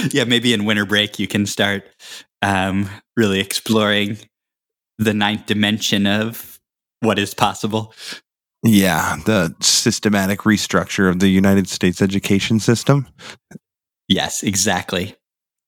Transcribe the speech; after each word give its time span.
yeah, 0.10 0.24
maybe 0.24 0.52
in 0.52 0.64
winter 0.64 0.86
break 0.86 1.18
you 1.18 1.26
can 1.26 1.46
start 1.46 1.84
um, 2.42 2.88
really 3.16 3.40
exploring 3.40 4.18
the 4.98 5.14
ninth 5.14 5.46
dimension 5.46 6.06
of 6.06 6.60
what 7.00 7.18
is 7.18 7.34
possible. 7.34 7.94
Yeah, 8.62 9.16
the 9.24 9.54
systematic 9.60 10.40
restructure 10.40 11.08
of 11.08 11.20
the 11.20 11.28
United 11.28 11.68
States 11.68 12.02
education 12.02 12.60
system. 12.60 13.08
Yes, 14.08 14.42
exactly. 14.42 15.16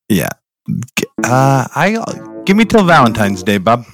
Yeah. 0.09 0.29
Uh, 1.23 1.67
I 1.75 1.97
give 2.45 2.55
me 2.55 2.65
till 2.65 2.83
Valentine's 2.83 3.41
Day, 3.41 3.57
Bob. 3.57 3.85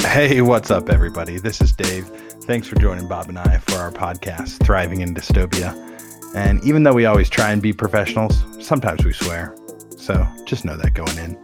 Hey, 0.00 0.40
what's 0.40 0.72
up, 0.72 0.88
everybody? 0.88 1.38
This 1.38 1.60
is 1.60 1.72
Dave. 1.72 2.06
Thanks 2.42 2.66
for 2.66 2.74
joining 2.76 3.06
Bob 3.06 3.28
and 3.28 3.38
I 3.38 3.58
for 3.58 3.76
our 3.76 3.92
podcast, 3.92 4.64
Thriving 4.64 5.02
in 5.02 5.14
Dystopia. 5.14 5.89
And 6.34 6.62
even 6.64 6.82
though 6.82 6.92
we 6.92 7.06
always 7.06 7.28
try 7.28 7.50
and 7.52 7.60
be 7.60 7.72
professionals, 7.72 8.44
sometimes 8.60 9.04
we 9.04 9.12
swear. 9.12 9.54
So 9.96 10.26
just 10.46 10.64
know 10.64 10.76
that 10.76 10.94
going 10.94 11.16
in. 11.18 11.36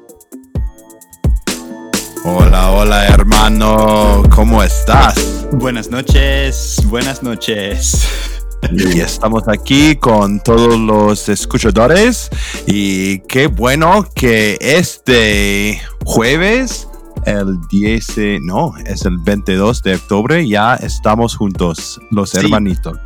Hola, 2.25 2.71
hola, 2.73 3.05
hermano. 3.09 4.23
¿Cómo 4.31 4.63
estás? 4.63 5.47
Buenas 5.53 5.91
noches. 5.91 6.81
Buenas 6.87 7.23
noches. 7.23 8.07
Y 8.73 9.01
estamos 9.01 9.47
aquí 9.49 9.97
con 9.97 10.41
todos 10.41 10.79
los 10.79 11.29
escuchadores. 11.29 12.31
Y 12.67 13.21
qué 13.29 13.47
bueno 13.49 14.07
que 14.15 14.57
este 14.61 15.81
jueves, 16.05 16.89
el 17.27 17.59
10, 17.71 18.41
no, 18.43 18.73
es 18.87 19.05
el 19.05 19.19
22 19.19 19.83
de 19.83 19.95
octubre, 19.97 20.49
ya 20.49 20.75
estamos 20.77 21.37
juntos, 21.37 22.01
los 22.11 22.31
Sí. 22.31 22.39
hermanitos. 22.39 22.99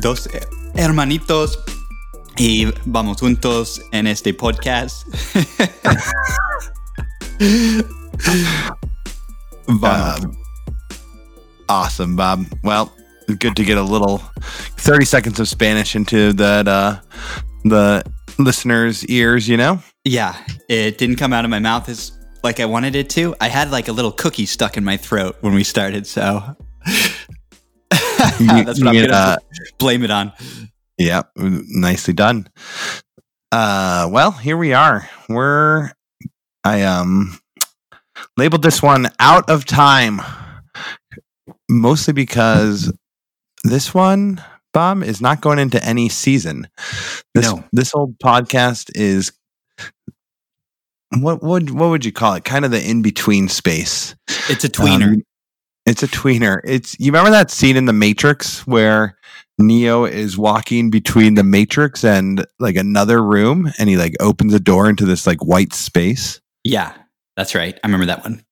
Dos 0.00 0.28
hermanitos 0.76 1.58
y 2.36 2.66
vamos 2.84 3.18
juntos 3.18 3.80
en 3.92 4.06
este 4.06 4.34
podcast. 4.34 5.06
vamos. 9.66 10.24
Um, 10.24 10.36
awesome, 11.68 12.16
Bob. 12.16 12.44
Well, 12.62 12.92
good 13.38 13.56
to 13.56 13.64
get 13.64 13.78
a 13.78 13.82
little 13.82 14.18
30 14.76 15.04
seconds 15.04 15.40
of 15.40 15.48
Spanish 15.48 15.96
into 15.96 16.32
that 16.34 16.68
uh 16.68 17.00
the 17.64 18.04
listeners' 18.38 19.04
ears, 19.06 19.48
you 19.48 19.56
know? 19.56 19.80
Yeah, 20.04 20.36
it 20.68 20.98
didn't 20.98 21.16
come 21.16 21.32
out 21.32 21.44
of 21.44 21.50
my 21.50 21.58
mouth 21.58 21.88
as 21.88 22.12
like 22.44 22.60
I 22.60 22.66
wanted 22.66 22.94
it 22.94 23.10
to. 23.10 23.34
I 23.40 23.48
had 23.48 23.70
like 23.70 23.88
a 23.88 23.92
little 23.92 24.12
cookie 24.12 24.46
stuck 24.46 24.76
in 24.76 24.84
my 24.84 24.96
throat 24.96 25.36
when 25.40 25.54
we 25.54 25.64
started, 25.64 26.06
so 26.06 26.56
that's 28.64 28.80
what 28.80 28.88
I'm 28.88 28.94
gonna 28.94 29.12
uh, 29.12 29.36
blame 29.78 30.02
it 30.04 30.10
on. 30.10 30.32
Yeah, 30.98 31.22
nicely 31.36 32.14
done. 32.14 32.48
Uh 33.52 34.08
well, 34.10 34.32
here 34.32 34.56
we 34.56 34.72
are. 34.72 35.08
We're 35.28 35.92
I 36.64 36.82
um 36.82 37.38
labeled 38.36 38.62
this 38.62 38.82
one 38.82 39.08
out 39.20 39.48
of 39.50 39.64
time 39.64 40.20
mostly 41.68 42.12
because 42.12 42.92
this 43.64 43.94
one 43.94 44.42
bomb 44.72 45.02
is 45.02 45.20
not 45.20 45.40
going 45.40 45.58
into 45.58 45.82
any 45.84 46.08
season. 46.08 46.68
This 47.34 47.46
No. 47.52 47.64
this 47.72 47.94
old 47.94 48.18
podcast 48.18 48.90
is 48.94 49.32
what 51.18 51.42
would 51.42 51.70
what 51.70 51.88
would 51.90 52.04
you 52.04 52.12
call 52.12 52.34
it? 52.34 52.44
Kind 52.44 52.64
of 52.64 52.70
the 52.70 52.82
in 52.88 53.02
between 53.02 53.48
space. 53.48 54.14
It's 54.48 54.64
a 54.64 54.68
tweener. 54.68 55.14
Um, 55.14 55.22
it's 55.86 56.02
a 56.02 56.08
tweener. 56.08 56.60
It's 56.64 56.98
you 56.98 57.06
remember 57.12 57.30
that 57.30 57.50
scene 57.50 57.76
in 57.76 57.86
the 57.86 57.92
Matrix 57.92 58.66
where 58.66 59.16
Neo 59.58 60.04
is 60.04 60.36
walking 60.36 60.90
between 60.90 61.34
the 61.34 61.44
Matrix 61.44 62.04
and 62.04 62.44
like 62.58 62.76
another 62.76 63.22
room 63.22 63.72
and 63.78 63.88
he 63.88 63.96
like 63.96 64.14
opens 64.20 64.52
a 64.52 64.60
door 64.60 64.88
into 64.88 65.06
this 65.06 65.26
like 65.26 65.42
white 65.44 65.72
space. 65.72 66.40
yeah, 66.64 66.92
that's 67.36 67.54
right. 67.54 67.78
I 67.82 67.86
remember 67.86 68.06
that 68.06 68.22
one. 68.22 68.44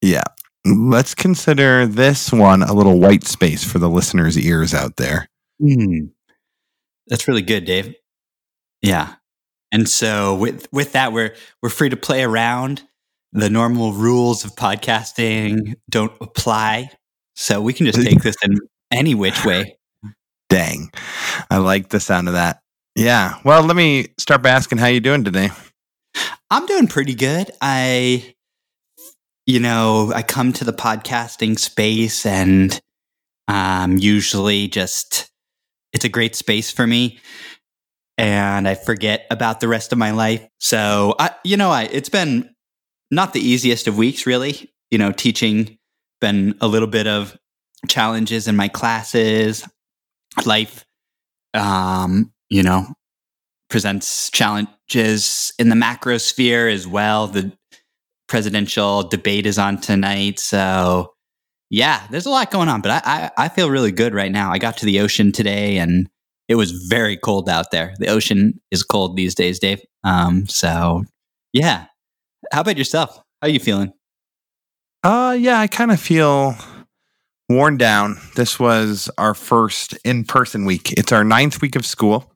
Yeah. 0.00 0.24
Let's 0.64 1.14
consider 1.14 1.86
this 1.86 2.32
one 2.32 2.62
a 2.62 2.74
little 2.74 3.00
white 3.00 3.24
space 3.24 3.64
for 3.64 3.78
the 3.78 3.88
listeners' 3.88 4.38
ears 4.38 4.74
out 4.74 4.96
there. 4.96 5.28
Hmm. 5.60 6.06
That's 7.06 7.26
really 7.28 7.42
good, 7.42 7.64
Dave. 7.64 7.94
Yeah. 8.82 9.14
And 9.72 9.88
so 9.88 10.34
with 10.34 10.66
with 10.72 10.92
that 10.92 11.12
we're 11.12 11.34
we're 11.62 11.70
free 11.70 11.88
to 11.88 11.96
play 11.96 12.22
around. 12.22 12.82
The 13.32 13.50
normal 13.50 13.92
rules 13.92 14.44
of 14.44 14.56
podcasting 14.56 15.74
don't 15.88 16.12
apply. 16.20 16.90
So 17.34 17.60
we 17.60 17.72
can 17.72 17.86
just 17.86 18.02
take 18.02 18.22
this 18.22 18.36
in 18.42 18.58
any 18.90 19.14
which 19.14 19.44
way. 19.44 19.76
Dang. 20.48 20.90
I 21.50 21.58
like 21.58 21.90
the 21.90 22.00
sound 22.00 22.28
of 22.28 22.34
that. 22.34 22.60
Yeah. 22.96 23.38
Well, 23.44 23.62
let 23.62 23.76
me 23.76 24.08
start 24.18 24.42
by 24.42 24.50
asking 24.50 24.78
how 24.78 24.88
you 24.88 25.00
doing 25.00 25.22
today. 25.22 25.50
I'm 26.50 26.66
doing 26.66 26.88
pretty 26.88 27.14
good. 27.14 27.50
I 27.60 28.34
you 29.46 29.58
know, 29.60 30.12
I 30.14 30.22
come 30.22 30.52
to 30.54 30.64
the 30.64 30.72
podcasting 30.72 31.58
space 31.58 32.26
and 32.26 32.80
um 33.48 33.98
usually 33.98 34.68
just 34.68 35.30
it's 35.92 36.04
a 36.04 36.08
great 36.08 36.34
space 36.34 36.70
for 36.70 36.86
me 36.86 37.20
and 38.18 38.68
I 38.68 38.74
forget 38.74 39.26
about 39.30 39.60
the 39.60 39.68
rest 39.68 39.92
of 39.92 39.98
my 39.98 40.10
life. 40.10 40.46
So, 40.58 41.14
I 41.18 41.30
you 41.42 41.56
know, 41.56 41.70
I 41.70 41.84
it's 41.84 42.10
been 42.10 42.50
not 43.10 43.32
the 43.32 43.40
easiest 43.40 43.86
of 43.86 43.96
weeks 43.96 44.26
really. 44.26 44.70
You 44.90 44.98
know, 44.98 45.12
teaching 45.12 45.78
been 46.20 46.56
a 46.60 46.68
little 46.68 46.88
bit 46.88 47.06
of 47.06 47.36
challenges 47.88 48.48
in 48.48 48.56
my 48.56 48.68
classes. 48.68 49.66
Life 50.44 50.84
um, 51.54 52.32
you 52.48 52.62
know, 52.62 52.86
presents 53.68 54.30
challenges 54.30 55.52
in 55.58 55.68
the 55.68 55.76
macro 55.76 56.18
sphere 56.18 56.68
as 56.68 56.86
well. 56.86 57.26
The 57.26 57.52
presidential 58.28 59.02
debate 59.04 59.46
is 59.46 59.58
on 59.58 59.80
tonight. 59.80 60.38
So, 60.38 61.14
yeah, 61.70 62.06
there's 62.10 62.26
a 62.26 62.30
lot 62.30 62.50
going 62.50 62.68
on, 62.68 62.80
but 62.80 62.90
I, 62.90 63.00
I, 63.04 63.44
I 63.44 63.48
feel 63.48 63.70
really 63.70 63.92
good 63.92 64.14
right 64.14 64.32
now. 64.32 64.52
I 64.52 64.58
got 64.58 64.76
to 64.78 64.86
the 64.86 65.00
ocean 65.00 65.32
today 65.32 65.78
and 65.78 66.08
it 66.48 66.56
was 66.56 66.72
very 66.88 67.16
cold 67.16 67.48
out 67.48 67.70
there. 67.70 67.94
The 67.98 68.08
ocean 68.08 68.60
is 68.70 68.82
cold 68.82 69.16
these 69.16 69.34
days, 69.34 69.58
Dave. 69.60 69.80
Um, 70.02 70.46
so, 70.48 71.04
yeah. 71.52 71.86
How 72.52 72.60
about 72.62 72.78
yourself? 72.78 73.16
How 73.40 73.48
are 73.48 73.50
you 73.50 73.60
feeling? 73.60 73.92
Uh 75.02 75.36
yeah, 75.38 75.60
I 75.60 75.66
kind 75.66 75.90
of 75.90 76.00
feel 76.00 76.54
worn 77.48 77.76
down. 77.76 78.16
This 78.36 78.60
was 78.60 79.10
our 79.18 79.34
first 79.34 79.94
in-person 80.04 80.64
week. 80.66 80.92
It's 80.92 81.12
our 81.12 81.24
ninth 81.24 81.60
week 81.62 81.76
of 81.76 81.86
school. 81.86 82.32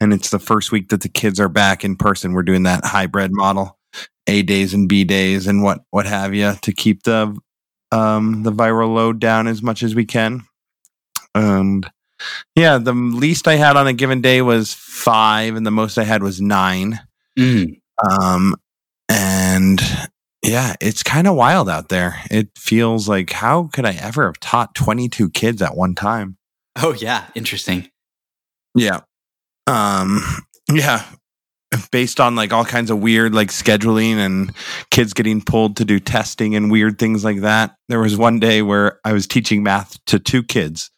And 0.00 0.12
it's 0.12 0.30
the 0.30 0.38
first 0.38 0.72
week 0.72 0.88
that 0.88 1.02
the 1.02 1.08
kids 1.08 1.38
are 1.40 1.48
back 1.48 1.84
in 1.84 1.96
person. 1.96 2.32
We're 2.32 2.42
doing 2.42 2.62
that 2.62 2.84
hybrid 2.84 3.32
model, 3.32 3.78
A 4.26 4.42
days 4.42 4.72
and 4.72 4.88
B 4.88 5.04
days 5.04 5.46
and 5.46 5.62
what 5.62 5.80
what 5.90 6.06
have 6.06 6.34
you 6.34 6.54
to 6.62 6.72
keep 6.72 7.02
the 7.02 7.36
um 7.92 8.42
the 8.42 8.52
viral 8.52 8.94
load 8.94 9.18
down 9.18 9.46
as 9.46 9.62
much 9.62 9.82
as 9.82 9.94
we 9.94 10.04
can. 10.04 10.42
And 11.34 11.90
yeah, 12.54 12.78
the 12.78 12.92
least 12.92 13.48
I 13.48 13.54
had 13.54 13.76
on 13.76 13.86
a 13.86 13.92
given 13.92 14.20
day 14.20 14.42
was 14.42 14.74
five, 14.74 15.54
and 15.56 15.66
the 15.66 15.70
most 15.70 15.98
I 15.98 16.04
had 16.04 16.22
was 16.22 16.40
nine. 16.40 17.00
Mm. 17.38 17.80
Um, 18.10 18.54
and 19.60 20.08
yeah, 20.42 20.74
it's 20.80 21.02
kind 21.02 21.26
of 21.26 21.34
wild 21.34 21.68
out 21.68 21.90
there. 21.90 22.20
It 22.30 22.48
feels 22.56 23.08
like 23.08 23.30
how 23.30 23.68
could 23.72 23.84
I 23.84 23.92
ever 23.92 24.26
have 24.26 24.40
taught 24.40 24.74
22 24.74 25.30
kids 25.30 25.60
at 25.60 25.76
one 25.76 25.94
time? 25.94 26.38
Oh, 26.76 26.94
yeah. 26.94 27.26
Interesting. 27.34 27.90
Yeah. 28.74 29.00
Um, 29.66 30.22
yeah. 30.72 31.04
Based 31.92 32.18
on 32.18 32.34
like 32.34 32.52
all 32.52 32.64
kinds 32.64 32.90
of 32.90 32.98
weird 32.98 33.34
like 33.34 33.48
scheduling 33.48 34.16
and 34.16 34.52
kids 34.90 35.12
getting 35.12 35.40
pulled 35.40 35.76
to 35.76 35.84
do 35.84 36.00
testing 36.00 36.56
and 36.56 36.70
weird 36.70 36.98
things 36.98 37.22
like 37.22 37.42
that. 37.42 37.76
There 37.88 38.00
was 38.00 38.16
one 38.16 38.40
day 38.40 38.62
where 38.62 38.98
I 39.04 39.12
was 39.12 39.26
teaching 39.26 39.62
math 39.62 40.02
to 40.06 40.18
two 40.18 40.42
kids 40.42 40.90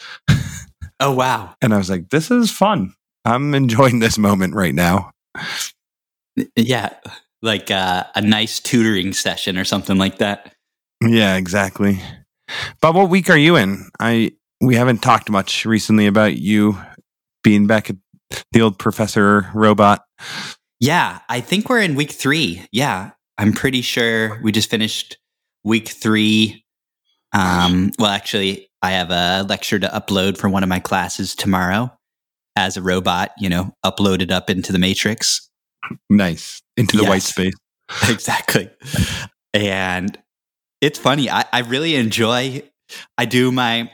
Oh, 1.00 1.12
wow. 1.12 1.55
and 1.62 1.75
I 1.75 1.79
was 1.79 1.91
like, 1.91 2.11
this 2.11 2.31
is 2.31 2.50
fun. 2.50 2.94
I'm 3.25 3.55
enjoying 3.55 3.99
this 3.99 4.19
moment 4.19 4.55
right 4.55 4.75
now. 4.75 5.11
Yeah. 6.56 6.94
Like 7.43 7.71
uh, 7.71 8.05
a 8.15 8.21
nice 8.21 8.61
tutoring 8.61 9.12
session 9.12 9.59
or 9.59 9.65
something 9.65 9.99
like 9.99 10.19
that. 10.19 10.55
Yeah, 11.03 11.37
exactly. 11.37 12.00
But 12.81 12.94
what 12.94 13.11
week 13.11 13.31
are 13.31 13.37
you 13.37 13.56
in? 13.56 13.89
I 13.99 14.33
we 14.61 14.77
haven't 14.77 15.03
talked 15.03 15.29
much 15.29 15.67
recently 15.67 16.06
about 16.06 16.37
you 16.37 16.79
being 17.43 17.67
back 17.67 17.91
at 17.91 17.97
the 18.53 18.62
old 18.62 18.79
professor 18.79 19.50
robot. 19.55 20.05
Yeah, 20.81 21.21
I 21.29 21.41
think 21.41 21.69
we're 21.69 21.81
in 21.81 21.94
week 21.94 22.12
three. 22.12 22.67
Yeah, 22.73 23.11
I'm 23.39 23.53
pretty 23.53 23.83
sure 23.83 24.41
we 24.43 24.53
just 24.53 24.71
finished 24.71 25.19
week 25.65 25.89
three. 25.89 26.65
Um, 27.33 27.91
well, 27.99 28.11
actually, 28.11 28.69
I 28.83 28.93
have 28.93 29.11
a 29.11 29.47
lecture 29.49 29.79
to 29.79 29.89
upload 29.89 30.39
for 30.39 30.49
one 30.49 30.62
of 30.62 30.69
my 30.69 30.81
classes 30.81 31.35
tomorrow 31.35 31.91
as 32.56 32.77
a 32.77 32.83
robot, 32.83 33.31
you 33.39 33.49
know, 33.49 33.73
uploaded 33.85 34.31
up 34.31 34.50
into 34.50 34.73
the 34.73 34.79
matrix. 34.79 35.49
Nice. 36.08 36.62
Into 36.76 36.96
the 36.96 37.05
white 37.05 37.23
space. 37.23 37.55
exactly. 38.08 38.70
And 39.55 40.19
it's 40.81 40.99
funny. 40.99 41.31
I, 41.31 41.44
I 41.52 41.61
really 41.61 41.94
enjoy, 41.94 42.62
I 43.19 43.25
do 43.25 43.52
my 43.52 43.90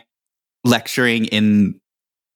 lecturing 0.65 1.27
in 1.27 1.81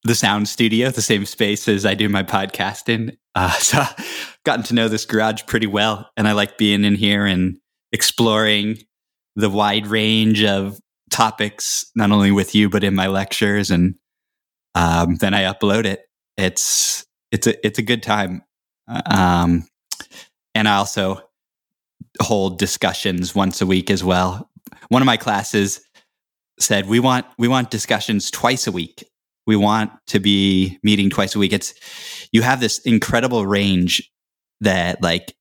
the 0.04 0.14
sound 0.14 0.49
studio, 0.49 0.90
the 0.90 1.02
same 1.02 1.25
space 1.26 1.69
as 1.69 1.87
I 1.87 1.94
do 1.94 2.08
my 2.08 2.22
podcast 2.22 2.88
in. 2.88 3.16
Uh, 3.34 3.50
so 3.52 3.78
I've 3.78 4.38
gotten 4.44 4.62
to 4.64 4.75
know 4.75 4.88
this 4.88 5.06
garage 5.06 5.46
pretty 5.46 5.66
well. 5.66 6.10
And 6.19 6.28
I 6.28 6.32
like 6.32 6.58
being 6.58 6.84
in 6.84 6.96
here 6.96 7.25
and 7.25 7.56
exploring 7.90 8.76
the 9.37 9.49
wide 9.49 9.87
range 9.87 10.44
of 10.44 10.78
topics, 11.10 11.90
not 11.96 12.10
only 12.10 12.31
with 12.31 12.54
you, 12.54 12.69
but 12.69 12.84
in 12.84 12.94
my 12.94 13.06
lectures. 13.06 13.70
And 13.70 13.94
um, 14.75 15.14
then 15.14 15.32
I 15.32 15.44
upload 15.44 15.87
it. 15.87 16.02
It's, 16.37 17.06
it's 17.31 17.46
a, 17.46 17.66
it's 17.66 17.78
a 17.78 17.82
good 17.82 18.02
time. 18.02 18.43
Um, 18.88 19.67
and 20.55 20.69
I 20.69 20.76
also 20.76 21.20
hold 22.20 22.58
discussions 22.58 23.34
once 23.34 23.61
a 23.61 23.67
week 23.67 23.90
as 23.90 24.05
well. 24.05 24.50
One 24.88 25.02
of 25.02 25.06
my 25.06 25.17
classes 25.17 25.81
said 26.61 26.88
we 26.88 27.00
want 27.00 27.26
we 27.38 27.49
want 27.49 27.70
discussions 27.70 28.31
twice 28.31 28.67
a 28.67 28.73
week 28.73 29.05
we 29.46 29.56
want 29.56 29.90
to 30.08 30.20
be 30.20 30.79
meeting 30.82 31.11
twice 31.11 31.34
a 31.34 31.38
week. 31.38 31.52
It's 31.52 31.75
you 32.32 32.43
have 32.43 32.61
this 32.61 32.79
incredible 32.81 33.46
range 33.46 34.11
that 34.61 35.02
like 35.02 35.35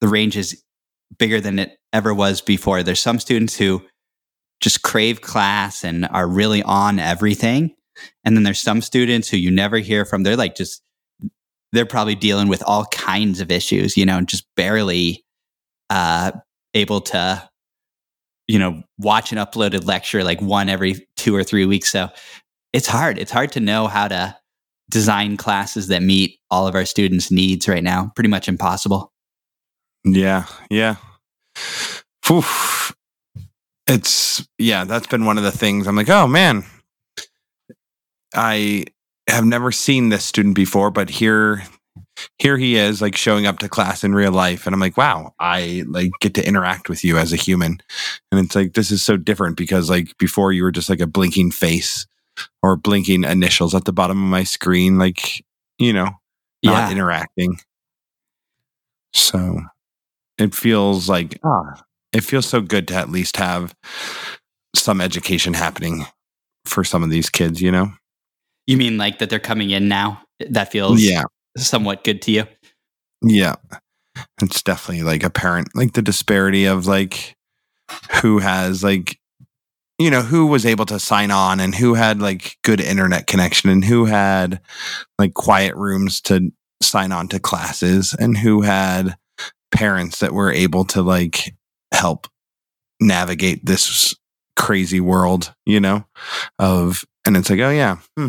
the 0.00 0.08
range 0.08 0.36
is 0.36 0.62
bigger 1.18 1.40
than 1.40 1.58
it 1.58 1.78
ever 1.92 2.12
was 2.12 2.40
before. 2.40 2.82
There's 2.82 3.00
some 3.00 3.18
students 3.18 3.56
who 3.56 3.82
just 4.60 4.82
crave 4.82 5.20
class 5.20 5.84
and 5.84 6.06
are 6.06 6.28
really 6.28 6.62
on 6.62 6.98
everything. 6.98 7.74
And 8.24 8.36
then 8.36 8.42
there's 8.42 8.60
some 8.60 8.82
students 8.82 9.28
who 9.28 9.38
you 9.38 9.50
never 9.50 9.78
hear 9.78 10.04
from. 10.04 10.22
They're 10.22 10.36
like 10.36 10.54
just 10.54 10.82
they're 11.76 11.86
probably 11.86 12.14
dealing 12.14 12.48
with 12.48 12.62
all 12.64 12.86
kinds 12.86 13.40
of 13.40 13.50
issues, 13.50 13.96
you 13.96 14.06
know, 14.06 14.18
and 14.18 14.28
just 14.28 14.46
barely 14.56 15.24
uh 15.90 16.32
able 16.74 17.00
to 17.00 17.48
you 18.48 18.58
know 18.58 18.82
watch 18.98 19.32
an 19.32 19.38
uploaded 19.38 19.86
lecture 19.86 20.24
like 20.24 20.40
one 20.40 20.68
every 20.68 21.06
two 21.16 21.34
or 21.34 21.44
three 21.44 21.64
weeks 21.64 21.90
so 21.90 22.08
it's 22.76 22.86
hard. 22.86 23.18
It's 23.18 23.32
hard 23.32 23.52
to 23.52 23.60
know 23.60 23.86
how 23.86 24.06
to 24.08 24.36
design 24.90 25.38
classes 25.38 25.88
that 25.88 26.02
meet 26.02 26.38
all 26.50 26.66
of 26.66 26.74
our 26.74 26.84
students' 26.84 27.30
needs 27.30 27.66
right 27.66 27.82
now. 27.82 28.12
Pretty 28.14 28.28
much 28.28 28.48
impossible. 28.48 29.12
Yeah, 30.04 30.44
yeah. 30.68 30.96
Oof. 32.30 32.94
It's 33.86 34.46
yeah, 34.58 34.84
that's 34.84 35.06
been 35.06 35.24
one 35.24 35.38
of 35.38 35.44
the 35.44 35.52
things. 35.52 35.86
I'm 35.86 35.96
like, 35.96 36.10
oh 36.10 36.26
man, 36.26 36.64
I 38.34 38.84
have 39.28 39.44
never 39.44 39.72
seen 39.72 40.08
this 40.08 40.24
student 40.24 40.54
before, 40.54 40.90
but 40.90 41.10
here 41.10 41.62
here 42.38 42.56
he 42.56 42.76
is 42.76 43.02
like 43.02 43.16
showing 43.16 43.46
up 43.46 43.58
to 43.58 43.68
class 43.68 44.02
in 44.02 44.14
real 44.14 44.32
life 44.32 44.66
and 44.66 44.72
i'm 44.72 44.80
like 44.80 44.96
wow 44.96 45.34
i 45.38 45.82
like 45.86 46.10
get 46.20 46.32
to 46.32 46.46
interact 46.46 46.88
with 46.88 47.04
you 47.04 47.18
as 47.18 47.30
a 47.30 47.36
human 47.36 47.78
and 48.30 48.40
it's 48.40 48.54
like 48.54 48.72
this 48.72 48.90
is 48.90 49.02
so 49.02 49.18
different 49.18 49.54
because 49.56 49.90
like 49.90 50.16
before 50.16 50.50
you 50.50 50.62
were 50.62 50.72
just 50.72 50.88
like 50.88 51.00
a 51.00 51.06
blinking 51.06 51.50
face 51.50 52.06
or 52.62 52.76
blinking 52.76 53.24
initials 53.24 53.74
at 53.74 53.84
the 53.84 53.92
bottom 53.92 54.22
of 54.22 54.30
my 54.30 54.44
screen, 54.44 54.98
like, 54.98 55.44
you 55.78 55.92
know, 55.92 56.10
not 56.62 56.88
yeah. 56.88 56.90
interacting. 56.90 57.58
So 59.12 59.60
it 60.38 60.54
feels 60.54 61.08
like, 61.08 61.38
ah, 61.44 61.82
it 62.12 62.22
feels 62.22 62.46
so 62.46 62.60
good 62.60 62.88
to 62.88 62.94
at 62.94 63.10
least 63.10 63.36
have 63.36 63.74
some 64.74 65.00
education 65.00 65.54
happening 65.54 66.06
for 66.64 66.84
some 66.84 67.02
of 67.02 67.10
these 67.10 67.30
kids, 67.30 67.62
you 67.62 67.70
know? 67.70 67.92
You 68.66 68.76
mean 68.76 68.98
like 68.98 69.18
that 69.18 69.30
they're 69.30 69.38
coming 69.38 69.70
in 69.70 69.88
now? 69.88 70.22
That 70.50 70.70
feels 70.70 71.02
yeah. 71.02 71.24
somewhat 71.56 72.04
good 72.04 72.22
to 72.22 72.32
you? 72.32 72.44
Yeah. 73.22 73.56
It's 74.42 74.62
definitely 74.62 75.04
like 75.04 75.22
apparent, 75.22 75.68
like 75.74 75.92
the 75.92 76.02
disparity 76.02 76.64
of 76.64 76.86
like 76.86 77.36
who 78.22 78.38
has 78.38 78.82
like 78.82 79.18
you 79.98 80.10
know 80.10 80.22
who 80.22 80.46
was 80.46 80.66
able 80.66 80.86
to 80.86 80.98
sign 80.98 81.30
on 81.30 81.60
and 81.60 81.74
who 81.74 81.94
had 81.94 82.20
like 82.20 82.56
good 82.62 82.80
internet 82.80 83.26
connection 83.26 83.70
and 83.70 83.84
who 83.84 84.04
had 84.04 84.60
like 85.18 85.34
quiet 85.34 85.74
rooms 85.74 86.20
to 86.20 86.50
sign 86.82 87.12
on 87.12 87.28
to 87.28 87.40
classes 87.40 88.14
and 88.18 88.36
who 88.36 88.62
had 88.62 89.16
parents 89.72 90.20
that 90.20 90.32
were 90.32 90.52
able 90.52 90.84
to 90.84 91.02
like 91.02 91.54
help 91.92 92.26
navigate 93.00 93.64
this 93.64 94.14
crazy 94.56 95.00
world 95.00 95.54
you 95.64 95.80
know 95.80 96.04
of 96.58 97.04
and 97.26 97.36
it's 97.36 97.50
like 97.50 97.60
oh 97.60 97.70
yeah 97.70 97.98
hmm. 98.16 98.28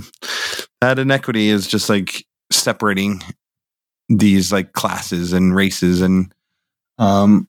that 0.82 1.00
inequity 1.00 1.50
is 1.50 1.68
just 1.68 1.90
like 1.90 2.26
separating 2.52 3.22
these 4.10 4.52
like 4.52 4.74
classes 4.74 5.34
and 5.34 5.56
races 5.56 6.02
and 6.02 6.34
um 6.98 7.48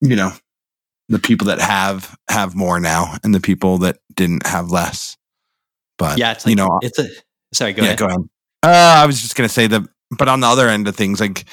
you 0.00 0.16
know 0.16 0.32
the 1.12 1.18
people 1.18 1.46
that 1.46 1.60
have 1.60 2.16
have 2.28 2.54
more 2.54 2.80
now 2.80 3.16
and 3.22 3.34
the 3.34 3.40
people 3.40 3.78
that 3.78 3.98
didn't 4.14 4.46
have 4.46 4.70
less. 4.70 5.16
But 5.98 6.18
yeah, 6.18 6.32
it's 6.32 6.46
like, 6.46 6.50
you 6.50 6.56
know, 6.56 6.80
it's 6.82 6.98
a 6.98 7.08
sorry. 7.52 7.72
Go 7.74 7.82
yeah, 7.82 7.88
ahead. 7.88 7.98
Go 7.98 8.06
ahead. 8.06 8.20
Uh, 8.62 9.02
I 9.02 9.06
was 9.06 9.20
just 9.20 9.36
gonna 9.36 9.48
say 9.48 9.66
that, 9.66 9.82
but 10.16 10.28
on 10.28 10.40
the 10.40 10.46
other 10.46 10.68
end 10.68 10.88
of 10.88 10.96
things, 10.96 11.20
like 11.20 11.44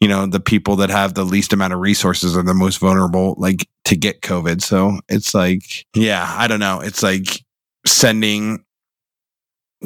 you 0.00 0.08
know, 0.08 0.26
the 0.26 0.40
people 0.40 0.76
that 0.76 0.90
have 0.90 1.14
the 1.14 1.24
least 1.24 1.52
amount 1.52 1.72
of 1.72 1.80
resources 1.80 2.36
are 2.36 2.42
the 2.42 2.54
most 2.54 2.78
vulnerable, 2.78 3.34
like 3.36 3.68
to 3.86 3.96
get 3.96 4.22
COVID. 4.22 4.62
So 4.62 5.00
it's 5.08 5.34
like, 5.34 5.86
yeah, 5.94 6.32
I 6.38 6.46
don't 6.46 6.60
know. 6.60 6.80
It's 6.80 7.02
like 7.02 7.44
sending 7.86 8.64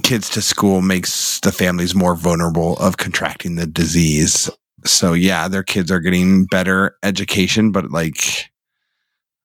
kids 0.02 0.28
to 0.30 0.42
school 0.42 0.82
makes 0.82 1.40
the 1.40 1.52
families 1.52 1.94
more 1.94 2.16
vulnerable 2.16 2.76
of 2.78 2.96
contracting 2.96 3.56
the 3.56 3.66
disease. 3.66 4.50
So 4.84 5.12
yeah, 5.12 5.48
their 5.48 5.62
kids 5.62 5.90
are 5.90 6.00
getting 6.00 6.46
better 6.46 6.96
education, 7.02 7.70
but 7.70 7.90
like 7.90 8.50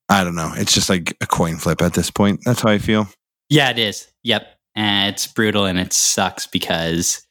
I 0.10 0.24
don't 0.24 0.36
know. 0.36 0.52
It's 0.56 0.74
just 0.74 0.90
like 0.90 1.16
a 1.22 1.28
coin 1.28 1.58
flip 1.58 1.82
at 1.84 1.94
this 1.94 2.10
point. 2.10 2.42
That's 2.44 2.62
how 2.62 2.70
I 2.70 2.80
feel. 2.80 3.08
Yeah, 3.50 3.70
it 3.70 3.78
is. 3.78 4.08
Yep. 4.24 4.48
And 4.76 5.14
it's 5.14 5.28
brutal 5.28 5.66
and 5.66 5.80
it 5.80 5.94
sucks 5.94 6.48
because 6.48 7.26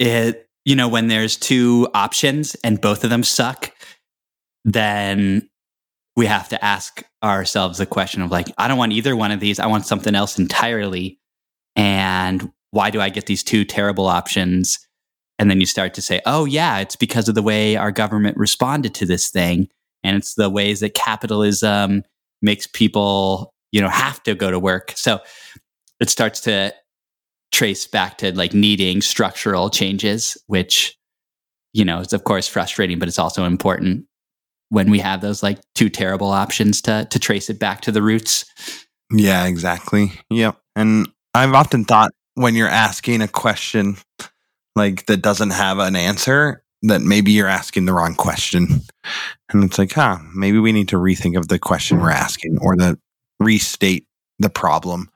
it, 0.00 0.48
you 0.64 0.74
know, 0.74 0.88
when 0.88 1.06
there's 1.06 1.36
two 1.36 1.88
options 1.94 2.56
and 2.64 2.80
both 2.80 3.04
of 3.04 3.10
them 3.10 3.22
suck, 3.22 3.70
then 4.64 5.48
we 6.16 6.26
have 6.26 6.48
to 6.48 6.64
ask 6.64 7.04
ourselves 7.22 7.78
the 7.78 7.86
question 7.86 8.22
of 8.22 8.30
like, 8.30 8.46
I 8.58 8.66
don't 8.66 8.78
want 8.78 8.92
either 8.92 9.14
one 9.14 9.30
of 9.30 9.40
these. 9.40 9.60
I 9.60 9.66
want 9.66 9.86
something 9.86 10.14
else 10.14 10.38
entirely. 10.38 11.18
And 11.76 12.50
why 12.70 12.90
do 12.90 13.00
I 13.00 13.08
get 13.08 13.26
these 13.26 13.42
two 13.42 13.64
terrible 13.64 14.06
options? 14.06 14.78
And 15.38 15.50
then 15.50 15.60
you 15.60 15.66
start 15.66 15.94
to 15.94 16.02
say, 16.02 16.20
oh, 16.26 16.44
yeah, 16.44 16.78
it's 16.78 16.96
because 16.96 17.28
of 17.28 17.34
the 17.34 17.42
way 17.42 17.76
our 17.76 17.90
government 17.90 18.36
responded 18.36 18.94
to 18.94 19.06
this 19.06 19.30
thing. 19.30 19.68
And 20.02 20.16
it's 20.16 20.34
the 20.34 20.50
ways 20.50 20.80
that 20.80 20.94
capitalism 20.94 22.02
makes 22.42 22.66
people 22.66 23.54
you 23.74 23.80
know 23.80 23.88
have 23.88 24.22
to 24.22 24.34
go 24.36 24.50
to 24.50 24.58
work. 24.58 24.92
So 24.94 25.20
it 26.00 26.08
starts 26.08 26.40
to 26.42 26.72
trace 27.50 27.86
back 27.86 28.18
to 28.18 28.34
like 28.36 28.54
needing 28.54 29.00
structural 29.00 29.70
changes 29.70 30.36
which 30.48 30.96
you 31.72 31.84
know 31.84 32.00
is 32.00 32.12
of 32.12 32.24
course 32.24 32.48
frustrating 32.48 32.98
but 32.98 33.06
it's 33.06 33.18
also 33.18 33.44
important 33.44 34.04
when 34.70 34.90
we 34.90 34.98
have 34.98 35.20
those 35.20 35.40
like 35.40 35.60
two 35.76 35.88
terrible 35.88 36.30
options 36.30 36.82
to 36.82 37.06
to 37.10 37.18
trace 37.18 37.48
it 37.48 37.58
back 37.58 37.80
to 37.82 37.92
the 37.92 38.02
roots. 38.02 38.44
Yeah 39.12 39.46
exactly. 39.46 40.12
Yep. 40.30 40.56
And 40.74 41.08
i've 41.34 41.54
often 41.54 41.84
thought 41.84 42.12
when 42.34 42.54
you're 42.54 42.68
asking 42.68 43.20
a 43.22 43.28
question 43.28 43.96
like 44.76 45.06
that 45.06 45.22
doesn't 45.22 45.50
have 45.50 45.78
an 45.78 45.96
answer 45.96 46.64
that 46.84 47.00
maybe 47.00 47.32
you're 47.32 47.48
asking 47.48 47.86
the 47.86 47.92
wrong 47.92 48.14
question. 48.14 48.82
And 49.50 49.64
it's 49.64 49.78
like, 49.78 49.92
huh, 49.92 50.18
maybe 50.34 50.58
we 50.58 50.72
need 50.72 50.88
to 50.88 50.96
rethink 50.96 51.38
of 51.38 51.48
the 51.48 51.58
question 51.58 52.00
we're 52.00 52.10
asking 52.10 52.58
or 52.60 52.76
the 52.76 52.98
restate 53.40 54.06
the 54.38 54.50
problem 54.50 55.10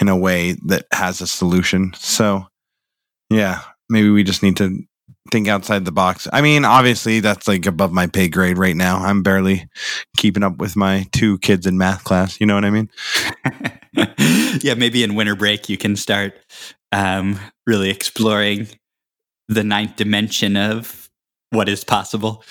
in 0.00 0.08
a 0.08 0.16
way 0.16 0.56
that 0.66 0.86
has 0.92 1.20
a 1.20 1.26
solution. 1.26 1.92
So, 1.94 2.46
yeah, 3.30 3.60
maybe 3.88 4.10
we 4.10 4.24
just 4.24 4.42
need 4.42 4.56
to 4.56 4.82
think 5.30 5.48
outside 5.48 5.84
the 5.84 5.92
box. 5.92 6.26
I 6.32 6.42
mean, 6.42 6.64
obviously, 6.64 7.20
that's 7.20 7.46
like 7.46 7.66
above 7.66 7.92
my 7.92 8.06
pay 8.06 8.28
grade 8.28 8.58
right 8.58 8.76
now. 8.76 8.98
I'm 8.98 9.22
barely 9.22 9.68
keeping 10.16 10.42
up 10.42 10.58
with 10.58 10.76
my 10.76 11.06
two 11.12 11.38
kids 11.38 11.66
in 11.66 11.78
math 11.78 12.04
class. 12.04 12.40
You 12.40 12.46
know 12.46 12.54
what 12.54 12.64
I 12.64 12.70
mean? 12.70 12.90
yeah, 14.62 14.74
maybe 14.74 15.02
in 15.02 15.14
winter 15.14 15.36
break, 15.36 15.68
you 15.68 15.78
can 15.78 15.96
start 15.96 16.34
um, 16.90 17.38
really 17.66 17.90
exploring 17.90 18.68
the 19.48 19.64
ninth 19.64 19.96
dimension 19.96 20.56
of 20.56 21.10
what 21.50 21.68
is 21.68 21.84
possible. 21.84 22.44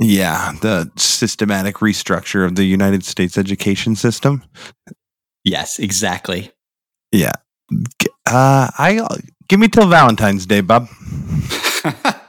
Yeah, 0.00 0.52
the 0.62 0.90
systematic 0.96 1.76
restructure 1.76 2.44
of 2.44 2.54
the 2.54 2.64
United 2.64 3.04
States 3.04 3.36
education 3.36 3.96
system. 3.96 4.44
Yes, 5.44 5.78
exactly. 5.78 6.52
Yeah. 7.10 7.32
Uh, 8.26 8.70
I 8.78 9.04
give 9.48 9.58
me 9.58 9.68
till 9.68 9.88
Valentine's 9.88 10.46
Day, 10.46 10.60
Bob. 10.60 10.88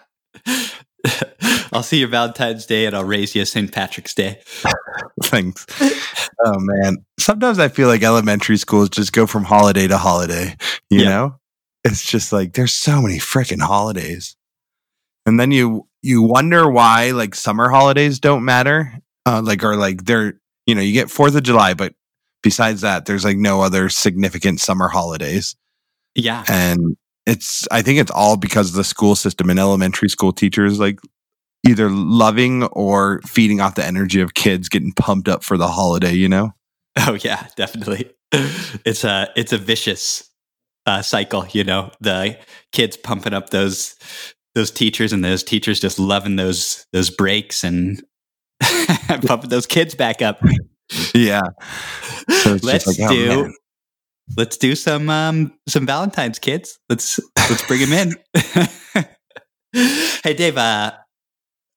I'll 1.72 1.84
see 1.84 2.00
you 2.00 2.08
Valentine's 2.08 2.66
Day 2.66 2.86
and 2.86 2.96
I'll 2.96 3.04
raise 3.04 3.36
you 3.36 3.46
St. 3.46 3.72
Patrick's 3.72 4.14
Day. 4.14 4.42
Thanks. 5.24 5.66
Oh 6.44 6.56
man. 6.58 6.98
Sometimes 7.20 7.60
I 7.60 7.68
feel 7.68 7.88
like 7.88 8.04
elementary 8.04 8.58
schools 8.58 8.90
just 8.90 9.14
go 9.14 9.28
from 9.28 9.44
holiday 9.44 9.88
to 9.88 9.98
holiday, 9.98 10.56
you 10.90 11.06
know? 11.06 11.36
It's 11.84 12.04
just 12.04 12.34
like 12.34 12.54
there's 12.54 12.74
so 12.74 13.02
many 13.02 13.20
freaking 13.20 13.62
holidays. 13.62 14.36
And 15.26 15.40
then 15.40 15.52
you 15.52 15.88
you 16.02 16.22
wonder 16.22 16.70
why 16.70 17.12
like 17.12 17.36
summer 17.36 17.70
holidays 17.70 18.20
don't 18.20 18.44
matter. 18.44 18.94
Uh, 19.26 19.42
like 19.44 19.64
or 19.64 19.76
like 19.76 20.06
they're 20.06 20.40
you 20.66 20.76
know 20.76 20.82
you 20.82 20.94
get 20.94 21.12
Fourth 21.12 21.36
of 21.36 21.44
July, 21.44 21.74
but 21.74 21.94
besides 22.42 22.82
that, 22.82 23.06
there's 23.06 23.26
like 23.26 23.38
no 23.38 23.62
other 23.62 23.90
significant 23.90 24.60
summer 24.60 24.88
holidays. 24.88 25.56
Yeah. 26.16 26.44
and 26.50 26.98
it's 27.30 27.68
i 27.72 27.82
think 27.82 28.00
it's 28.00 28.12
all 28.12 28.38
because 28.38 28.70
of 28.70 28.76
the 28.76 28.84
school 28.84 29.16
system 29.16 29.50
and 29.50 29.60
elementary 29.60 30.10
school 30.10 30.32
teachers 30.34 30.80
like 30.80 31.00
either 31.68 31.90
loving 31.90 32.64
or 32.66 33.22
feeding 33.26 33.62
off 33.62 33.76
the 33.76 33.86
energy 33.86 34.22
of 34.22 34.34
kids 34.34 34.70
getting 34.70 34.94
pumped 34.94 35.28
up 35.28 35.44
for 35.44 35.58
the 35.58 35.68
holiday 35.68 36.14
you 36.14 36.28
know 36.30 36.54
Oh 37.08 37.18
yeah, 37.22 37.48
definitely. 37.56 38.12
It's 38.86 39.04
a 39.04 39.28
it's 39.36 39.54
a 39.54 39.58
vicious 39.58 40.30
uh, 40.86 41.02
cycle, 41.02 41.48
you 41.52 41.64
know. 41.64 41.92
The 42.00 42.38
kids 42.72 42.96
pumping 42.96 43.34
up 43.34 43.50
those 43.50 43.96
those 44.54 44.70
teachers, 44.70 45.12
and 45.12 45.26
those 45.26 45.44
teachers 45.44 45.80
just 45.80 45.98
loving 45.98 46.36
those 46.36 46.86
those 46.94 47.10
breaks 47.10 47.64
and 47.64 48.04
pumping 49.26 49.50
those 49.50 49.66
kids 49.66 49.96
back 49.96 50.22
up. 50.22 50.44
yeah 51.16 51.42
So 52.30 52.60
let's 52.62 52.86
like, 52.86 52.98
oh, 53.02 53.10
do 53.10 53.28
man. 53.28 53.54
Let's 54.38 54.58
do 54.58 54.76
some 54.76 55.10
um 55.10 55.54
some 55.68 55.86
Valentine's 55.86 56.40
kids. 56.40 56.80
Let's 56.90 57.20
let's 57.38 57.66
bring 57.68 57.82
them 57.82 57.94
in. 57.94 59.06
hey 60.24 60.34
Dave, 60.34 60.58
uh, 60.58 60.92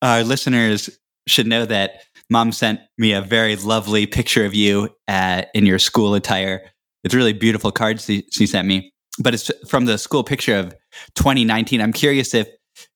our 0.00 0.24
listeners 0.24 0.90
should 1.26 1.46
know 1.46 1.66
that 1.66 2.02
mom 2.30 2.52
sent 2.52 2.80
me 2.98 3.12
a 3.12 3.20
very 3.20 3.56
lovely 3.56 4.06
picture 4.06 4.44
of 4.44 4.54
you 4.54 4.88
uh, 5.08 5.42
in 5.54 5.66
your 5.66 5.78
school 5.78 6.14
attire. 6.14 6.70
It's 7.04 7.14
really 7.14 7.32
beautiful 7.32 7.72
cards 7.72 8.04
she, 8.04 8.24
she 8.30 8.46
sent 8.46 8.66
me, 8.66 8.92
but 9.18 9.34
it's 9.34 9.50
from 9.68 9.86
the 9.86 9.98
school 9.98 10.24
picture 10.24 10.56
of 10.56 10.74
2019. 11.16 11.80
I'm 11.80 11.92
curious 11.92 12.32
if 12.34 12.48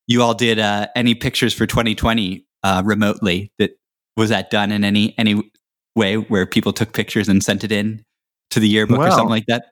you 0.07 0.23
all 0.23 0.35
did 0.35 0.59
uh, 0.59 0.87
any 0.95 1.15
pictures 1.15 1.53
for 1.53 1.67
2020 1.67 2.47
uh, 2.63 2.83
remotely. 2.85 3.53
That 3.59 3.73
was 4.17 4.31
that 4.31 4.51
done 4.51 4.73
in 4.73 4.85
any 4.85 5.15
any 5.19 5.51
way 5.95 6.17
where 6.17 6.47
people 6.47 6.73
took 6.73 6.93
pictures 6.93 7.29
and 7.29 7.43
sent 7.43 7.65
it 7.65 7.73
in 7.73 8.05
to 8.51 8.61
the 8.61 8.69
yearbook 8.69 8.99
or 8.99 9.11
something 9.11 9.29
like 9.29 9.47
that? 9.47 9.67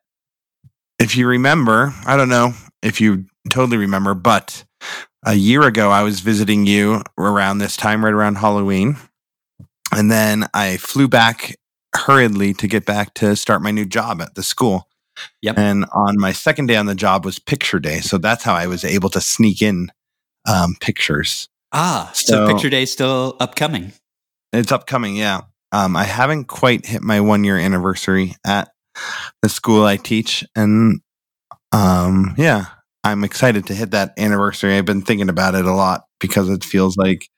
if 0.98 1.16
you 1.16 1.26
remember, 1.26 1.92
I 2.06 2.16
don't 2.16 2.28
know 2.28 2.54
if 2.82 3.00
you 3.00 3.26
totally 3.50 3.76
remember, 3.76 4.14
but 4.14 4.64
a 5.24 5.34
year 5.34 5.62
ago 5.62 5.90
I 5.90 6.02
was 6.02 6.20
visiting 6.20 6.66
you 6.66 7.02
around 7.18 7.58
this 7.58 7.76
time, 7.76 8.04
right 8.04 8.12
around 8.14 8.36
Halloween. 8.36 8.96
And 9.92 10.10
then 10.10 10.46
I 10.54 10.76
flew 10.76 11.08
back 11.08 11.56
hurriedly 11.94 12.54
to 12.54 12.66
get 12.66 12.84
back 12.86 13.14
to 13.14 13.36
start 13.36 13.62
my 13.62 13.70
new 13.70 13.84
job 13.84 14.20
at 14.20 14.34
the 14.34 14.42
school. 14.42 14.88
Yep. 15.42 15.58
And 15.58 15.84
on 15.92 16.18
my 16.18 16.32
second 16.32 16.66
day 16.66 16.76
on 16.76 16.86
the 16.86 16.94
job 16.94 17.24
was 17.24 17.38
picture 17.38 17.78
day. 17.78 18.00
So 18.00 18.18
that's 18.18 18.42
how 18.42 18.54
I 18.54 18.66
was 18.66 18.84
able 18.84 19.10
to 19.10 19.20
sneak 19.20 19.62
in 19.62 19.92
um, 20.48 20.76
pictures. 20.80 21.48
Ah, 21.72 22.10
so, 22.14 22.46
So- 22.46 22.48
picture 22.52 22.70
day 22.70 22.82
is 22.84 22.92
still 22.92 23.36
upcoming. 23.40 23.92
It's 24.52 24.70
upcoming, 24.70 25.16
yeah. 25.16 25.42
Um, 25.74 25.96
I 25.96 26.04
haven't 26.04 26.44
quite 26.44 26.86
hit 26.86 27.02
my 27.02 27.20
one 27.20 27.42
year 27.42 27.58
anniversary 27.58 28.36
at 28.46 28.70
the 29.42 29.48
school 29.48 29.84
I 29.84 29.96
teach, 29.96 30.44
and 30.54 31.00
um, 31.72 32.36
yeah, 32.38 32.66
I'm 33.02 33.24
excited 33.24 33.66
to 33.66 33.74
hit 33.74 33.90
that 33.90 34.12
anniversary. 34.16 34.76
I've 34.76 34.84
been 34.84 35.02
thinking 35.02 35.28
about 35.28 35.56
it 35.56 35.64
a 35.64 35.74
lot 35.74 36.04
because 36.20 36.48
it 36.48 36.62
feels 36.62 36.96
like 36.96 37.28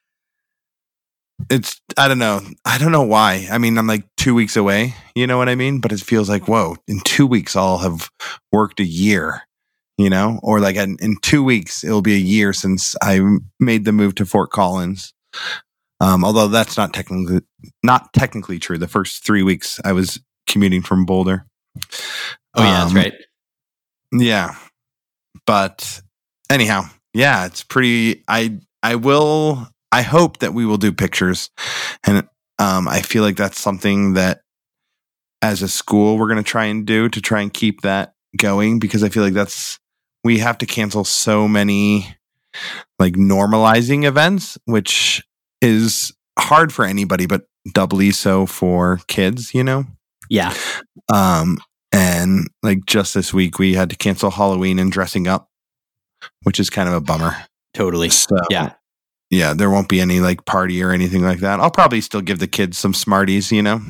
it's. 1.49 1.81
I 1.97 2.09
don't 2.09 2.19
know. 2.19 2.43
I 2.67 2.77
don't 2.77 2.93
know 2.93 3.05
why. 3.05 3.49
I 3.51 3.57
mean, 3.57 3.79
I'm 3.79 3.87
like 3.87 4.05
two 4.19 4.35
weeks 4.35 4.55
away. 4.55 4.95
You 5.15 5.27
know 5.27 5.39
what 5.39 5.49
I 5.49 5.55
mean? 5.55 5.81
But 5.81 5.93
it 5.93 6.01
feels 6.01 6.29
like 6.29 6.47
whoa. 6.47 6.77
In 6.87 7.01
two 7.01 7.27
weeks, 7.27 7.57
I'll 7.57 7.79
have 7.79 8.11
worked 8.53 8.81
a 8.81 8.85
year. 8.85 9.41
You 9.97 10.11
know, 10.11 10.41
or 10.43 10.61
like 10.61 10.77
in, 10.77 10.99
in 11.01 11.17
two 11.23 11.43
weeks, 11.43 11.83
it'll 11.83 12.03
be 12.03 12.17
a 12.17 12.19
year 12.19 12.53
since 12.53 12.95
I 13.03 13.19
made 13.59 13.87
the 13.87 13.93
move 13.93 14.15
to 14.17 14.27
Fort 14.27 14.51
Collins. 14.51 15.15
Um, 16.01 16.23
although 16.23 16.49
that's 16.49 16.77
not 16.77 16.93
technically 16.93 17.41
not 17.83 18.13
technically 18.13 18.59
true. 18.59 18.79
The 18.79 18.89
first 18.89 19.25
three 19.25 19.43
weeks 19.43 19.81
I 19.85 19.93
was 19.93 20.21
commuting 20.47 20.83
from 20.83 21.05
Boulder. 21.05 21.47
Oh 22.55 22.63
yeah, 22.63 22.79
that's 22.81 22.91
Um, 22.91 22.97
right. 22.97 23.15
Yeah, 24.13 24.57
but 25.47 26.01
anyhow, 26.51 26.85
yeah, 27.13 27.47
it's 27.47 27.63
pretty. 27.63 28.25
I 28.29 28.59
I 28.83 28.95
will. 28.95 29.69
I 29.93 30.03
hope 30.03 30.39
that 30.39 30.55
we 30.55 30.67
will 30.67 30.77
do 30.79 30.93
pictures, 30.93 31.51
and 32.07 32.29
um, 32.59 32.89
I 32.89 33.03
feel 33.03 33.23
like 33.23 33.37
that's 33.37 33.61
something 33.61 34.15
that 34.15 34.41
as 35.43 35.63
a 35.63 35.69
school 35.69 36.17
we're 36.19 36.29
going 36.29 36.43
to 36.43 36.51
try 36.51 36.65
and 36.65 36.87
do 36.87 37.09
to 37.09 37.21
try 37.21 37.41
and 37.43 37.53
keep 37.53 37.83
that 37.83 38.15
going 38.37 38.79
because 38.79 39.03
I 39.05 39.09
feel 39.11 39.23
like 39.23 39.35
that's 39.35 39.79
we 40.25 40.39
have 40.39 40.59
to 40.59 40.67
cancel 40.67 41.05
so 41.05 41.47
many 41.47 42.17
like 42.99 43.15
normalizing 43.15 44.05
events, 44.05 44.57
which 44.65 45.23
is 45.61 46.13
hard 46.39 46.73
for 46.73 46.85
anybody, 46.85 47.27
but 47.27 47.45
doubly 47.73 48.11
so 48.11 48.47
for 48.47 49.01
kids. 49.09 49.55
You 49.55 49.65
know. 49.65 49.85
Yeah. 50.29 50.53
Um, 51.13 51.59
and 51.93 52.49
like 52.63 52.85
just 52.87 53.15
this 53.15 53.33
week, 53.33 53.59
we 53.59 53.75
had 53.75 53.91
to 53.91 53.97
cancel 53.97 54.31
Halloween 54.31 54.79
and 54.79 54.91
dressing 54.91 55.29
up, 55.29 55.49
which 56.43 56.59
is 56.59 56.69
kind 56.69 56.89
of 56.89 56.95
a 56.95 57.01
bummer. 57.01 57.37
Totally. 57.75 58.09
So, 58.11 58.37
Yeah. 58.51 58.73
yeah, 59.31 59.53
there 59.55 59.71
won't 59.71 59.89
be 59.89 60.01
any 60.01 60.19
like 60.21 60.45
party 60.45 60.83
or 60.83 60.91
anything 60.91 61.23
like 61.23 61.39
that. 61.41 61.61
I'll 61.61 61.71
probably 61.71 62.01
still 62.01 62.23
give 62.23 62.39
the 62.41 62.49
kids 62.49 62.77
some 62.77 62.93
Smarties, 62.93 63.53
you 63.53 63.63
know, 63.63 63.81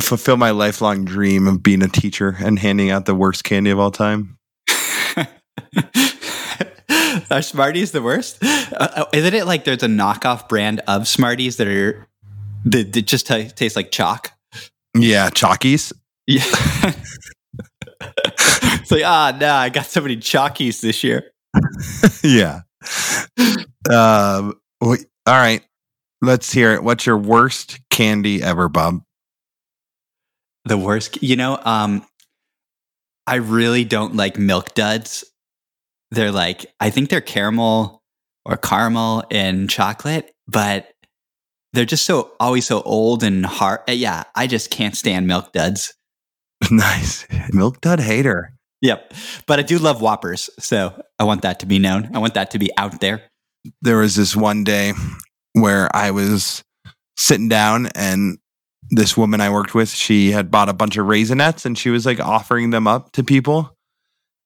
fulfill 0.00 0.36
my 0.36 0.50
lifelong 0.52 1.04
dream 1.04 1.48
of 1.48 1.62
being 1.62 1.82
a 1.82 1.88
teacher 1.88 2.36
and 2.38 2.58
handing 2.58 2.90
out 2.90 3.06
the 3.06 3.14
worst 3.14 3.42
candy 3.42 3.70
of 3.70 3.78
all 3.80 3.90
time. 3.90 4.38
Are 7.30 7.42
Smarties 7.42 7.92
the 7.92 8.02
worst? 8.02 8.38
Uh, 8.42 9.04
isn't 9.12 9.34
it 9.34 9.46
like 9.46 9.64
there's 9.64 9.82
a 9.82 9.88
knockoff 9.88 10.48
brand 10.48 10.80
of 10.86 11.06
Smarties 11.08 11.56
that 11.58 11.68
are 11.68 12.06
that, 12.64 12.92
that 12.92 13.02
just 13.02 13.26
t- 13.26 13.48
taste 13.48 13.76
like 13.76 13.90
chalk? 13.90 14.32
Yeah, 14.94 15.30
Chalkies. 15.30 15.92
Yeah. 16.26 16.42
it's 18.00 18.90
like 18.90 19.04
ah 19.04 19.36
no, 19.38 19.52
I 19.52 19.68
got 19.68 19.86
so 19.86 20.00
many 20.00 20.16
chalkies 20.16 20.80
this 20.80 21.04
year. 21.04 21.30
yeah. 22.22 22.60
Um, 23.90 24.54
all 24.80 24.96
right. 25.26 25.62
Let's 26.22 26.52
hear 26.52 26.72
it. 26.74 26.82
What's 26.82 27.06
your 27.06 27.16
worst 27.16 27.80
candy 27.90 28.42
ever, 28.42 28.68
Bob? 28.68 29.02
The 30.66 30.76
worst, 30.76 31.22
you 31.22 31.36
know. 31.36 31.58
Um, 31.64 32.04
I 33.26 33.36
really 33.36 33.84
don't 33.84 34.16
like 34.16 34.38
milk 34.38 34.74
duds. 34.74 35.24
They're 36.10 36.32
like 36.32 36.66
I 36.80 36.90
think 36.90 37.08
they're 37.10 37.20
caramel 37.20 38.02
or 38.44 38.56
caramel 38.56 39.24
and 39.30 39.70
chocolate, 39.70 40.32
but 40.46 40.89
they're 41.72 41.84
just 41.84 42.04
so 42.04 42.32
always 42.40 42.66
so 42.66 42.82
old 42.82 43.22
and 43.22 43.44
hard. 43.46 43.80
uh, 43.88 43.92
Yeah, 43.92 44.24
I 44.34 44.46
just 44.46 44.70
can't 44.70 44.96
stand 44.96 45.26
milk 45.26 45.52
duds. 45.52 45.94
nice. 46.70 47.26
Milk 47.52 47.80
Dud 47.80 48.00
hater. 48.00 48.52
Yep, 48.82 49.12
but 49.46 49.58
I 49.58 49.62
do 49.62 49.78
love 49.78 50.00
Whoppers, 50.00 50.48
so 50.58 51.02
I 51.18 51.24
want 51.24 51.42
that 51.42 51.60
to 51.60 51.66
be 51.66 51.78
known. 51.78 52.10
I 52.14 52.18
want 52.18 52.34
that 52.34 52.50
to 52.52 52.58
be 52.58 52.70
out 52.78 53.00
there. 53.00 53.22
there 53.82 53.98
was 53.98 54.16
this 54.16 54.34
one 54.34 54.64
day 54.64 54.94
where 55.52 55.94
I 55.94 56.10
was 56.12 56.64
sitting 57.18 57.48
down 57.48 57.88
and 57.94 58.38
this 58.88 59.16
woman 59.16 59.40
I 59.42 59.50
worked 59.50 59.74
with, 59.74 59.90
she 59.90 60.30
had 60.32 60.50
bought 60.50 60.68
a 60.70 60.72
bunch 60.72 60.96
of 60.96 61.06
raisinets 61.06 61.66
and 61.66 61.76
she 61.76 61.90
was 61.90 62.06
like 62.06 62.20
offering 62.20 62.70
them 62.70 62.86
up 62.86 63.12
to 63.12 63.22
people. 63.22 63.76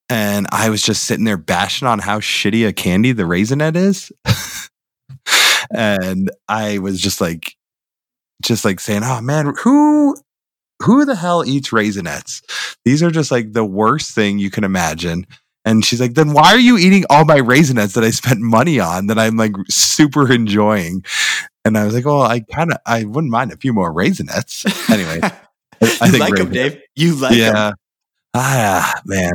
And 0.08 0.46
I 0.52 0.68
was 0.68 0.82
just 0.82 1.04
sitting 1.04 1.24
there 1.24 1.36
bashing 1.36 1.86
on 1.88 2.00
how 2.00 2.18
shitty 2.20 2.66
a 2.66 2.72
candy 2.72 3.12
the 3.12 3.22
Raisinet 3.22 3.76
is. 3.76 4.10
and 5.74 6.30
I 6.48 6.78
was 6.78 7.00
just 7.00 7.20
like, 7.20 7.54
just 8.42 8.64
like 8.64 8.80
saying, 8.80 9.02
oh 9.04 9.20
man, 9.20 9.54
who, 9.62 10.16
who 10.82 11.04
the 11.04 11.14
hell 11.14 11.44
eats 11.44 11.70
raisinets? 11.70 12.42
These 12.84 13.02
are 13.02 13.10
just 13.10 13.30
like 13.30 13.52
the 13.52 13.64
worst 13.64 14.14
thing 14.14 14.38
you 14.38 14.50
can 14.50 14.64
imagine. 14.64 15.26
And 15.64 15.84
she's 15.84 16.00
like, 16.00 16.14
then 16.14 16.32
why 16.32 16.52
are 16.52 16.58
you 16.58 16.76
eating 16.76 17.04
all 17.08 17.24
my 17.24 17.40
raisinets 17.40 17.94
that 17.94 18.04
I 18.04 18.10
spent 18.10 18.40
money 18.40 18.80
on 18.80 19.06
that 19.06 19.18
I'm 19.18 19.36
like 19.36 19.52
super 19.68 20.30
enjoying? 20.30 21.04
And 21.64 21.78
I 21.78 21.84
was 21.86 21.94
like, 21.94 22.04
well, 22.04 22.22
I 22.22 22.40
kind 22.40 22.72
of, 22.72 22.78
I 22.84 23.04
wouldn't 23.04 23.30
mind 23.30 23.52
a 23.52 23.56
few 23.56 23.72
more 23.72 23.92
raisinets. 23.92 24.64
Anyway, 24.90 25.20
I, 25.80 26.10
think 26.10 26.18
like 26.20 26.34
them, 26.34 26.50
Dave. 26.50 26.80
You 26.94 27.14
like 27.14 27.30
them. 27.30 27.40
yeah. 27.40 27.72
Ah, 28.34 29.00
man. 29.06 29.32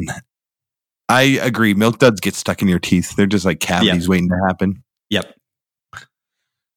I 1.09 1.21
agree. 1.41 1.73
Milk 1.73 1.97
duds 1.97 2.19
get 2.19 2.35
stuck 2.35 2.61
in 2.61 2.67
your 2.67 2.79
teeth. 2.79 3.15
They're 3.15 3.25
just 3.25 3.45
like 3.45 3.59
cavities 3.59 4.07
waiting 4.07 4.29
to 4.29 4.39
happen. 4.47 4.83
Yep. 5.09 5.33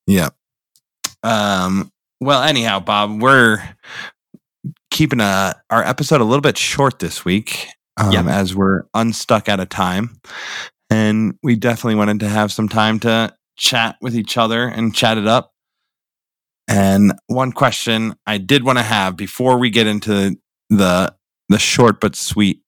Yeah. 0.07 0.31
Um, 1.23 1.91
well, 2.21 2.43
anyhow, 2.43 2.81
Bob, 2.81 3.21
we're 3.23 3.63
keeping 4.91 5.21
a, 5.21 5.55
our 5.71 5.83
episode 5.83 6.21
a 6.21 6.25
little 6.25 6.41
bit 6.41 6.59
short 6.59 6.99
this 6.99 7.25
week 7.25 7.69
um, 7.97 8.13
Yep. 8.13 8.27
as 8.27 8.55
we're 8.55 8.83
unstuck 8.95 9.49
at 9.49 9.61
a 9.61 9.67
time. 9.67 10.21
And 10.91 11.35
we 11.43 11.57
definitely 11.57 11.95
wanted 11.95 12.21
to 12.21 12.29
have 12.29 12.53
some 12.53 12.69
time 12.69 12.99
to 13.01 13.35
chat 13.57 13.97
with 14.01 14.15
each 14.17 14.37
other 14.37 14.67
and 14.67 14.95
chat 14.95 15.19
it 15.19 15.27
up. 15.27 15.53
And 16.69 17.13
one 17.27 17.53
question 17.53 18.15
I 18.27 18.39
did 18.39 18.65
want 18.65 18.79
to 18.79 18.85
have 18.85 19.17
before 19.17 19.59
we 19.59 19.71
get 19.71 19.87
into 19.87 20.37
the 20.71 21.15
the 21.49 21.59
short 21.59 22.01
but 22.01 22.15
sweet 22.17 22.63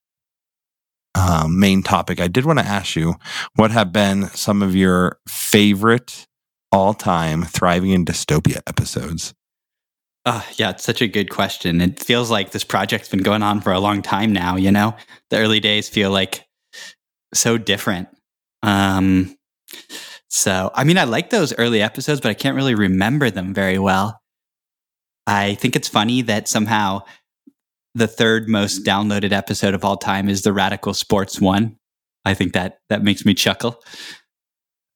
um, 1.15 1.59
main 1.59 1.83
topic, 1.83 2.21
I 2.21 2.29
did 2.29 2.45
want 2.45 2.59
to 2.59 2.67
ask 2.67 2.97
you 2.97 3.15
what 3.55 3.71
have 3.71 3.93
been 3.93 4.25
some 4.31 4.63
of 4.63 4.75
your 4.75 5.19
favorite 5.29 6.27
all 6.75 6.93
time 6.93 7.45
thriving 7.45 7.91
in 7.91 8.05
dystopia 8.05 8.61
episodes. 8.67 9.33
Uh, 10.27 10.43
yeah, 10.55 10.71
it's 10.71 10.83
such 10.83 11.01
a 11.01 11.07
good 11.07 11.31
question. 11.31 11.81
It 11.81 12.03
feels 12.03 12.31
like 12.31 12.51
this 12.51 12.65
project's 12.65 13.09
been 13.09 13.23
going 13.23 13.43
on 13.43 13.61
for 13.61 13.73
a 13.73 13.79
long 13.79 14.03
time 14.03 14.33
now, 14.33 14.57
you 14.57 14.73
know? 14.73 14.97
The 15.31 15.39
early 15.39 15.61
days 15.61 15.89
feel 15.89 16.11
like 16.11 16.47
so 17.33 17.59
different. 17.59 18.09
Um, 18.63 19.37
so, 20.29 20.71
I 20.75 20.85
mean, 20.85 20.99
I 20.99 21.05
like 21.05 21.31
those 21.31 21.57
early 21.59 21.81
episodes, 21.83 22.21
but 22.21 22.31
I 22.31 22.35
can't 22.35 22.57
really 22.57 22.75
remember 22.75 23.31
them 23.31 23.55
very 23.55 23.79
well. 23.79 24.21
I 25.27 25.55
think 25.55 25.77
it's 25.77 25.89
funny 25.89 26.23
that 26.23 26.49
somehow 26.49 27.03
the 27.95 28.09
third 28.09 28.49
most 28.49 28.85
downloaded 28.85 29.33
episode 29.33 29.75
of 29.75 29.85
all 29.85 29.97
time 29.97 30.29
is 30.29 30.43
the 30.43 30.53
Radical 30.53 30.95
Sports 30.95 31.41
one. 31.41 31.77
I 32.25 32.35
think 32.35 32.55
that 32.55 32.79
that 32.89 33.05
makes 33.05 33.25
me 33.25 33.35
chuckle. 33.35 33.81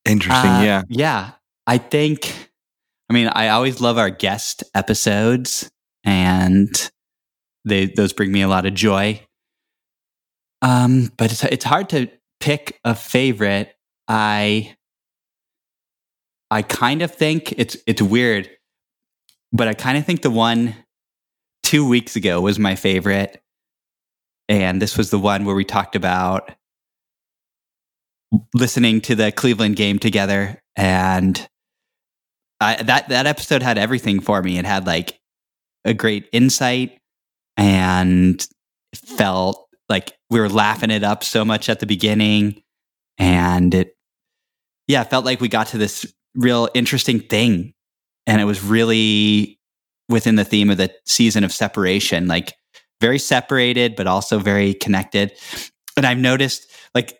Interesting. 0.06 0.50
Uh, 0.50 0.62
yeah. 0.62 0.82
Yeah. 0.88 1.30
I 1.68 1.76
think, 1.76 2.50
I 3.10 3.12
mean, 3.12 3.28
I 3.28 3.48
always 3.48 3.82
love 3.82 3.98
our 3.98 4.08
guest 4.08 4.64
episodes, 4.74 5.70
and 6.02 6.90
they 7.66 7.84
those 7.84 8.14
bring 8.14 8.32
me 8.32 8.40
a 8.40 8.48
lot 8.48 8.64
of 8.64 8.72
joy. 8.72 9.20
Um, 10.62 11.12
but 11.18 11.30
it's 11.30 11.44
it's 11.44 11.66
hard 11.66 11.90
to 11.90 12.08
pick 12.40 12.80
a 12.86 12.94
favorite. 12.94 13.74
I 14.08 14.76
I 16.50 16.62
kind 16.62 17.02
of 17.02 17.14
think 17.14 17.52
it's 17.58 17.76
it's 17.86 18.00
weird, 18.00 18.48
but 19.52 19.68
I 19.68 19.74
kind 19.74 19.98
of 19.98 20.06
think 20.06 20.22
the 20.22 20.30
one 20.30 20.74
two 21.62 21.86
weeks 21.86 22.16
ago 22.16 22.40
was 22.40 22.58
my 22.58 22.76
favorite, 22.76 23.42
and 24.48 24.80
this 24.80 24.96
was 24.96 25.10
the 25.10 25.18
one 25.18 25.44
where 25.44 25.54
we 25.54 25.66
talked 25.66 25.96
about 25.96 26.50
listening 28.54 29.02
to 29.02 29.14
the 29.14 29.30
Cleveland 29.30 29.76
game 29.76 29.98
together, 29.98 30.62
and 30.74 31.46
I, 32.60 32.82
that 32.82 33.08
that 33.08 33.26
episode 33.26 33.62
had 33.62 33.78
everything 33.78 34.20
for 34.20 34.42
me. 34.42 34.58
It 34.58 34.64
had 34.64 34.86
like 34.86 35.18
a 35.84 35.94
great 35.94 36.28
insight, 36.32 36.98
and 37.56 38.44
felt 38.94 39.68
like 39.88 40.12
we 40.30 40.40
were 40.40 40.48
laughing 40.48 40.90
it 40.90 41.04
up 41.04 41.24
so 41.24 41.44
much 41.44 41.68
at 41.68 41.80
the 41.80 41.86
beginning, 41.86 42.62
and 43.18 43.74
it 43.74 43.96
yeah, 44.86 45.04
felt 45.04 45.24
like 45.24 45.40
we 45.40 45.48
got 45.48 45.68
to 45.68 45.78
this 45.78 46.12
real 46.34 46.68
interesting 46.74 47.20
thing, 47.20 47.74
and 48.26 48.40
it 48.40 48.44
was 48.44 48.62
really 48.62 49.58
within 50.08 50.36
the 50.36 50.44
theme 50.44 50.70
of 50.70 50.78
the 50.78 50.90
season 51.06 51.44
of 51.44 51.52
separation, 51.52 52.26
like 52.26 52.54
very 53.00 53.18
separated 53.18 53.94
but 53.94 54.06
also 54.06 54.38
very 54.38 54.74
connected. 54.74 55.32
And 55.96 56.06
I've 56.06 56.18
noticed 56.18 56.66
like 56.94 57.18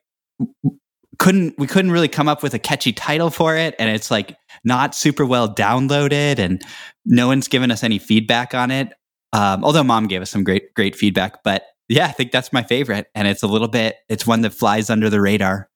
couldn't 1.19 1.55
we 1.59 1.67
couldn't 1.67 1.91
really 1.91 2.09
come 2.09 2.29
up 2.29 2.43
with 2.43 2.55
a 2.55 2.59
catchy 2.59 2.93
title 2.93 3.31
for 3.31 3.57
it 3.57 3.75
and 3.79 3.91
it's 3.91 4.11
like 4.11 4.37
not 4.65 4.95
super 4.95 5.25
well 5.27 5.53
downloaded 5.53 6.39
and 6.39 6.63
no 7.05 7.27
one's 7.27 7.49
given 7.49 7.71
us 7.71 7.83
any 7.83 7.99
feedback 7.99 8.55
on 8.55 8.71
it. 8.71 8.93
Um, 9.33 9.65
although 9.65 9.85
mom 9.85 10.07
gave 10.07 10.23
us 10.23 10.31
some 10.31 10.45
great 10.45 10.73
great 10.75 10.97
feedback 10.97 11.43
but 11.45 11.65
yeah 11.89 12.07
i 12.07 12.13
think 12.13 12.33
that's 12.33 12.51
my 12.53 12.63
favorite 12.63 13.09
and 13.15 13.29
it's 13.29 13.43
a 13.43 13.47
little 13.47 13.69
bit 13.69 13.97
it's 14.09 14.27
one 14.27 14.41
that 14.43 14.55
flies 14.55 14.91
under 14.91 15.11
the 15.11 15.21
radar. 15.21 15.69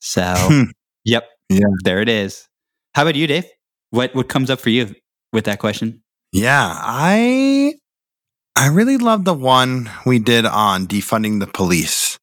So 0.00 0.22
yep 1.04 1.24
Yeah. 1.48 1.66
there 1.84 2.00
it 2.00 2.08
is. 2.08 2.46
How 2.94 3.02
about 3.02 3.14
you 3.14 3.26
dave? 3.26 3.46
What 3.90 4.14
what 4.14 4.28
comes 4.28 4.50
up 4.50 4.60
for 4.60 4.70
you 4.70 4.94
with 5.32 5.44
that 5.44 5.58
question? 5.60 6.02
Yeah, 6.32 6.72
I 6.76 7.74
I 8.56 8.68
really 8.68 8.98
love 8.98 9.24
the 9.24 9.34
one 9.34 9.90
we 10.04 10.18
did 10.18 10.44
on 10.46 10.86
defunding 10.86 11.40
the 11.40 11.46
police. 11.46 12.18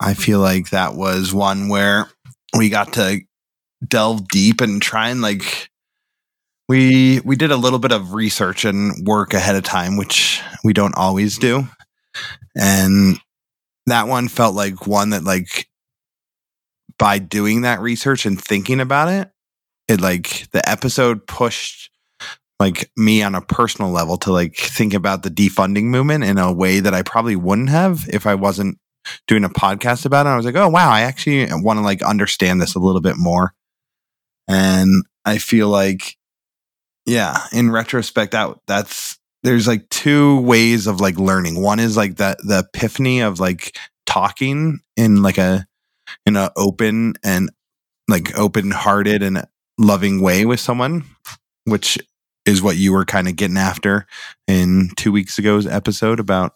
I 0.00 0.14
feel 0.14 0.40
like 0.40 0.70
that 0.70 0.94
was 0.94 1.34
one 1.34 1.68
where 1.68 2.08
we 2.56 2.70
got 2.70 2.94
to 2.94 3.20
delve 3.86 4.28
deep 4.28 4.60
and 4.60 4.80
try 4.80 5.08
and 5.08 5.20
like 5.20 5.70
we 6.68 7.20
we 7.20 7.36
did 7.36 7.50
a 7.50 7.56
little 7.56 7.78
bit 7.78 7.92
of 7.92 8.14
research 8.14 8.64
and 8.64 9.06
work 9.06 9.34
ahead 9.34 9.56
of 9.56 9.64
time, 9.64 9.96
which 9.96 10.40
we 10.64 10.72
don't 10.72 10.96
always 10.96 11.38
do. 11.38 11.66
And 12.56 13.18
that 13.86 14.08
one 14.08 14.28
felt 14.28 14.54
like 14.54 14.86
one 14.86 15.10
that 15.10 15.24
like 15.24 15.68
by 16.98 17.18
doing 17.18 17.62
that 17.62 17.80
research 17.80 18.26
and 18.26 18.40
thinking 18.40 18.80
about 18.80 19.08
it, 19.08 19.30
it 19.88 20.00
like 20.00 20.50
the 20.52 20.66
episode 20.68 21.26
pushed 21.26 21.90
like 22.60 22.90
me 22.96 23.22
on 23.22 23.34
a 23.34 23.40
personal 23.40 23.90
level 23.90 24.16
to 24.18 24.30
like 24.30 24.54
think 24.54 24.94
about 24.94 25.22
the 25.22 25.30
defunding 25.30 25.84
movement 25.84 26.24
in 26.24 26.38
a 26.38 26.52
way 26.52 26.78
that 26.80 26.94
I 26.94 27.02
probably 27.02 27.36
wouldn't 27.36 27.70
have 27.70 28.06
if 28.12 28.26
I 28.26 28.34
wasn't 28.34 28.78
doing 29.26 29.44
a 29.44 29.48
podcast 29.48 30.06
about 30.06 30.26
it. 30.26 30.30
I 30.30 30.36
was 30.36 30.46
like, 30.46 30.56
oh 30.56 30.68
wow, 30.68 30.90
I 30.90 31.02
actually 31.02 31.46
want 31.50 31.78
to 31.78 31.84
like 31.84 32.02
understand 32.02 32.60
this 32.60 32.74
a 32.74 32.78
little 32.80 33.00
bit 33.00 33.16
more. 33.16 33.54
And 34.48 35.04
I 35.24 35.38
feel 35.38 35.68
like, 35.68 36.16
yeah, 37.06 37.44
in 37.52 37.70
retrospect, 37.70 38.32
that 38.32 38.56
that's 38.66 39.18
there's 39.42 39.66
like 39.66 39.88
two 39.88 40.40
ways 40.40 40.86
of 40.86 41.00
like 41.00 41.18
learning. 41.18 41.62
One 41.62 41.80
is 41.80 41.96
like 41.96 42.16
that 42.16 42.38
the 42.38 42.68
epiphany 42.72 43.20
of 43.20 43.40
like 43.40 43.76
talking 44.06 44.80
in 44.96 45.22
like 45.22 45.38
a 45.38 45.66
in 46.26 46.36
a 46.36 46.50
open 46.56 47.14
and 47.24 47.50
like 48.08 48.36
open 48.36 48.70
hearted 48.70 49.22
and 49.22 49.46
loving 49.78 50.20
way 50.20 50.44
with 50.44 50.60
someone, 50.60 51.04
which 51.64 51.98
is 52.46 52.62
what 52.62 52.76
you 52.76 52.92
were 52.92 53.04
kind 53.04 53.28
of 53.28 53.36
getting 53.36 53.56
after 53.56 54.06
in 54.46 54.90
two 54.96 55.12
weeks 55.12 55.38
ago's 55.38 55.66
episode 55.66 56.20
about 56.20 56.54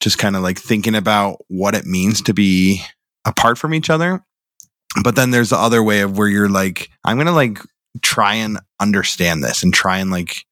just 0.00 0.18
kind 0.18 0.36
of 0.36 0.42
like 0.42 0.58
thinking 0.58 0.94
about 0.94 1.38
what 1.48 1.74
it 1.74 1.86
means 1.86 2.20
to 2.22 2.34
be 2.34 2.82
apart 3.24 3.58
from 3.58 3.74
each 3.74 3.90
other. 3.90 4.24
But 5.02 5.16
then 5.16 5.30
there's 5.30 5.50
the 5.50 5.58
other 5.58 5.82
way 5.82 6.00
of 6.00 6.16
where 6.18 6.28
you're 6.28 6.48
like, 6.48 6.88
I'm 7.04 7.16
going 7.16 7.26
to 7.26 7.32
like 7.32 7.58
try 8.02 8.34
and 8.34 8.58
understand 8.80 9.42
this 9.42 9.62
and 9.62 9.72
try 9.72 9.98
and 9.98 10.10
like 10.10 10.44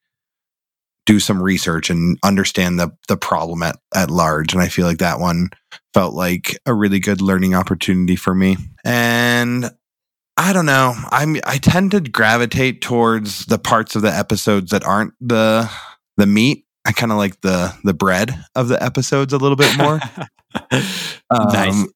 do 1.04 1.18
some 1.18 1.42
research 1.42 1.90
and 1.90 2.16
understand 2.22 2.78
the 2.78 2.90
the 3.08 3.16
problem 3.16 3.62
at, 3.62 3.76
at 3.94 4.10
large. 4.10 4.52
And 4.52 4.62
I 4.62 4.68
feel 4.68 4.86
like 4.86 4.98
that 4.98 5.20
one 5.20 5.50
felt 5.94 6.14
like 6.14 6.58
a 6.66 6.74
really 6.74 7.00
good 7.00 7.20
learning 7.20 7.54
opportunity 7.54 8.16
for 8.16 8.34
me. 8.34 8.56
And 8.84 9.70
I 10.42 10.52
don't 10.52 10.66
know. 10.66 10.92
I'm 11.12 11.36
I 11.46 11.58
tend 11.58 11.92
to 11.92 12.00
gravitate 12.00 12.80
towards 12.82 13.46
the 13.46 13.60
parts 13.60 13.94
of 13.94 14.02
the 14.02 14.12
episodes 14.12 14.72
that 14.72 14.84
aren't 14.84 15.14
the 15.20 15.70
the 16.16 16.26
meat. 16.26 16.66
I 16.84 16.90
kind 16.90 17.12
of 17.12 17.18
like 17.18 17.40
the 17.42 17.72
the 17.84 17.94
bread 17.94 18.44
of 18.56 18.66
the 18.66 18.82
episodes 18.82 19.32
a 19.32 19.38
little 19.38 19.56
bit 19.56 19.76
more. 19.76 20.00
nice 21.30 21.74
Um, 21.74 21.88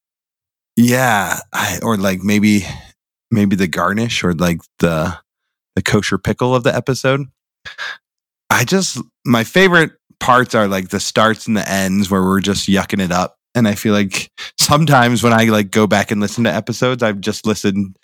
yeah, 0.76 1.40
I, 1.52 1.80
or 1.82 1.96
like 1.96 2.22
maybe 2.22 2.64
maybe 3.32 3.56
the 3.56 3.66
garnish 3.66 4.22
or 4.22 4.32
like 4.32 4.60
the 4.78 5.18
the 5.74 5.82
kosher 5.82 6.16
pickle 6.16 6.54
of 6.54 6.62
the 6.62 6.74
episode. 6.74 7.26
I 8.48 8.64
just 8.64 9.02
my 9.24 9.42
favorite 9.42 9.90
parts 10.20 10.54
are 10.54 10.68
like 10.68 10.90
the 10.90 11.00
starts 11.00 11.48
and 11.48 11.56
the 11.56 11.68
ends 11.68 12.12
where 12.12 12.22
we're 12.22 12.40
just 12.40 12.68
yucking 12.68 13.02
it 13.02 13.10
up. 13.10 13.35
And 13.56 13.66
I 13.66 13.74
feel 13.74 13.94
like 13.94 14.30
sometimes 14.58 15.22
when 15.22 15.32
I 15.32 15.44
like 15.44 15.70
go 15.70 15.86
back 15.86 16.10
and 16.10 16.20
listen 16.20 16.44
to 16.44 16.54
episodes, 16.54 17.02
I've 17.02 17.20
just 17.20 17.46
listened 17.46 17.96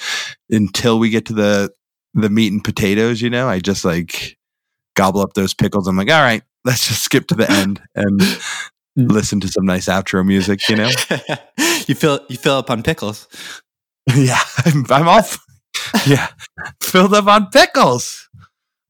until 0.51 0.99
we 0.99 1.11
get 1.11 1.27
to 1.27 1.35
the 1.35 1.73
the 2.15 2.31
meat 2.31 2.53
and 2.53 2.65
potatoes, 2.65 3.23
you 3.23 3.31
know. 3.31 3.49
I 3.49 3.61
just 3.61 3.85
like 3.85 4.37
gobble 4.97 5.21
up 5.21 5.35
those 5.35 5.55
pickles. 5.55 5.87
I'm 5.87 5.97
like, 5.97 6.11
all 6.11 6.23
right, 6.23 6.43
let's 6.65 6.89
just 6.89 7.03
skip 7.03 7.29
to 7.29 7.35
the 7.35 7.51
end 7.51 7.81
and 7.95 8.21
listen 8.97 9.41
to 9.41 9.49
some 9.49 9.65
nice 9.65 9.87
outro 9.87 10.27
music, 10.27 10.69
you 10.69 10.77
know. 10.77 10.91
you 11.87 11.95
fill 11.95 12.21
you 12.29 12.37
fill 12.37 12.57
up 12.57 12.71
on 12.71 12.83
pickles 12.83 13.29
yeah, 14.17 14.41
I'm, 14.65 14.85
I'm 14.91 15.09
off. 15.09 15.39
Yeah, 16.07 16.29
filled 16.83 17.15
up 17.15 17.27
on 17.27 17.51
pickles. 17.51 18.29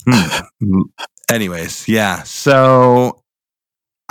Hmm. 0.09 0.83
Anyways, 1.31 1.89
yeah. 1.89 2.23
So 2.23 3.22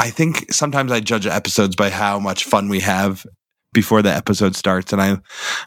I 0.02 0.10
think 0.10 0.52
sometimes 0.52 0.92
I 0.92 1.00
judge 1.00 1.28
episodes 1.28 1.76
by 1.76 1.90
how 1.90 2.20
much 2.20 2.46
fun 2.46 2.70
we 2.70 2.80
have 2.80 3.26
before 3.74 4.02
the 4.02 4.12
episode 4.14 4.56
starts, 4.56 4.92
and 4.92 5.02
I 5.02 5.18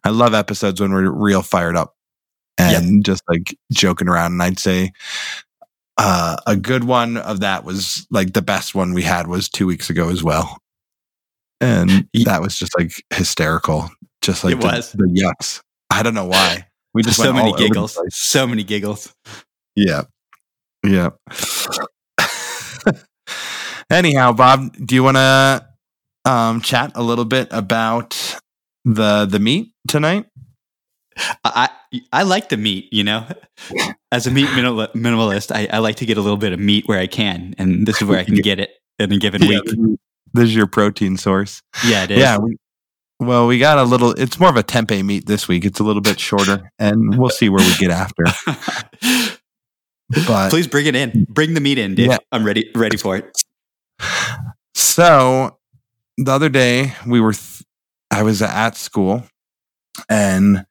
I 0.02 0.10
love 0.10 0.34
episodes 0.34 0.80
when 0.80 0.92
we're 0.92 1.10
real 1.10 1.42
fired 1.42 1.76
up 1.76 1.94
and 2.58 3.04
just 3.04 3.22
like 3.28 3.56
joking 3.72 4.08
around. 4.08 4.32
And 4.32 4.42
I'd 4.42 4.58
say 4.58 4.92
uh, 5.96 6.36
a 6.46 6.56
good 6.56 6.84
one 6.84 7.16
of 7.16 7.40
that 7.40 7.64
was 7.64 8.06
like 8.10 8.32
the 8.32 8.42
best 8.42 8.74
one 8.74 8.92
we 8.92 9.02
had 9.02 9.28
was 9.28 9.48
two 9.48 9.66
weeks 9.66 9.88
ago 9.88 10.08
as 10.08 10.22
well, 10.22 10.58
and 11.60 12.08
that 12.24 12.42
was 12.42 12.58
just 12.58 12.76
like 12.76 12.92
hysterical. 13.10 13.88
Just 14.20 14.42
like 14.42 14.54
It 14.54 14.60
the, 14.60 14.66
was. 14.66 14.92
the 14.92 15.04
yucks. 15.06 15.62
I 15.90 16.02
don't 16.02 16.14
know 16.14 16.26
why. 16.26 16.66
We 16.92 17.02
just 17.02 17.18
so 17.18 17.32
many 17.32 17.48
all 17.48 17.54
over 17.54 17.62
the 17.62 17.68
giggles 17.68 17.98
so 18.10 18.46
many 18.46 18.62
giggles 18.62 19.12
Yeah. 19.76 20.02
Yeah. 20.84 21.10
Anyhow, 23.94 24.32
Bob, 24.32 24.74
do 24.84 24.96
you 24.96 25.04
want 25.04 25.16
to 25.16 25.68
um, 26.24 26.60
chat 26.62 26.90
a 26.96 27.02
little 27.02 27.24
bit 27.24 27.46
about 27.52 28.38
the 28.84 29.24
the 29.24 29.38
meat 29.38 29.72
tonight? 29.86 30.26
I 31.44 31.68
I 32.12 32.24
like 32.24 32.48
the 32.48 32.56
meat, 32.56 32.88
you 32.92 33.04
know. 33.04 33.24
As 34.10 34.26
a 34.26 34.32
meat 34.32 34.50
minimal, 34.56 34.88
minimalist, 34.88 35.54
I, 35.54 35.68
I 35.72 35.78
like 35.78 35.96
to 35.96 36.06
get 36.06 36.18
a 36.18 36.20
little 36.20 36.36
bit 36.36 36.52
of 36.52 36.58
meat 36.58 36.88
where 36.88 36.98
I 36.98 37.06
can, 37.06 37.54
and 37.56 37.86
this 37.86 38.02
is 38.02 38.08
where 38.08 38.18
I 38.18 38.24
can 38.24 38.34
get 38.36 38.58
it 38.58 38.70
in 38.98 39.12
a 39.12 39.18
given 39.18 39.42
Yeah, 39.44 39.60
week. 39.64 39.98
this 40.32 40.44
is 40.44 40.56
your 40.56 40.66
protein 40.66 41.16
source. 41.16 41.62
Yeah, 41.86 42.02
it 42.02 42.10
is. 42.10 42.18
Yeah. 42.18 42.38
We, 42.38 42.56
well, 43.20 43.46
we 43.46 43.60
got 43.60 43.78
a 43.78 43.84
little. 43.84 44.10
It's 44.12 44.40
more 44.40 44.50
of 44.50 44.56
a 44.56 44.64
tempeh 44.64 45.04
meat 45.04 45.26
this 45.26 45.46
week. 45.46 45.64
It's 45.64 45.78
a 45.78 45.84
little 45.84 46.02
bit 46.02 46.18
shorter, 46.18 46.68
and 46.80 47.16
we'll 47.16 47.30
see 47.30 47.48
where 47.48 47.64
we 47.64 47.74
get 47.76 47.90
after. 47.92 48.24
But 50.26 50.50
Please 50.50 50.66
bring 50.68 50.84
it 50.86 50.94
in. 50.94 51.26
Bring 51.30 51.54
the 51.54 51.60
meat 51.60 51.78
in, 51.78 51.94
Dave. 51.94 52.08
Yeah. 52.08 52.18
I'm 52.30 52.44
ready 52.44 52.70
ready 52.74 52.98
for 52.98 53.16
it. 53.16 53.42
So 54.94 55.58
the 56.18 56.30
other 56.30 56.48
day 56.48 56.94
we 57.04 57.18
were, 57.20 57.32
th- 57.32 57.64
I 58.12 58.22
was 58.22 58.40
at 58.42 58.76
school 58.76 59.24
and 60.08 60.64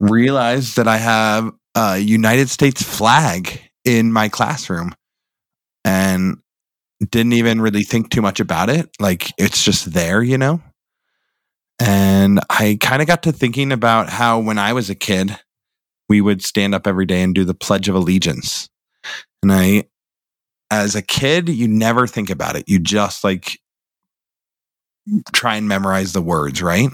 realized 0.00 0.76
that 0.76 0.88
I 0.88 0.96
have 0.96 1.52
a 1.74 1.98
United 1.98 2.48
States 2.48 2.82
flag 2.82 3.60
in 3.84 4.14
my 4.14 4.30
classroom 4.30 4.94
and 5.84 6.38
didn't 7.10 7.34
even 7.34 7.60
really 7.60 7.82
think 7.82 8.08
too 8.08 8.22
much 8.22 8.40
about 8.40 8.70
it. 8.70 8.88
Like 8.98 9.30
it's 9.36 9.62
just 9.62 9.92
there, 9.92 10.22
you 10.22 10.38
know? 10.38 10.62
And 11.78 12.40
I 12.48 12.78
kind 12.80 13.02
of 13.02 13.08
got 13.08 13.24
to 13.24 13.32
thinking 13.32 13.72
about 13.72 14.08
how 14.08 14.38
when 14.38 14.56
I 14.56 14.72
was 14.72 14.88
a 14.88 14.94
kid, 14.94 15.38
we 16.08 16.22
would 16.22 16.42
stand 16.42 16.74
up 16.74 16.86
every 16.86 17.04
day 17.04 17.20
and 17.20 17.34
do 17.34 17.44
the 17.44 17.52
Pledge 17.52 17.90
of 17.90 17.94
Allegiance. 17.94 18.70
And 19.42 19.52
I, 19.52 19.89
as 20.70 20.94
a 20.94 21.02
kid, 21.02 21.48
you 21.48 21.68
never 21.68 22.06
think 22.06 22.30
about 22.30 22.56
it. 22.56 22.68
You 22.68 22.78
just 22.78 23.24
like 23.24 23.58
try 25.32 25.56
and 25.56 25.68
memorize 25.68 26.12
the 26.12 26.22
words, 26.22 26.62
right? 26.62 26.90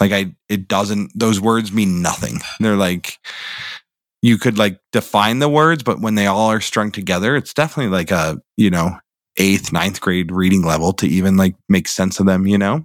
Like 0.00 0.12
I 0.12 0.34
it 0.48 0.66
doesn't 0.66 1.12
those 1.14 1.40
words 1.40 1.72
mean 1.72 2.02
nothing. 2.02 2.38
They're 2.58 2.76
like 2.76 3.18
you 4.22 4.38
could 4.38 4.58
like 4.58 4.78
define 4.92 5.38
the 5.38 5.48
words, 5.48 5.82
but 5.82 6.00
when 6.00 6.14
they 6.14 6.26
all 6.26 6.50
are 6.50 6.60
strung 6.60 6.90
together, 6.90 7.36
it's 7.36 7.54
definitely 7.54 7.90
like 7.90 8.10
a, 8.10 8.38
you 8.56 8.70
know, 8.70 8.98
eighth, 9.38 9.72
ninth 9.72 10.00
grade 10.00 10.30
reading 10.30 10.62
level 10.62 10.92
to 10.94 11.06
even 11.06 11.36
like 11.36 11.54
make 11.68 11.88
sense 11.88 12.20
of 12.20 12.26
them, 12.26 12.46
you 12.46 12.58
know? 12.58 12.84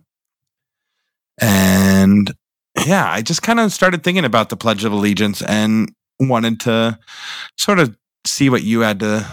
And 1.42 2.34
yeah, 2.86 3.12
I 3.12 3.22
just 3.22 3.42
kind 3.42 3.60
of 3.60 3.74
started 3.74 4.04
thinking 4.04 4.24
about 4.24 4.50
the 4.50 4.56
Pledge 4.56 4.86
of 4.86 4.94
Allegiance 4.94 5.42
and 5.42 5.92
wanted 6.20 6.62
to 6.62 6.98
sort 7.58 7.80
of 7.80 7.98
see 8.26 8.50
what 8.50 8.64
you 8.64 8.82
had 8.82 9.02
to 9.02 9.28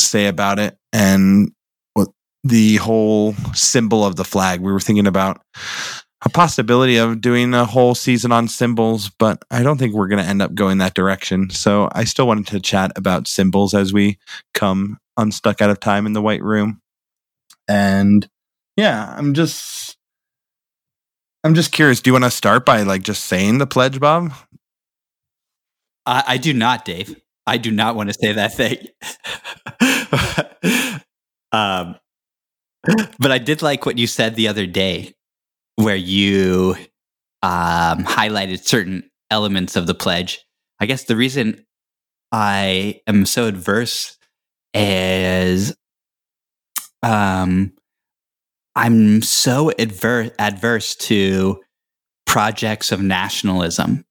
say 0.00 0.26
about 0.26 0.58
it 0.58 0.76
and 0.92 1.50
what 1.94 2.08
the 2.44 2.76
whole 2.76 3.34
symbol 3.54 4.04
of 4.04 4.16
the 4.16 4.24
flag. 4.24 4.60
We 4.60 4.72
were 4.72 4.80
thinking 4.80 5.06
about 5.06 5.40
a 6.24 6.28
possibility 6.28 6.96
of 6.96 7.20
doing 7.20 7.54
a 7.54 7.64
whole 7.64 7.94
season 7.94 8.32
on 8.32 8.48
symbols, 8.48 9.10
but 9.18 9.42
I 9.50 9.62
don't 9.62 9.78
think 9.78 9.94
we're 9.94 10.08
going 10.08 10.22
to 10.22 10.28
end 10.28 10.42
up 10.42 10.54
going 10.54 10.78
that 10.78 10.94
direction. 10.94 11.50
So 11.50 11.88
I 11.92 12.04
still 12.04 12.26
wanted 12.26 12.48
to 12.48 12.60
chat 12.60 12.92
about 12.96 13.28
symbols 13.28 13.74
as 13.74 13.92
we 13.92 14.18
come 14.54 14.98
unstuck 15.16 15.62
out 15.62 15.70
of 15.70 15.80
time 15.80 16.06
in 16.06 16.12
the 16.12 16.22
white 16.22 16.42
room. 16.42 16.80
And 17.68 18.28
yeah, 18.76 19.14
I'm 19.16 19.34
just 19.34 19.96
I'm 21.44 21.54
just 21.54 21.72
curious. 21.72 22.00
Do 22.00 22.08
you 22.08 22.12
want 22.12 22.24
to 22.24 22.30
start 22.30 22.66
by 22.66 22.82
like 22.82 23.02
just 23.02 23.24
saying 23.24 23.58
the 23.58 23.66
pledge, 23.66 24.00
Bob? 24.00 24.32
I, 26.04 26.24
I 26.26 26.36
do 26.36 26.52
not, 26.52 26.84
Dave. 26.84 27.20
I 27.48 27.56
do 27.56 27.70
not 27.70 27.96
want 27.96 28.10
to 28.10 28.14
say 28.14 28.32
that 28.32 28.54
thing. 28.54 28.86
um, 31.52 31.96
but 33.18 33.32
I 33.32 33.38
did 33.38 33.62
like 33.62 33.86
what 33.86 33.98
you 33.98 34.06
said 34.06 34.36
the 34.36 34.48
other 34.48 34.66
day, 34.66 35.14
where 35.76 35.96
you 35.96 36.76
um, 37.42 38.04
highlighted 38.04 38.64
certain 38.64 39.10
elements 39.30 39.76
of 39.76 39.86
the 39.86 39.94
pledge. 39.94 40.44
I 40.78 40.86
guess 40.86 41.04
the 41.04 41.16
reason 41.16 41.64
I 42.32 43.00
am 43.06 43.24
so 43.24 43.46
adverse 43.46 44.18
is 44.74 45.74
um, 47.02 47.72
I'm 48.76 49.22
so 49.22 49.72
adver- 49.78 50.32
adverse 50.38 50.94
to 50.96 51.60
projects 52.26 52.92
of 52.92 53.00
nationalism. 53.00 54.04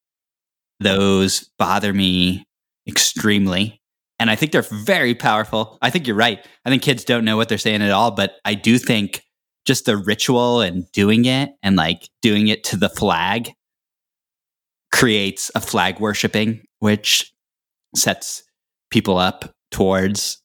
Those 0.79 1.49
bother 1.59 1.93
me 1.93 2.46
extremely. 2.87 3.81
And 4.19 4.31
I 4.31 4.35
think 4.35 4.51
they're 4.51 4.61
very 4.63 5.13
powerful. 5.13 5.77
I 5.81 5.89
think 5.89 6.07
you're 6.07 6.15
right. 6.15 6.43
I 6.65 6.69
think 6.69 6.81
kids 6.81 7.03
don't 7.03 7.25
know 7.25 7.37
what 7.37 7.49
they're 7.49 7.57
saying 7.57 7.81
at 7.81 7.91
all, 7.91 8.11
but 8.11 8.35
I 8.45 8.55
do 8.55 8.77
think 8.77 9.23
just 9.65 9.85
the 9.85 9.97
ritual 9.97 10.61
and 10.61 10.89
doing 10.91 11.25
it 11.25 11.49
and 11.61 11.75
like 11.75 12.09
doing 12.21 12.47
it 12.47 12.63
to 12.65 12.77
the 12.77 12.89
flag 12.89 13.51
creates 14.91 15.51
a 15.53 15.61
flag 15.61 15.99
worshiping, 15.99 16.63
which 16.79 17.33
sets 17.95 18.43
people 18.89 19.17
up 19.17 19.53
towards 19.71 20.41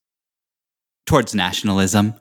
towards 1.06 1.34
nationalism. 1.34 2.14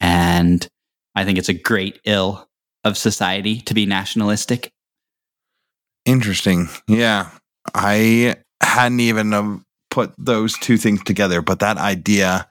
And 0.00 0.66
I 1.14 1.24
think 1.24 1.38
it's 1.38 1.48
a 1.48 1.54
great 1.54 2.00
ill 2.04 2.48
of 2.84 2.96
society 2.96 3.60
to 3.62 3.74
be 3.74 3.86
nationalistic. 3.86 4.70
Interesting. 6.04 6.68
Yeah. 6.86 7.30
I 7.74 8.36
hadn't 8.62 9.00
even 9.00 9.34
um, 9.34 9.64
put 9.98 10.14
those 10.16 10.56
two 10.58 10.76
things 10.76 11.02
together, 11.02 11.42
but 11.42 11.58
that 11.58 11.76
idea 11.76 12.46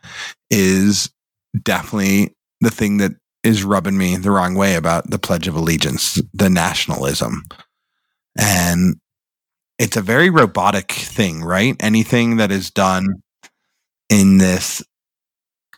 is 0.52 1.10
definitely 1.64 2.36
the 2.60 2.70
thing 2.70 2.98
that 2.98 3.14
is 3.42 3.64
rubbing 3.64 3.98
me 3.98 4.18
the 4.18 4.32
wrong 4.32 4.54
way 4.54 4.76
about 4.76 5.10
the 5.10 5.18
Pledge 5.18 5.48
of 5.48 5.56
Allegiance, 5.56 6.22
the 6.34 6.50
nationalism. 6.50 7.44
And 8.38 8.98
it's 9.80 9.96
a 9.96 10.02
very 10.02 10.30
robotic 10.30 10.92
thing, 10.92 11.42
right? 11.42 11.78
Anything 11.80 12.36
that 12.36 12.52
is 12.52 12.70
done 12.70 13.08
in 14.10 14.40
this 14.40 14.84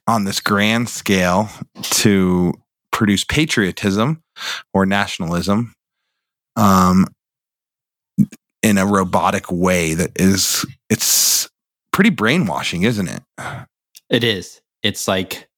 on 0.07 0.23
this 0.23 0.39
grand 0.39 0.89
scale 0.89 1.49
to 1.83 2.51
produce 2.91 3.23
patriotism 3.23 4.23
or 4.73 4.87
nationalism 4.87 5.75
um, 6.55 7.05
in 8.63 8.79
a 8.79 8.87
robotic 8.87 9.51
way 9.51 9.93
that 9.93 10.19
is 10.19 10.65
it's 10.89 11.47
pretty 11.99 12.15
brainwashing 12.15 12.83
isn't 12.83 13.09
it 13.09 13.23
It 14.09 14.23
is. 14.23 14.61
It's 14.83 15.05
like 15.05 15.49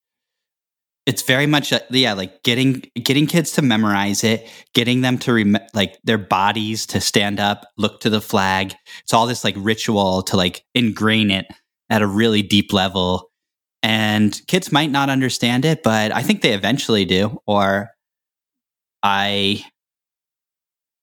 it's 1.06 1.21
very 1.21 1.45
much 1.45 1.71
uh, 1.71 1.82
yeah, 1.91 2.13
like 2.13 2.41
getting 2.41 2.84
getting 2.95 3.27
kids 3.27 3.51
to 3.51 3.62
memorize 3.62 4.23
it, 4.23 4.49
getting 4.73 5.01
them 5.01 5.19
to 5.19 5.34
rem- 5.34 5.67
like 5.75 5.99
their 6.04 6.17
bodies 6.17 6.88
to 6.88 6.99
stand 6.99 7.39
up, 7.39 7.67
look 7.77 8.01
to 8.01 8.10
the 8.10 8.21
flag. 8.21 8.73
It's 9.04 9.13
all 9.13 9.27
this 9.27 9.43
like 9.43 9.56
ritual 9.56 10.23
to 10.23 10.36
like 10.36 10.63
ingrain 10.73 11.30
it 11.30 11.45
at 11.91 12.01
a 12.01 12.08
really 12.08 12.41
deep 12.41 12.73
level. 12.73 13.30
And 13.84 14.39
kids 14.47 14.71
might 14.71 14.89
not 14.89 15.12
understand 15.12 15.63
it, 15.63 15.84
but 15.84 16.12
I 16.12 16.23
think 16.23 16.41
they 16.41 16.54
eventually 16.54 17.06
do 17.06 17.39
or 17.45 17.91
I 19.04 19.63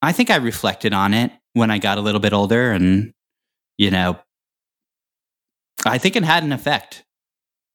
I 0.02 0.10
think 0.10 0.30
I 0.30 0.36
reflected 0.36 0.92
on 0.92 1.14
it 1.14 1.30
when 1.52 1.70
I 1.70 1.78
got 1.78 1.98
a 1.98 2.02
little 2.02 2.20
bit 2.20 2.32
older 2.32 2.72
and 2.72 3.12
you 3.78 3.92
know 3.92 4.18
I 5.88 5.98
think 5.98 6.16
it 6.16 6.24
had 6.24 6.42
an 6.44 6.52
effect 6.52 7.02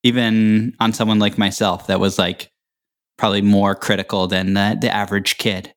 even 0.03 0.75
on 0.79 0.91
someone 0.93 1.19
like 1.19 1.37
myself 1.37 1.87
that 1.87 1.99
was 1.99 2.19
like 2.19 2.49
probably 3.17 3.41
more 3.41 3.73
critical 3.75 4.27
than 4.27 4.53
the, 4.53 4.77
the 4.81 4.89
average 4.93 5.37
kid. 5.37 5.73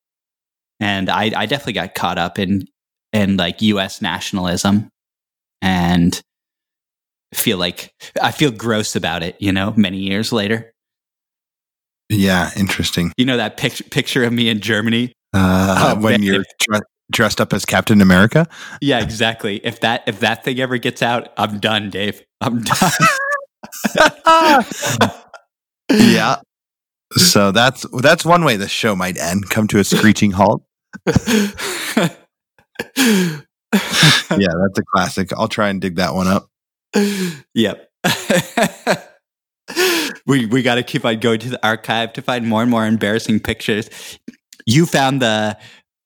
And 0.81 1.09
I, 1.09 1.31
I 1.37 1.46
definitely 1.46 1.75
got 1.75 1.94
caught 1.94 2.18
up 2.18 2.38
in 2.38 2.66
in 3.12 3.37
like 3.37 3.62
US 3.62 4.03
nationalism 4.03 4.88
and 5.62 6.20
feel 7.35 7.59
like 7.59 7.92
I 8.20 8.31
feel 8.33 8.51
gross 8.51 8.96
about 8.96 9.22
it, 9.22 9.37
you 9.40 9.53
know, 9.53 9.72
many 9.77 9.99
years 9.99 10.33
later. 10.33 10.72
yeah 12.09 12.51
interesting 12.57 13.12
You 13.16 13.25
know 13.27 13.37
that 13.37 13.57
picture 13.57 13.85
picture 13.85 14.25
of 14.25 14.33
me 14.33 14.49
in 14.49 14.61
Germany? 14.61 15.12
uh, 15.35 15.94
Oh, 15.96 16.01
when 16.01 16.12
man. 16.20 16.22
you're 16.22 16.44
dre- 16.61 16.81
dressed 17.11 17.40
up 17.40 17.53
as 17.53 17.64
captain 17.64 18.01
america 18.01 18.46
Yeah, 18.81 19.01
exactly. 19.01 19.61
if 19.64 19.81
that 19.81 20.03
if 20.07 20.20
that 20.20 20.44
thing 20.44 20.61
ever 20.61 20.79
gets 20.79 21.03
out, 21.03 21.33
I'm 21.37 21.59
done, 21.59 21.90
Dave. 21.90 22.22
I'm 22.40 22.62
done. 22.62 22.92
yeah 25.90 26.37
so 27.16 27.53
that's 27.53 27.87
that's 28.01 28.25
one 28.25 28.44
way 28.44 28.57
the 28.57 28.68
show 28.68 28.96
might 28.96 29.16
end 29.16 29.49
come 29.49 29.68
to 29.68 29.79
a 29.79 29.85
screeching 29.85 30.33
halt 30.33 30.62
yeah 31.07 31.14
that's 34.31 34.79
a 34.79 34.85
classic 34.92 35.33
i'll 35.35 35.49
try 35.49 35.68
and 35.68 35.81
dig 35.81 35.96
that 35.96 36.14
one 36.14 36.27
up 36.27 36.49
yep. 37.55 37.88
we 40.27 40.46
we 40.46 40.62
got 40.62 40.77
to 40.77 40.83
keep 40.83 41.05
on 41.05 41.18
going 41.18 41.40
to 41.40 41.51
the 41.51 41.66
archive 41.66 42.12
to 42.14 42.22
find 42.22 42.46
more 42.46 42.62
and 42.62 42.70
more 42.70 42.87
embarrassing 42.87 43.40
pictures. 43.40 43.90
You 44.66 44.87
found 44.87 45.22
the 45.22 45.57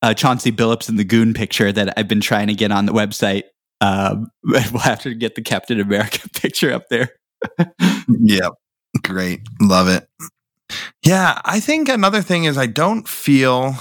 uh, 0.03 0.15
Chauncey 0.15 0.53
Billups 0.53 0.89
and 0.89 0.99
the 0.99 1.05
Goon 1.05 1.35
picture 1.35 1.73
that 1.73 1.95
I've 1.97 2.09
been 2.09 2.21
trying 2.21 2.49
to 2.49 2.55
get 2.55 2.73
on 2.73 2.87
the 2.87 2.93
website. 2.93 3.45
Um, 3.81 4.29
we'll 4.45 4.79
have 4.81 5.01
to 5.03 5.15
get 5.15 5.35
the 5.35 5.43
Captain 5.43 5.81
America 5.81 6.29
picture 6.35 6.73
up 6.73 6.89
there. 6.89 7.11
Yep. 8.09 8.53
Great. 9.03 9.41
Love 9.61 9.89
it. 9.89 10.07
Yeah. 11.05 11.41
I 11.45 11.61
think 11.61 11.89
another 11.89 12.23
thing 12.23 12.45
is 12.45 12.59
I 12.59 12.67
don't 12.67 13.09
feel 13.09 13.75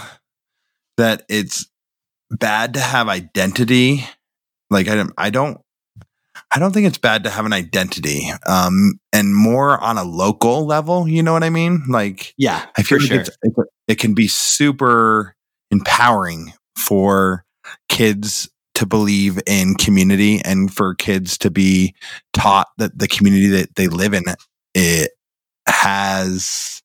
that 0.98 1.24
it's 1.30 1.66
bad 2.30 2.74
to 2.76 2.80
have 2.80 3.08
identity. 3.10 4.06
Like 4.70 4.88
I 4.88 4.96
don't, 4.96 5.12
I 5.18 5.30
don't, 5.30 5.60
I 6.52 6.60
don't 6.60 6.72
think 6.74 6.88
it's 6.88 6.98
bad 6.98 7.24
to 7.26 7.30
have 7.30 7.46
an 7.46 7.54
identity. 7.54 8.30
Um, 8.48 9.00
and 9.14 9.36
more 9.36 9.78
on 9.84 9.98
a 9.98 10.04
local 10.04 10.66
level, 10.66 11.08
you 11.08 11.22
know 11.22 11.34
what 11.34 11.44
I 11.44 11.50
mean? 11.50 11.84
Like 11.90 12.34
Yeah, 12.38 12.66
I 12.78 12.84
feel 12.84 12.98
for 13.00 13.04
like 13.04 13.10
sure. 13.12 13.20
it's, 13.22 13.30
it's, 13.44 13.58
it 13.88 13.96
can 14.00 14.14
be 14.14 14.28
super 14.28 15.36
empowering 15.72 16.54
for 16.78 17.44
kids 17.90 18.50
to 18.80 18.86
believe 18.86 19.38
in 19.46 19.76
community 19.76 20.42
and 20.46 20.74
for 20.74 20.96
kids 20.96 21.38
to 21.38 21.52
be 21.52 21.94
taught 22.32 22.68
that 22.78 22.98
the 22.98 23.10
community 23.10 23.48
that 23.48 23.76
they 23.76 23.88
live 23.88 24.14
in 24.14 24.24
it 24.74 25.12
has 25.68 26.82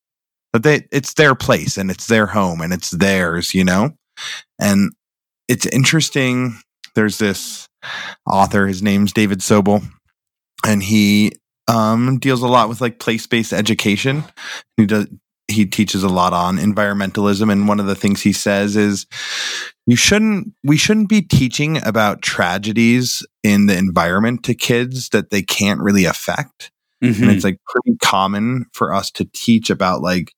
that 0.52 0.64
they 0.64 0.88
it's 0.90 1.14
their 1.14 1.36
place 1.36 1.76
and 1.76 1.92
it's 1.92 2.08
their 2.08 2.26
home 2.26 2.60
and 2.60 2.72
it's 2.72 2.90
theirs, 2.90 3.54
you 3.54 3.62
know? 3.62 3.90
And 4.58 4.90
it's 5.46 5.66
interesting. 5.66 6.58
There's 6.96 7.18
this 7.18 7.68
author, 8.28 8.66
his 8.66 8.82
name's 8.82 9.12
David 9.12 9.38
Sobel, 9.38 9.84
and 10.66 10.82
he 10.82 11.30
um, 11.68 12.18
deals 12.18 12.42
a 12.42 12.48
lot 12.48 12.68
with 12.68 12.80
like 12.80 12.98
place-based 12.98 13.52
education. 13.52 14.24
He 14.76 14.86
does 14.86 15.06
he 15.46 15.64
teaches 15.64 16.02
a 16.02 16.08
lot 16.08 16.32
on 16.32 16.56
environmentalism 16.56 17.52
and 17.52 17.68
one 17.68 17.78
of 17.78 17.86
the 17.86 17.94
things 17.94 18.22
he 18.22 18.32
says 18.32 18.74
is 18.74 19.06
you 19.86 19.96
shouldn't 19.96 20.52
we 20.62 20.76
shouldn't 20.76 21.08
be 21.08 21.22
teaching 21.22 21.84
about 21.84 22.22
tragedies 22.22 23.26
in 23.42 23.66
the 23.66 23.76
environment 23.76 24.42
to 24.44 24.54
kids 24.54 25.10
that 25.10 25.30
they 25.30 25.42
can't 25.42 25.80
really 25.80 26.04
affect 26.04 26.70
mm-hmm. 27.02 27.22
and 27.22 27.32
it's 27.32 27.44
like 27.44 27.58
pretty 27.66 27.96
common 28.02 28.66
for 28.72 28.94
us 28.94 29.10
to 29.10 29.28
teach 29.34 29.70
about 29.70 30.00
like 30.00 30.32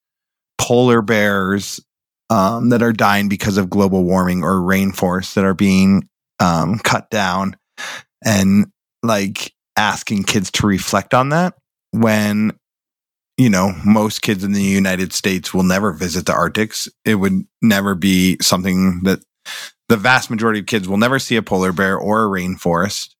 polar 0.58 1.02
bears 1.02 1.80
um, 2.28 2.70
that 2.70 2.82
are 2.82 2.92
dying 2.92 3.28
because 3.28 3.56
of 3.56 3.70
global 3.70 4.02
warming 4.02 4.42
or 4.42 4.54
rainforests 4.54 5.34
that 5.34 5.44
are 5.44 5.54
being 5.54 6.08
um, 6.40 6.78
cut 6.80 7.08
down 7.10 7.56
and 8.24 8.66
like 9.02 9.52
asking 9.76 10.24
kids 10.24 10.50
to 10.50 10.66
reflect 10.66 11.14
on 11.14 11.28
that 11.28 11.54
when 11.92 12.52
you 13.36 13.50
know, 13.50 13.74
most 13.84 14.22
kids 14.22 14.44
in 14.44 14.52
the 14.52 14.62
United 14.62 15.12
States 15.12 15.52
will 15.52 15.62
never 15.62 15.92
visit 15.92 16.26
the 16.26 16.32
Arctics. 16.32 16.88
It 17.04 17.16
would 17.16 17.42
never 17.60 17.94
be 17.94 18.38
something 18.40 19.02
that 19.02 19.20
the 19.88 19.96
vast 19.96 20.30
majority 20.30 20.60
of 20.60 20.66
kids 20.66 20.88
will 20.88 20.96
never 20.96 21.18
see 21.18 21.36
a 21.36 21.42
polar 21.42 21.72
bear 21.72 21.96
or 21.96 22.24
a 22.24 22.28
rainforest 22.28 23.14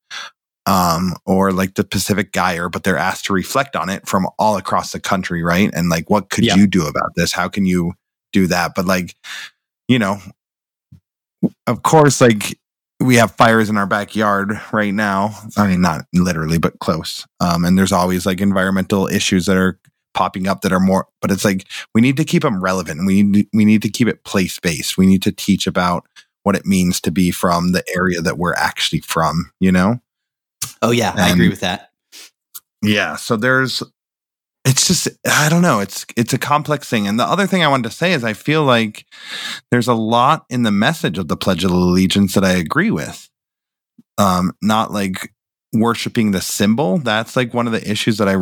um, 0.67 1.15
or 1.25 1.53
like 1.53 1.75
the 1.75 1.85
Pacific 1.85 2.33
Gyre, 2.33 2.69
but 2.69 2.83
they're 2.83 2.99
asked 2.99 3.27
to 3.27 3.33
reflect 3.33 3.77
on 3.77 3.89
it 3.89 4.07
from 4.07 4.27
all 4.39 4.57
across 4.57 4.93
the 4.93 5.01
country, 5.01 5.43
right? 5.43 5.71
And 5.73 5.89
like, 5.89 6.11
what 6.11 6.31
could 6.31 6.45
yeah. 6.45 6.57
you 6.57 6.67
do 6.67 6.87
about 6.87 7.13
this? 7.15 7.33
How 7.33 7.49
can 7.49 7.67
you 7.67 7.95
do 8.33 8.47
that? 8.49 8.73
But 8.75 8.87
like, 8.87 9.15
you 9.89 9.99
know, 9.99 10.19
of 11.67 11.83
course, 11.83 12.21
like 12.21 12.59
we 12.99 13.17
have 13.17 13.33
fires 13.33 13.71
in 13.71 13.77
our 13.77 13.87
backyard 13.87 14.61
right 14.73 14.93
now. 14.93 15.39
I 15.57 15.69
mean, 15.69 15.81
not 15.81 16.07
literally, 16.13 16.59
but 16.59 16.79
close. 16.81 17.27
Um, 17.41 17.65
and 17.65 17.79
there's 17.79 17.93
always 17.93 18.27
like 18.27 18.41
environmental 18.41 19.07
issues 19.07 19.47
that 19.47 19.57
are 19.57 19.79
popping 20.17 20.49
up 20.49 20.63
that 20.63 20.73
are 20.73 20.81
more 20.81 21.07
but 21.21 21.31
it's 21.31 21.45
like 21.45 21.69
we 21.95 22.01
need 22.01 22.17
to 22.17 22.25
keep 22.25 22.43
them 22.43 22.65
relevant. 22.65 23.07
We 23.07 23.23
need 23.23 23.49
we 23.53 23.67
need 23.67 23.83
to 23.83 23.91
keep 23.91 24.09
it 24.09 24.25
place 24.25 24.59
based 24.59 24.97
we 24.97 25.07
need 25.07 25.23
to 25.23 25.31
teach 25.31 25.67
about 25.67 26.07
what 26.43 26.57
it 26.57 26.65
means 26.65 27.03
to 27.03 27.11
be 27.11 27.31
from 27.31 27.73
the 27.73 27.85
area 27.95 28.23
that 28.23 28.39
we're 28.39 28.55
actually 28.55 29.01
from 29.01 29.51
you 29.61 29.71
know? 29.71 30.01
Oh 30.81 30.91
yeah 30.91 31.13
and, 31.13 31.21
i 31.21 31.29
agree 31.29 31.51
with 31.51 31.61
that. 31.61 31.91
Yeah 32.83 33.17
so 33.17 33.37
there's 33.37 33.83
it's 34.65 34.89
just 34.89 35.09
i 35.29 35.51
don't 35.51 35.61
know 35.61 35.81
it's 35.81 36.07
it's 36.17 36.33
a 36.33 36.39
complex 36.39 36.89
thing. 36.89 37.07
And 37.07 37.21
the 37.21 37.25
other 37.25 37.47
thing 37.47 37.63
i 37.63 37.69
wanted 37.69 37.91
to 37.91 37.95
say 37.95 38.15
is 38.15 38.25
i 38.25 38.33
feel 38.33 38.65
like 38.65 39.05
there's 39.71 39.89
a 39.89 39.95
lot 39.95 40.47
in 40.49 40.63
the 40.63 40.73
message 40.73 41.19
of 41.19 41.29
the 41.29 41.37
pledge 41.37 41.63
of 41.63 41.71
allegiance 41.71 42.33
that 42.33 42.45
i 42.45 42.53
agree 42.53 42.91
with. 42.91 43.29
Um 44.17 44.53
not 44.63 44.93
like 44.93 45.35
worshiping 45.75 46.31
the 46.31 46.41
symbol. 46.41 46.97
That's 46.97 47.37
like 47.37 47.53
one 47.53 47.67
of 47.67 47.75
the 47.75 47.87
issues 47.91 48.17
that 48.17 48.31
i 48.31 48.37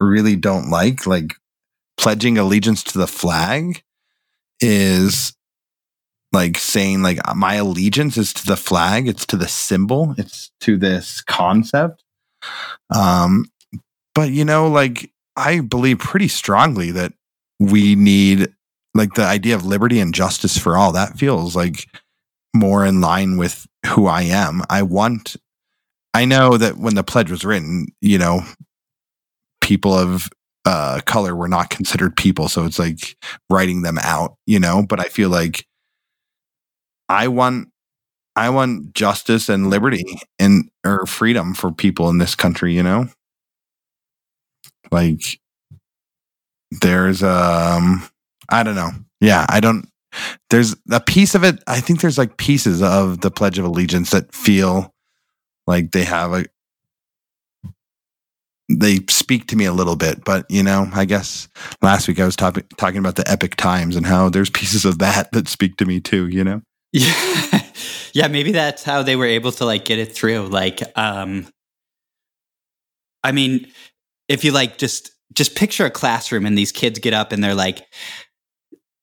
really 0.00 0.36
don't 0.36 0.70
like, 0.70 1.06
like 1.06 1.34
pledging 1.96 2.38
allegiance 2.38 2.82
to 2.84 2.98
the 2.98 3.06
flag 3.06 3.82
is 4.60 5.34
like 6.32 6.58
saying 6.58 7.02
like 7.02 7.18
my 7.34 7.54
allegiance 7.54 8.16
is 8.16 8.32
to 8.32 8.46
the 8.46 8.56
flag, 8.56 9.08
it's 9.08 9.26
to 9.26 9.36
the 9.36 9.48
symbol, 9.48 10.14
it's 10.18 10.50
to 10.60 10.76
this 10.76 11.22
concept. 11.22 12.04
Um 12.94 13.46
but 14.14 14.30
you 14.30 14.44
know 14.44 14.68
like 14.68 15.10
I 15.36 15.60
believe 15.60 15.98
pretty 15.98 16.28
strongly 16.28 16.90
that 16.92 17.12
we 17.60 17.94
need 17.94 18.52
like 18.94 19.14
the 19.14 19.24
idea 19.24 19.54
of 19.54 19.64
liberty 19.64 20.00
and 20.00 20.14
justice 20.14 20.58
for 20.58 20.76
all. 20.76 20.92
That 20.92 21.18
feels 21.18 21.56
like 21.56 21.86
more 22.54 22.84
in 22.84 23.00
line 23.00 23.36
with 23.36 23.66
who 23.86 24.06
I 24.06 24.22
am. 24.22 24.62
I 24.68 24.82
want 24.82 25.36
I 26.14 26.24
know 26.24 26.56
that 26.56 26.78
when 26.78 26.94
the 26.94 27.04
pledge 27.04 27.30
was 27.30 27.44
written, 27.44 27.86
you 28.00 28.18
know, 28.18 28.42
people 29.68 29.92
of 29.92 30.30
uh, 30.64 31.00
color 31.04 31.36
were 31.36 31.46
not 31.46 31.68
considered 31.68 32.16
people. 32.16 32.48
So 32.48 32.64
it's 32.64 32.78
like 32.78 33.16
writing 33.50 33.82
them 33.82 33.98
out, 34.02 34.36
you 34.46 34.58
know. 34.58 34.82
But 34.88 34.98
I 34.98 35.04
feel 35.04 35.28
like 35.28 35.66
I 37.10 37.28
want 37.28 37.68
I 38.34 38.48
want 38.48 38.94
justice 38.94 39.50
and 39.50 39.68
liberty 39.68 40.20
and 40.38 40.70
or 40.86 41.04
freedom 41.04 41.52
for 41.52 41.70
people 41.70 42.08
in 42.08 42.16
this 42.16 42.34
country, 42.34 42.74
you 42.74 42.82
know. 42.82 43.08
Like 44.90 45.38
there's 46.80 47.22
um 47.22 48.08
I 48.48 48.62
don't 48.62 48.74
know. 48.74 48.90
Yeah, 49.20 49.44
I 49.50 49.60
don't 49.60 49.86
there's 50.48 50.74
a 50.90 51.00
piece 51.00 51.34
of 51.34 51.44
it. 51.44 51.62
I 51.66 51.80
think 51.80 52.00
there's 52.00 52.16
like 52.16 52.38
pieces 52.38 52.80
of 52.80 53.20
the 53.20 53.30
Pledge 53.30 53.58
of 53.58 53.66
Allegiance 53.66 54.10
that 54.12 54.34
feel 54.34 54.94
like 55.66 55.92
they 55.92 56.04
have 56.04 56.32
a, 56.32 56.46
they 58.68 58.98
speak 59.08 59.46
to 59.48 59.56
me 59.56 59.64
a 59.64 59.72
little 59.72 59.96
bit, 59.96 60.24
but 60.24 60.44
you 60.50 60.62
know, 60.62 60.88
I 60.92 61.04
guess 61.04 61.48
last 61.80 62.06
week 62.06 62.20
I 62.20 62.26
was 62.26 62.36
talking 62.36 62.64
talking 62.76 62.98
about 62.98 63.16
the 63.16 63.28
Epoch 63.28 63.56
Times 63.56 63.96
and 63.96 64.04
how 64.06 64.28
there's 64.28 64.50
pieces 64.50 64.84
of 64.84 64.98
that 64.98 65.32
that 65.32 65.48
speak 65.48 65.76
to 65.78 65.86
me 65.86 66.00
too, 66.00 66.28
you 66.28 66.44
know? 66.44 66.62
Yeah. 66.92 67.60
yeah, 68.12 68.28
maybe 68.28 68.52
that's 68.52 68.82
how 68.82 69.02
they 69.02 69.16
were 69.16 69.26
able 69.26 69.52
to 69.52 69.64
like 69.64 69.84
get 69.84 69.98
it 69.98 70.14
through. 70.14 70.48
Like, 70.48 70.82
um, 70.98 71.46
I 73.22 73.32
mean, 73.32 73.66
if 74.28 74.44
you 74.44 74.52
like 74.52 74.78
just, 74.78 75.12
just 75.32 75.54
picture 75.54 75.84
a 75.84 75.90
classroom 75.90 76.46
and 76.46 76.56
these 76.56 76.72
kids 76.72 76.98
get 76.98 77.14
up 77.14 77.32
and 77.32 77.42
they're 77.42 77.54
like, 77.54 77.86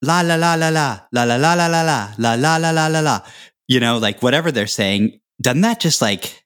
la 0.02 0.22
la 0.22 0.36
la 0.36 0.56
la 0.56 0.70
la 0.70 1.00
la 1.12 1.24
la 1.24 1.36
la 1.36 1.54
la 1.54 1.68
la 1.68 1.82
la 1.82 2.14
la 2.18 2.36
la 2.36 2.58
la 2.58 2.70
la 2.72 2.88
la 2.88 3.00
la, 3.00 3.20
you 3.68 3.80
know, 3.80 3.98
like 3.98 4.22
whatever 4.22 4.52
they're 4.52 4.68
saying, 4.68 5.20
doesn't 5.42 5.62
that 5.62 5.80
just 5.80 6.02
like 6.02 6.45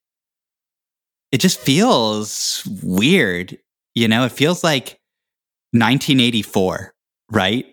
it 1.32 1.40
just 1.40 1.60
feels 1.60 2.68
weird. 2.84 3.58
You 3.96 4.08
know, 4.08 4.26
it 4.26 4.32
feels 4.32 4.64
like 4.64 5.00
1984, 5.72 6.94
right? 7.32 7.66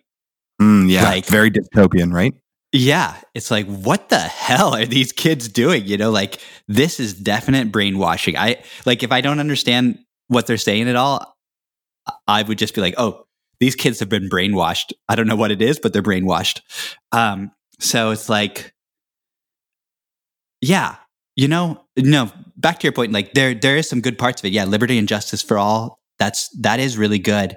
Mm, 0.60 0.90
yeah, 0.90 1.04
like 1.04 1.26
very 1.26 1.50
dystopian, 1.50 2.12
right? 2.12 2.34
Yeah, 2.72 3.16
it's 3.34 3.50
like 3.50 3.66
what 3.66 4.08
the 4.08 4.18
hell 4.18 4.74
are 4.74 4.86
these 4.86 5.12
kids 5.12 5.48
doing? 5.48 5.86
You 5.86 5.96
know, 5.96 6.10
like 6.10 6.40
this 6.68 6.98
is 7.00 7.14
definite 7.14 7.70
brainwashing. 7.70 8.36
I 8.36 8.62
like 8.84 9.02
if 9.02 9.12
I 9.12 9.20
don't 9.20 9.40
understand 9.40 9.98
what 10.28 10.46
they're 10.46 10.56
saying 10.56 10.88
at 10.88 10.96
all, 10.96 11.36
I 12.26 12.42
would 12.42 12.58
just 12.58 12.74
be 12.74 12.80
like, 12.80 12.94
"Oh, 12.98 13.26
these 13.60 13.76
kids 13.76 14.00
have 14.00 14.08
been 14.08 14.28
brainwashed. 14.28 14.92
I 15.08 15.14
don't 15.14 15.26
know 15.26 15.36
what 15.36 15.50
it 15.50 15.62
is, 15.62 15.78
but 15.78 15.92
they're 15.92 16.02
brainwashed." 16.02 16.60
Um, 17.12 17.52
so 17.78 18.10
it's 18.10 18.28
like, 18.28 18.74
yeah, 20.60 20.96
you 21.36 21.48
know, 21.48 21.84
no, 21.96 22.30
back 22.66 22.80
to 22.80 22.84
your 22.84 22.92
point, 22.92 23.12
like 23.12 23.32
there 23.32 23.54
there 23.54 23.76
is 23.76 23.88
some 23.88 24.00
good 24.00 24.18
parts 24.18 24.40
of 24.40 24.46
it. 24.46 24.52
Yeah, 24.52 24.64
liberty 24.64 24.98
and 24.98 25.06
justice 25.06 25.40
for 25.40 25.56
all. 25.56 26.00
That's 26.18 26.48
that 26.62 26.80
is 26.80 26.98
really 26.98 27.20
good. 27.20 27.56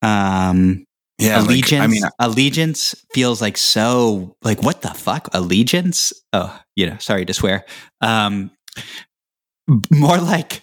Um 0.00 0.86
yeah, 1.18 1.42
allegiance. 1.42 1.72
Like, 1.72 1.82
I 1.82 1.86
mean, 1.86 2.02
allegiance 2.18 2.94
feels 3.12 3.42
like 3.42 3.58
so 3.58 4.34
like 4.42 4.62
what 4.62 4.80
the 4.80 4.88
fuck? 4.88 5.28
Allegiance? 5.34 6.14
Oh, 6.32 6.58
you 6.74 6.86
know, 6.86 6.96
sorry 7.00 7.26
to 7.26 7.34
swear. 7.34 7.66
Um 8.00 8.50
more 9.90 10.16
like 10.16 10.62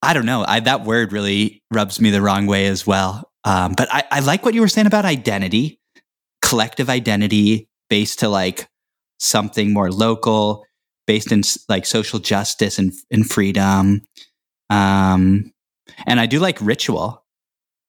I 0.00 0.14
don't 0.14 0.26
know. 0.26 0.44
I 0.46 0.60
that 0.60 0.84
word 0.84 1.12
really 1.12 1.60
rubs 1.72 2.00
me 2.00 2.10
the 2.10 2.22
wrong 2.22 2.46
way 2.46 2.66
as 2.66 2.86
well. 2.86 3.32
Um, 3.42 3.72
but 3.76 3.88
I, 3.92 4.04
I 4.12 4.20
like 4.20 4.44
what 4.44 4.54
you 4.54 4.60
were 4.60 4.68
saying 4.68 4.86
about 4.86 5.04
identity, 5.04 5.80
collective 6.40 6.88
identity 6.88 7.68
based 7.90 8.20
to 8.20 8.28
like 8.28 8.68
something 9.18 9.72
more 9.72 9.90
local 9.90 10.64
based 11.06 11.32
in 11.32 11.42
like 11.68 11.86
social 11.86 12.18
justice 12.18 12.78
and, 12.78 12.92
and 13.10 13.28
freedom. 13.28 14.02
Um, 14.70 15.52
and 16.06 16.18
I 16.20 16.26
do 16.26 16.38
like 16.38 16.58
ritual 16.60 17.24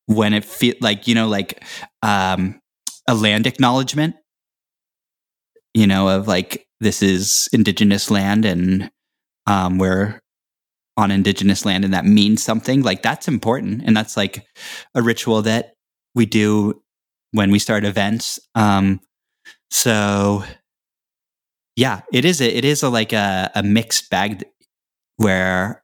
when 0.07 0.33
it 0.33 0.45
feel 0.45 0.75
like, 0.81 1.07
you 1.07 1.15
know, 1.15 1.27
like, 1.27 1.63
um, 2.01 2.59
a 3.07 3.15
land 3.15 3.47
acknowledgement, 3.47 4.15
you 5.73 5.87
know, 5.87 6.09
of 6.09 6.27
like, 6.27 6.67
this 6.79 7.01
is 7.01 7.47
indigenous 7.53 8.11
land 8.11 8.45
and, 8.45 8.91
um, 9.47 9.77
we're 9.77 10.19
on 10.97 11.11
indigenous 11.11 11.65
land 11.65 11.83
and 11.83 11.93
that 11.93 12.05
means 12.05 12.43
something 12.43 12.81
like 12.81 13.01
that's 13.01 13.27
important. 13.27 13.83
And 13.85 13.95
that's 13.95 14.15
like 14.17 14.45
a 14.93 15.01
ritual 15.01 15.41
that 15.43 15.73
we 16.13 16.25
do 16.25 16.81
when 17.31 17.51
we 17.51 17.59
start 17.59 17.83
events. 17.83 18.39
Um, 18.55 19.01
so 19.69 20.43
yeah, 21.75 22.01
it 22.13 22.25
is. 22.25 22.41
A, 22.41 22.57
it 22.57 22.65
is 22.65 22.83
a, 22.83 22.89
like 22.89 23.13
a, 23.13 23.51
a 23.55 23.63
mixed 23.63 24.09
bag 24.09 24.43
where 25.17 25.83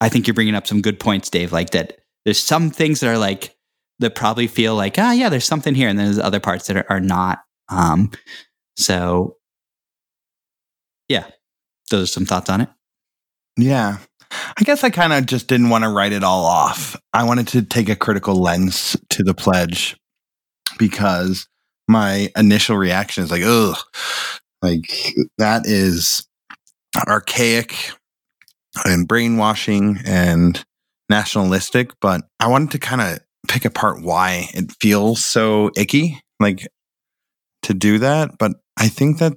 I 0.00 0.08
think 0.08 0.26
you're 0.26 0.34
bringing 0.34 0.54
up 0.54 0.66
some 0.66 0.82
good 0.82 1.00
points, 1.00 1.30
Dave. 1.30 1.52
Like 1.52 1.70
that, 1.70 1.98
there's 2.24 2.42
some 2.42 2.70
things 2.70 3.00
that 3.00 3.08
are 3.08 3.18
like 3.18 3.56
that 3.98 4.14
probably 4.14 4.46
feel 4.46 4.74
like 4.74 4.98
ah 4.98 5.12
yeah, 5.12 5.28
there's 5.28 5.44
something 5.44 5.74
here, 5.74 5.88
and 5.88 5.98
then 5.98 6.06
there's 6.06 6.18
other 6.18 6.40
parts 6.40 6.66
that 6.66 6.76
are, 6.76 6.86
are 6.88 7.00
not. 7.00 7.40
Um, 7.68 8.10
so 8.76 9.36
yeah, 11.08 11.26
those 11.90 12.04
are 12.04 12.12
some 12.12 12.26
thoughts 12.26 12.50
on 12.50 12.62
it. 12.62 12.68
Yeah. 13.56 13.98
I 14.56 14.64
guess 14.64 14.82
I 14.82 14.90
kind 14.90 15.12
of 15.12 15.26
just 15.26 15.46
didn't 15.46 15.68
want 15.68 15.84
to 15.84 15.90
write 15.90 16.12
it 16.12 16.24
all 16.24 16.46
off. 16.46 16.96
I 17.12 17.24
wanted 17.24 17.48
to 17.48 17.62
take 17.62 17.90
a 17.90 17.96
critical 17.96 18.34
lens 18.34 18.96
to 19.10 19.22
the 19.22 19.34
pledge 19.34 19.96
because 20.78 21.46
my 21.86 22.30
initial 22.36 22.76
reaction 22.76 23.24
is 23.24 23.30
like, 23.30 23.42
ugh, 23.44 23.76
like 24.62 25.14
that 25.38 25.66
is 25.66 26.26
archaic 27.08 27.90
and 28.84 29.08
brainwashing 29.08 29.98
and 30.04 30.64
nationalistic. 31.10 31.92
But 32.00 32.22
I 32.40 32.48
wanted 32.48 32.70
to 32.72 32.78
kind 32.78 33.00
of 33.00 33.18
pick 33.48 33.64
apart 33.64 34.02
why 34.02 34.48
it 34.54 34.72
feels 34.80 35.24
so 35.24 35.70
icky, 35.76 36.20
like 36.40 36.66
to 37.62 37.74
do 37.74 37.98
that. 37.98 38.38
But 38.38 38.52
I 38.76 38.88
think 38.88 39.18
that, 39.18 39.34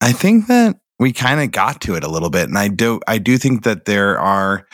I 0.00 0.12
think 0.12 0.46
that 0.48 0.76
we 1.02 1.12
kind 1.12 1.40
of 1.40 1.50
got 1.50 1.80
to 1.80 1.96
it 1.96 2.04
a 2.04 2.08
little 2.08 2.30
bit 2.30 2.48
and 2.48 2.56
i 2.56 2.68
do 2.68 3.00
i 3.08 3.18
do 3.18 3.36
think 3.36 3.64
that 3.64 3.86
there 3.86 4.20
are 4.20 4.64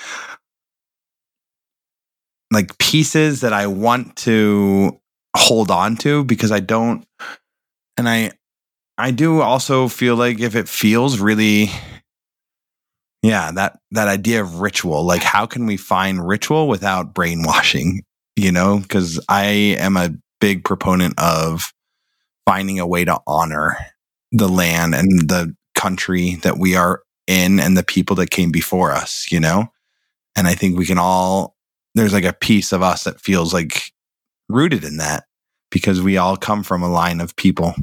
like 2.53 2.77
pieces 2.77 3.41
that 3.41 3.55
i 3.55 3.67
want 3.67 4.15
to 4.15 5.01
hold 5.35 5.71
on 5.71 5.97
to 5.97 6.23
because 6.25 6.53
i 6.53 6.61
don't 6.61 7.07
and 7.97 8.07
i 8.07 8.31
i 8.99 9.11
do 9.11 9.41
also 9.41 9.89
feel 9.89 10.17
like 10.17 10.41
if 10.41 10.55
it 10.55 10.69
feels 10.69 11.19
really 11.19 11.71
yeah 13.23 13.51
that 13.51 13.79
that 13.91 14.09
idea 14.09 14.43
of 14.43 14.61
ritual 14.61 15.05
like 15.05 15.23
how 15.23 15.47
can 15.47 15.67
we 15.67 15.77
find 15.77 16.27
ritual 16.27 16.69
without 16.69 17.15
brainwashing 17.15 18.03
you 18.37 18.53
know 18.53 18.79
because 18.79 19.19
i 19.29 19.45
am 19.45 19.97
a 19.97 20.11
big 20.41 20.65
proponent 20.65 21.15
of 21.19 21.73
finding 22.47 22.79
a 22.79 22.87
way 22.87 23.05
to 23.05 23.21
honor 23.27 23.77
the 24.33 24.49
land 24.49 24.95
and 24.95 25.29
the 25.29 25.55
country 25.75 26.37
that 26.37 26.59
we 26.59 26.75
are 26.75 27.03
in 27.27 27.61
and 27.61 27.77
the 27.77 27.83
people 27.83 28.17
that 28.17 28.31
came 28.31 28.51
before 28.51 28.91
us, 28.91 29.27
you 29.31 29.39
know? 29.39 29.67
And 30.35 30.47
I 30.47 30.55
think 30.55 30.79
we 30.79 30.87
can 30.87 30.99
all, 30.99 31.57
there's 31.95 32.13
like 32.13 32.25
a 32.25 32.33
piece 32.33 32.73
of 32.73 32.83
us 32.83 33.05
that 33.05 33.21
feels 33.21 33.53
like 33.53 33.93
rooted 34.49 34.83
in 34.83 34.97
that 34.97 35.25
because 35.71 36.01
we 36.01 36.17
all 36.17 36.37
come 36.37 36.63
from 36.63 36.83
a 36.83 36.89
line 36.89 37.21
of 37.21 37.37
people 37.37 37.75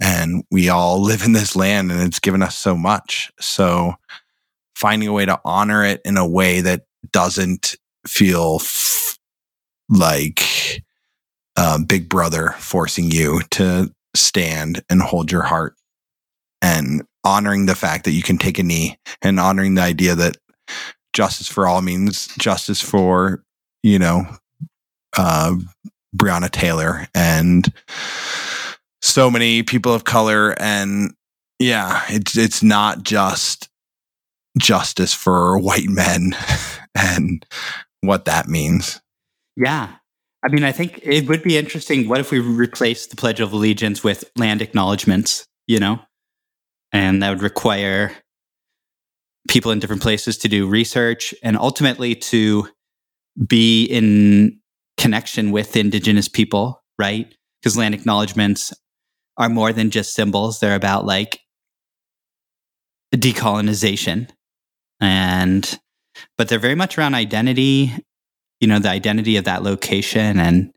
and 0.00 0.44
we 0.50 0.68
all 0.68 1.00
live 1.02 1.22
in 1.22 1.32
this 1.32 1.56
land 1.56 1.90
and 1.90 2.02
it's 2.02 2.20
given 2.20 2.42
us 2.42 2.56
so 2.56 2.76
much. 2.76 3.30
So 3.40 3.94
finding 4.74 5.08
a 5.08 5.12
way 5.12 5.26
to 5.26 5.40
honor 5.44 5.84
it 5.84 6.00
in 6.04 6.16
a 6.16 6.26
way 6.26 6.60
that 6.60 6.82
doesn't 7.12 7.76
feel 8.06 8.58
f- 8.60 9.18
like 9.88 10.82
uh, 11.56 11.78
Big 11.78 12.08
Brother 12.08 12.54
forcing 12.58 13.10
you 13.10 13.42
to 13.50 13.92
stand 14.14 14.82
and 14.88 15.02
hold 15.02 15.30
your 15.30 15.42
heart 15.42 15.74
and 16.62 17.02
honoring 17.24 17.66
the 17.66 17.74
fact 17.74 18.04
that 18.04 18.12
you 18.12 18.22
can 18.22 18.38
take 18.38 18.58
a 18.58 18.62
knee 18.62 18.98
and 19.22 19.38
honoring 19.38 19.74
the 19.74 19.82
idea 19.82 20.14
that 20.14 20.36
justice 21.12 21.48
for 21.48 21.66
all 21.66 21.82
means 21.82 22.28
justice 22.38 22.80
for, 22.80 23.42
you 23.82 23.98
know, 23.98 24.24
uh, 25.16 25.54
Breonna 26.16 26.50
Taylor 26.50 27.06
and 27.14 27.72
so 29.02 29.30
many 29.30 29.62
people 29.62 29.92
of 29.92 30.04
color. 30.04 30.54
And 30.60 31.14
yeah, 31.58 32.02
it's, 32.08 32.36
it's 32.36 32.62
not 32.62 33.02
just 33.02 33.68
justice 34.58 35.14
for 35.14 35.58
white 35.58 35.88
men 35.88 36.36
and 36.94 37.44
what 38.00 38.24
that 38.26 38.48
means. 38.48 39.00
Yeah. 39.56 39.94
I 40.42 40.48
mean, 40.48 40.64
I 40.64 40.72
think 40.72 41.00
it 41.02 41.28
would 41.28 41.42
be 41.42 41.58
interesting. 41.58 42.08
What 42.08 42.20
if 42.20 42.30
we 42.30 42.38
replace 42.38 43.06
the 43.06 43.16
Pledge 43.16 43.40
of 43.40 43.52
Allegiance 43.52 44.02
with 44.02 44.24
land 44.36 44.62
acknowledgments, 44.62 45.46
you 45.66 45.78
know? 45.78 46.00
and 46.92 47.22
that 47.22 47.30
would 47.30 47.42
require 47.42 48.12
people 49.48 49.70
in 49.70 49.78
different 49.78 50.02
places 50.02 50.38
to 50.38 50.48
do 50.48 50.66
research 50.66 51.34
and 51.42 51.56
ultimately 51.56 52.14
to 52.14 52.68
be 53.46 53.84
in 53.84 54.60
connection 54.96 55.50
with 55.50 55.76
indigenous 55.76 56.28
people 56.28 56.82
right 56.98 57.34
because 57.60 57.76
land 57.76 57.94
acknowledgments 57.94 58.72
are 59.40 59.48
more 59.48 59.72
than 59.72 59.90
just 59.90 60.14
symbols 60.14 60.60
they're 60.60 60.76
about 60.76 61.04
like 61.04 61.40
decolonization 63.14 64.28
and 65.00 65.80
but 66.38 66.48
they're 66.48 66.58
very 66.58 66.76
much 66.76 66.96
around 66.96 67.14
identity 67.14 67.92
you 68.60 68.68
know 68.68 68.78
the 68.78 68.88
identity 68.88 69.36
of 69.36 69.44
that 69.44 69.62
location 69.64 70.38
and 70.38 70.72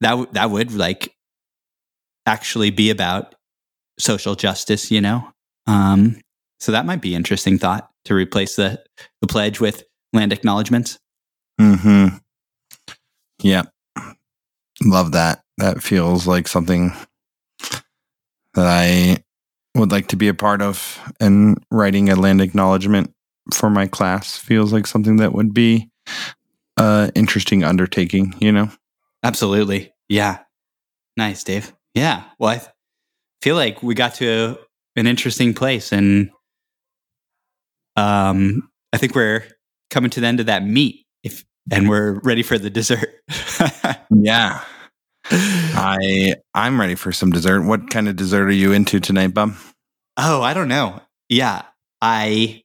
that 0.00 0.32
that 0.32 0.50
would 0.50 0.72
like 0.72 1.14
actually 2.26 2.70
be 2.70 2.90
about 2.90 3.34
social 3.98 4.34
justice, 4.34 4.90
you 4.90 5.00
know? 5.00 5.26
Um, 5.66 6.20
so 6.60 6.72
that 6.72 6.86
might 6.86 7.00
be 7.00 7.14
interesting 7.14 7.58
thought 7.58 7.90
to 8.04 8.14
replace 8.14 8.56
the, 8.56 8.82
the 9.20 9.26
pledge 9.26 9.60
with 9.60 9.84
land 10.12 10.32
acknowledgments. 10.32 10.98
Mm-hmm. 11.60 12.16
Yeah. 13.42 13.62
Love 14.84 15.12
that. 15.12 15.42
That 15.58 15.82
feels 15.82 16.26
like 16.26 16.48
something 16.48 16.92
that 18.54 18.66
I 18.66 19.22
would 19.74 19.90
like 19.90 20.08
to 20.08 20.16
be 20.16 20.28
a 20.28 20.34
part 20.34 20.62
of. 20.62 21.00
And 21.20 21.62
writing 21.70 22.08
a 22.08 22.16
land 22.16 22.40
acknowledgement 22.40 23.12
for 23.52 23.70
my 23.70 23.86
class 23.86 24.36
feels 24.36 24.72
like 24.72 24.86
something 24.86 25.16
that 25.16 25.32
would 25.32 25.52
be 25.52 25.88
uh 26.76 27.10
interesting 27.14 27.64
undertaking, 27.64 28.34
you 28.40 28.52
know? 28.52 28.70
Absolutely. 29.22 29.92
Yeah. 30.08 30.38
Nice, 31.16 31.44
Dave. 31.44 31.72
Yeah. 31.94 32.24
Well, 32.38 32.50
I, 32.50 32.62
feel 33.42 33.56
like 33.56 33.82
we 33.82 33.94
got 33.94 34.14
to 34.14 34.56
an 34.94 35.06
interesting 35.06 35.52
place 35.52 35.92
and 35.92 36.30
um 37.96 38.68
I 38.92 38.98
think 38.98 39.14
we're 39.14 39.44
coming 39.90 40.10
to 40.10 40.20
the 40.20 40.26
end 40.26 40.40
of 40.40 40.46
that 40.46 40.64
meat 40.64 41.04
if 41.24 41.44
and 41.70 41.88
we're 41.88 42.20
ready 42.20 42.42
for 42.42 42.58
the 42.58 42.70
dessert. 42.70 43.22
yeah. 44.10 44.62
I 45.32 46.36
I'm 46.54 46.80
ready 46.80 46.94
for 46.94 47.12
some 47.12 47.30
dessert. 47.30 47.62
What 47.62 47.90
kind 47.90 48.08
of 48.08 48.16
dessert 48.16 48.46
are 48.46 48.52
you 48.52 48.72
into 48.72 49.00
tonight, 49.00 49.28
Bum? 49.28 49.56
Oh, 50.16 50.42
I 50.42 50.54
don't 50.54 50.68
know. 50.68 51.00
Yeah. 51.28 51.62
I 52.00 52.62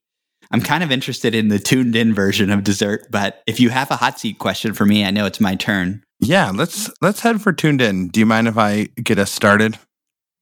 I'm 0.52 0.62
kind 0.62 0.84
of 0.84 0.92
interested 0.92 1.36
in 1.36 1.50
the 1.50 1.60
tuned 1.60 1.96
in 1.96 2.14
version 2.14 2.52
of 2.52 2.64
dessert, 2.64 3.08
but 3.12 3.44
if 3.48 3.60
you 3.60 3.70
have 3.70 3.92
a 3.92 3.98
hot 3.98 4.20
seat 4.20 4.40
question 4.40 4.74
for 4.74 4.86
me, 4.86 5.06
I 5.06 5.12
know 5.12 5.26
it's 5.26 5.40
my 5.40 5.56
turn. 5.56 6.04
Yeah, 6.20 6.52
let's 6.54 6.90
let's 7.02 7.20
head 7.20 7.42
for 7.42 7.54
tuned 7.54 7.82
in. 7.82 8.08
Do 8.10 8.20
you 8.20 8.26
mind 8.26 8.48
if 8.48 8.58
I 8.58 8.86
get 9.04 9.20
us 9.20 9.32
started? 9.32 9.78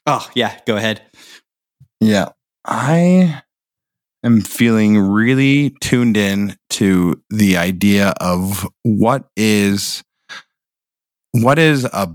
Oh, 0.06 0.30
yeah, 0.36 0.60
go 0.66 0.78
ahead. 0.78 1.02
Yeah. 2.00 2.30
I 2.66 3.42
am 4.24 4.42
feeling 4.42 4.98
really 4.98 5.72
tuned 5.82 6.18
in 6.18 6.56
to 6.72 7.22
the 7.30 7.58
idea 7.58 8.14
of 8.22 8.68
what 8.84 9.30
is 9.36 10.04
what 11.44 11.60
is 11.60 11.86
a 11.86 12.14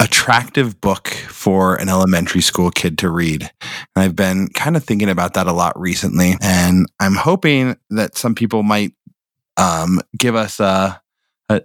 attractive 0.00 0.80
book 0.80 1.08
for 1.08 1.76
an 1.76 1.88
elementary 1.88 2.40
school 2.40 2.70
kid 2.70 2.98
to 2.98 3.08
read. 3.08 3.42
And 3.42 4.04
I've 4.04 4.16
been 4.16 4.48
kind 4.48 4.76
of 4.76 4.84
thinking 4.84 5.08
about 5.08 5.34
that 5.34 5.46
a 5.46 5.52
lot 5.52 5.78
recently 5.78 6.34
and 6.42 6.86
I'm 7.00 7.14
hoping 7.14 7.76
that 7.90 8.16
some 8.16 8.34
people 8.34 8.62
might 8.62 8.92
um, 9.56 10.00
give 10.18 10.34
us 10.34 10.58
a, 10.58 11.00
a 11.48 11.62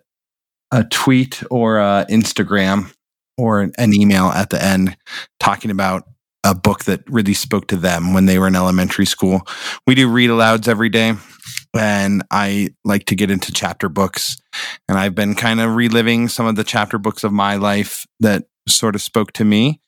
a 0.71 0.83
tweet 0.85 1.41
or 1.49 1.79
a 1.79 2.05
Instagram 2.09 2.93
or 3.37 3.61
an 3.61 3.93
email 3.93 4.27
at 4.27 4.51
the 4.51 4.63
end 4.63 4.95
talking 5.39 5.71
about 5.71 6.03
a 6.43 6.53
book 6.53 6.85
that 6.85 7.01
really 7.09 7.33
spoke 7.33 7.67
to 7.67 7.75
them 7.75 8.13
when 8.13 8.25
they 8.25 8.39
were 8.39 8.47
in 8.47 8.55
elementary 8.55 9.05
school. 9.05 9.41
We 9.87 9.95
do 9.95 10.07
read 10.07 10.29
alouds 10.29 10.67
every 10.67 10.89
day, 10.89 11.13
and 11.75 12.23
I 12.31 12.69
like 12.83 13.05
to 13.05 13.15
get 13.15 13.31
into 13.31 13.51
chapter 13.51 13.89
books. 13.89 14.37
And 14.87 14.97
I've 14.97 15.15
been 15.15 15.35
kind 15.35 15.59
of 15.59 15.75
reliving 15.75 16.27
some 16.27 16.45
of 16.45 16.55
the 16.55 16.63
chapter 16.63 16.97
books 16.97 17.23
of 17.23 17.31
my 17.31 17.55
life 17.55 18.05
that 18.19 18.45
sort 18.67 18.95
of 18.95 19.01
spoke 19.01 19.31
to 19.33 19.45
me. 19.45 19.81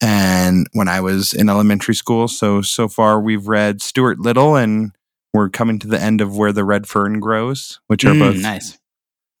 And 0.00 0.66
when 0.72 0.88
I 0.88 1.00
was 1.00 1.32
in 1.32 1.48
elementary 1.48 1.94
school, 1.94 2.28
so 2.28 2.60
so 2.62 2.86
far 2.86 3.20
we've 3.20 3.48
read 3.48 3.80
Stuart 3.80 4.18
Little, 4.18 4.54
and 4.54 4.92
we're 5.32 5.48
coming 5.48 5.78
to 5.80 5.86
the 5.86 6.00
end 6.00 6.20
of 6.20 6.36
Where 6.36 6.52
the 6.52 6.64
Red 6.64 6.86
Fern 6.86 7.18
Grows, 7.18 7.80
which 7.86 8.04
are 8.04 8.12
mm, 8.12 8.18
both 8.18 8.36
nice, 8.36 8.78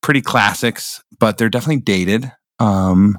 pretty 0.02 0.22
classics, 0.22 1.02
but 1.18 1.36
they're 1.36 1.50
definitely 1.50 1.82
dated. 1.82 2.32
Um, 2.58 3.18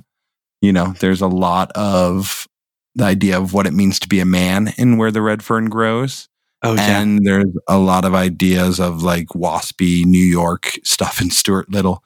you 0.62 0.74
know, 0.74 0.96
there's 1.00 1.22
a 1.22 1.28
lot 1.28 1.72
of 1.74 2.48
the 2.96 3.04
idea 3.04 3.38
of 3.39 3.54
what 3.54 3.68
it 3.68 3.74
means 3.74 4.00
to 4.00 4.08
be 4.08 4.20
a 4.20 4.26
man 4.26 4.74
in 4.78 4.98
where 4.98 5.12
the 5.12 5.22
red 5.22 5.44
fern 5.44 5.70
grows. 5.70 6.28
Oh, 6.68 6.76
yeah. 6.76 7.01
And 7.01 7.26
there's 7.26 7.55
a 7.68 7.78
lot 7.78 8.05
of 8.05 8.13
ideas 8.13 8.80
of 8.80 9.01
like 9.03 9.28
waspy 9.30 10.05
New 10.05 10.24
York 10.24 10.78
stuff 10.84 11.22
in 11.22 11.30
Stuart 11.30 11.72
Little, 11.72 12.03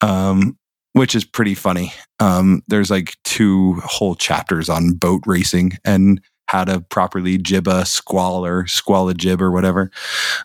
um, 0.00 0.58
which 0.92 1.14
is 1.14 1.24
pretty 1.24 1.54
funny. 1.54 1.92
Um, 2.18 2.62
there's 2.68 2.90
like 2.90 3.16
two 3.24 3.74
whole 3.84 4.14
chapters 4.14 4.68
on 4.68 4.92
boat 4.92 5.22
racing 5.26 5.72
and 5.84 6.20
how 6.48 6.64
to 6.64 6.80
properly 6.80 7.38
jib 7.38 7.68
a 7.68 7.86
squall 7.86 8.44
or 8.44 8.66
squall 8.66 9.08
a 9.08 9.14
jib 9.14 9.40
or 9.40 9.50
whatever. 9.50 9.90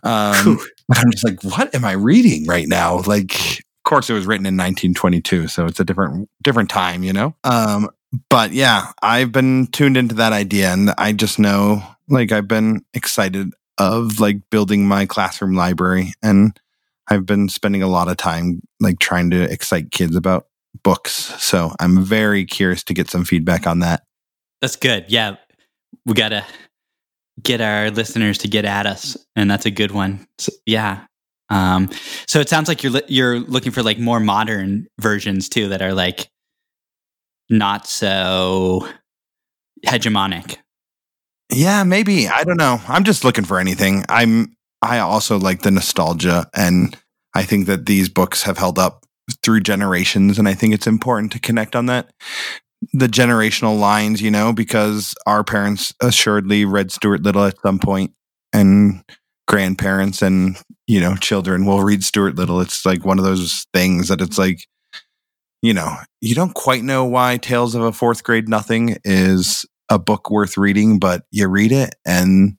Um, 0.03 0.59
I'm 0.95 1.11
just 1.11 1.25
like, 1.25 1.43
what 1.43 1.73
am 1.73 1.83
I 1.83 1.93
reading 1.93 2.45
right 2.45 2.67
now? 2.67 3.01
Like, 3.01 3.33
of 3.33 3.89
course, 3.89 4.09
it 4.09 4.13
was 4.13 4.27
written 4.27 4.45
in 4.45 4.55
1922, 4.55 5.47
so 5.47 5.65
it's 5.65 5.79
a 5.79 5.83
different 5.85 6.29
different 6.43 6.69
time, 6.69 7.03
you 7.03 7.11
know. 7.11 7.35
Um, 7.43 7.89
but 8.29 8.51
yeah, 8.51 8.91
I've 9.01 9.31
been 9.31 9.67
tuned 9.67 9.97
into 9.97 10.15
that 10.15 10.31
idea 10.31 10.71
and 10.71 10.93
I 10.97 11.11
just 11.11 11.39
know 11.39 11.83
like 12.07 12.31
I've 12.31 12.47
been 12.47 12.83
excited 12.93 13.51
of 13.77 14.19
like 14.19 14.37
building 14.49 14.87
my 14.87 15.05
classroom 15.05 15.53
library 15.53 16.13
and 16.23 16.57
I've 17.07 17.25
been 17.25 17.49
spending 17.49 17.83
a 17.83 17.87
lot 17.87 18.07
of 18.07 18.17
time 18.17 18.61
like 18.79 18.99
trying 18.99 19.29
to 19.31 19.43
excite 19.43 19.91
kids 19.91 20.15
about 20.15 20.47
books. 20.83 21.11
So 21.41 21.71
I'm 21.79 22.03
very 22.03 22.45
curious 22.45 22.83
to 22.85 22.93
get 22.93 23.09
some 23.09 23.25
feedback 23.25 23.67
on 23.67 23.79
that. 23.79 24.03
That's 24.61 24.75
good. 24.75 25.05
Yeah. 25.09 25.35
We 26.05 26.13
got 26.13 26.29
to 26.29 26.45
get 27.41 27.61
our 27.61 27.91
listeners 27.91 28.37
to 28.39 28.47
get 28.47 28.65
at 28.65 28.85
us 28.85 29.17
and 29.35 29.49
that's 29.51 29.65
a 29.65 29.71
good 29.71 29.91
one. 29.91 30.25
So, 30.37 30.51
yeah. 30.65 31.05
Um 31.49 31.89
so 32.27 32.39
it 32.39 32.49
sounds 32.49 32.67
like 32.67 32.81
you're 32.81 32.93
li- 32.93 33.03
you're 33.07 33.39
looking 33.39 33.71
for 33.71 33.83
like 33.83 33.99
more 33.99 34.19
modern 34.19 34.87
versions 34.99 35.47
too 35.47 35.69
that 35.69 35.81
are 35.81 35.93
like 35.93 36.27
not 37.49 37.85
so 37.87 38.87
hegemonic. 39.85 40.57
Yeah, 41.51 41.83
maybe. 41.83 42.27
I 42.27 42.43
don't 42.43 42.57
know. 42.57 42.81
I'm 42.87 43.03
just 43.03 43.23
looking 43.23 43.45
for 43.45 43.59
anything. 43.59 44.03
I'm 44.09 44.55
I 44.81 44.99
also 44.99 45.37
like 45.37 45.61
the 45.61 45.71
nostalgia 45.71 46.47
and 46.55 46.97
I 47.33 47.43
think 47.43 47.67
that 47.67 47.85
these 47.85 48.09
books 48.09 48.43
have 48.43 48.57
held 48.57 48.77
up 48.79 49.05
through 49.43 49.61
generations 49.61 50.37
and 50.37 50.47
I 50.47 50.53
think 50.53 50.73
it's 50.73 50.87
important 50.87 51.31
to 51.33 51.39
connect 51.39 51.75
on 51.75 51.87
that 51.87 52.11
the 52.93 53.07
generational 53.07 53.79
lines, 53.79 54.21
you 54.21 54.29
know, 54.29 54.53
because 54.53 55.15
our 55.25 55.43
parents 55.43 55.93
assuredly 56.01 56.65
read 56.65 56.91
Stuart 56.91 57.23
Little 57.23 57.45
at 57.45 57.59
some 57.61 57.79
point 57.79 58.11
and 58.53 59.03
grandparents 59.47 60.21
and, 60.21 60.57
you 60.87 60.99
know, 60.99 61.15
children 61.15 61.65
will 61.65 61.81
read 61.81 62.03
Stuart 62.03 62.35
Little. 62.35 62.61
It's 62.61 62.85
like 62.85 63.05
one 63.05 63.17
of 63.17 63.25
those 63.25 63.65
things 63.73 64.09
that 64.09 64.21
it's 64.21 64.37
like 64.37 64.59
you 65.61 65.73
know, 65.73 65.95
you 66.21 66.35
don't 66.35 66.53
quite 66.53 66.83
know 66.83 67.05
why 67.05 67.37
Tales 67.37 67.73
of 67.73 67.81
a 67.81 67.91
Fourth 67.91 68.23
Grade 68.23 68.47
Nothing 68.47 68.97
is 69.03 69.65
a 69.89 69.99
book 69.99 70.29
worth 70.29 70.57
reading, 70.57 70.99
but 70.99 71.23
you 71.31 71.47
read 71.47 71.71
it 71.71 71.95
and 72.05 72.57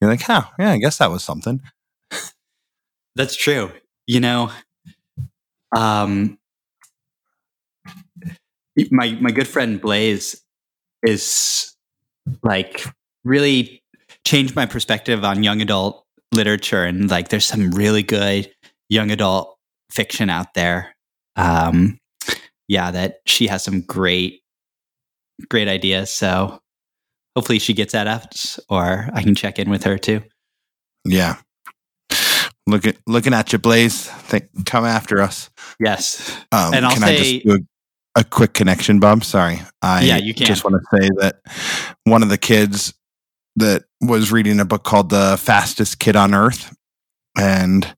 you're 0.00 0.10
like, 0.10 0.22
huh, 0.22 0.42
yeah, 0.58 0.70
I 0.70 0.78
guess 0.78 0.98
that 0.98 1.10
was 1.10 1.24
something. 1.24 1.60
That's 3.16 3.34
true. 3.34 3.72
You 4.06 4.20
know, 4.20 4.50
um, 5.76 6.38
my 8.90 9.18
my 9.20 9.30
good 9.30 9.48
friend 9.48 9.80
Blaze 9.80 10.40
is 11.02 11.74
like 12.42 12.84
really 13.24 13.82
changed 14.24 14.54
my 14.54 14.66
perspective 14.66 15.24
on 15.24 15.42
young 15.42 15.60
adult 15.60 16.04
literature, 16.32 16.84
and 16.84 17.10
like, 17.10 17.28
there's 17.28 17.44
some 17.44 17.70
really 17.70 18.02
good 18.02 18.50
young 18.88 19.10
adult 19.10 19.56
fiction 19.90 20.30
out 20.30 20.54
there. 20.54 20.94
Um, 21.36 21.98
yeah, 22.68 22.90
that 22.90 23.16
she 23.26 23.46
has 23.46 23.64
some 23.64 23.80
great, 23.80 24.42
great 25.48 25.68
ideas. 25.68 26.10
So 26.12 26.60
hopefully 27.36 27.58
she 27.58 27.72
gets 27.74 27.94
at 27.94 28.06
us, 28.06 28.58
or 28.68 29.08
I 29.12 29.22
can 29.22 29.34
check 29.34 29.58
in 29.58 29.70
with 29.70 29.84
her 29.84 29.98
too. 29.98 30.22
Yeah. 31.04 31.36
Look 32.66 32.86
at 32.86 32.96
looking 33.06 33.32
at 33.32 33.52
you, 33.52 33.58
Blaze. 33.58 34.06
Think, 34.06 34.66
come 34.66 34.84
after 34.84 35.20
us. 35.22 35.48
Yes. 35.80 36.36
Um, 36.52 36.74
And 36.74 36.84
I'll 36.84 36.92
can 36.92 37.02
I 37.04 37.16
just 37.16 37.22
say- 37.30 37.38
do 37.40 37.52
a, 38.16 38.20
a 38.20 38.24
quick 38.24 38.52
connection, 38.52 39.00
Bob? 39.00 39.24
Sorry. 39.24 39.60
I 39.80 40.02
Yeah, 40.04 40.16
you 40.18 40.34
can. 40.34 40.46
just 40.46 40.64
want 40.64 40.76
to 40.76 40.98
say 41.00 41.08
that 41.20 41.40
one 42.04 42.22
of 42.22 42.28
the 42.28 42.36
kids 42.38 42.92
that 43.56 43.84
was 44.02 44.30
reading 44.30 44.60
a 44.60 44.64
book 44.66 44.84
called 44.84 45.08
The 45.10 45.36
Fastest 45.40 45.98
Kid 45.98 46.14
on 46.14 46.34
Earth, 46.34 46.76
and 47.38 47.94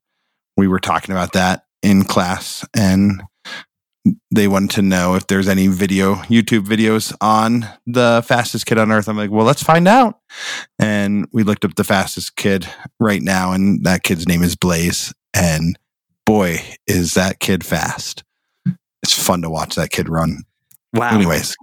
we 0.57 0.68
were 0.68 0.78
talking 0.80 1.12
about 1.12 1.32
that 1.32 1.64
in 1.82 2.05
class, 2.05 2.64
and 2.74 3.22
they 4.30 4.48
wanted 4.48 4.70
to 4.70 4.82
know 4.82 5.14
if 5.14 5.26
there's 5.26 5.48
any 5.48 5.66
video, 5.66 6.14
YouTube 6.14 6.64
videos 6.64 7.14
on 7.20 7.68
the 7.86 8.24
fastest 8.26 8.66
kid 8.66 8.78
on 8.78 8.90
earth. 8.90 9.09
I'm 9.09 9.16
like, 9.16 9.30
well, 9.30 9.44
let's 9.44 9.62
find 9.62 9.86
out. 9.86 10.20
And 10.78 11.26
we 11.32 11.42
looked 11.42 11.64
up 11.64 11.74
the 11.74 11.84
fastest 11.84 12.36
kid 12.36 12.66
right 12.98 13.22
now, 13.22 13.53
and 13.53 13.84
that 13.84 14.03
kid's 14.03 14.26
name 14.26 14.42
is 14.42 14.57
Blaze. 14.57 15.12
And 15.34 15.78
boy, 16.24 16.59
is 16.86 17.14
that 17.14 17.40
kid 17.40 17.64
fast. 17.64 18.24
It's 19.03 19.14
fun 19.14 19.42
to 19.42 19.51
watch 19.51 19.74
that 19.74 19.90
kid 19.90 20.09
run. 20.09 20.44
Wow. 20.94 21.14
Anyways, 21.14 21.55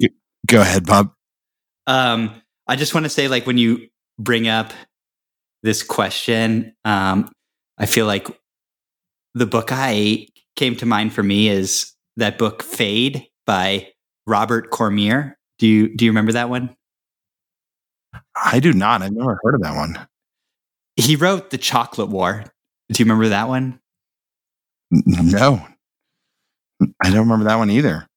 go 0.48 0.62
ahead, 0.62 0.86
Bob. 0.86 1.12
Um, 1.86 2.42
I 2.68 2.76
just 2.76 2.94
want 2.94 3.06
to 3.06 3.10
say, 3.10 3.28
like, 3.28 3.48
when 3.48 3.58
you 3.58 3.88
bring 4.20 4.48
up 4.48 4.74
this 5.64 5.84
question, 5.84 6.76
um, 6.86 7.32
I 7.78 7.86
feel 7.86 8.06
like 8.06 8.28
the 9.34 9.46
book 9.46 9.70
I 9.72 10.28
came 10.56 10.76
to 10.78 10.86
mind 10.86 11.14
for 11.14 11.24
me 11.24 11.50
is 11.50 11.94
that 12.18 12.38
book 12.38 12.62
Fade 12.64 13.28
by 13.46 13.92
Robert 14.26 14.70
Cormier. 14.70 15.38
Do 15.60 15.68
you 15.68 15.96
do 15.96 16.06
you 16.06 16.12
remember 16.12 16.34
that 16.34 16.50
one? 16.50 16.76
I 18.36 18.60
do 18.60 18.74
not. 18.74 19.02
I've 19.02 19.12
never 19.14 19.40
heard 19.44 19.56
of 19.56 19.62
that 19.62 19.76
one. 19.76 19.98
He 20.96 21.16
wrote 21.16 21.50
The 21.50 21.58
Chocolate 21.58 22.10
War. 22.10 22.44
Do 22.92 23.02
you 23.02 23.06
remember 23.06 23.30
that 23.30 23.48
one? 23.48 23.80
No, 24.92 25.66
I 27.04 27.10
don't 27.10 27.20
remember 27.20 27.46
that 27.46 27.56
one 27.58 27.70
either. 27.70 28.08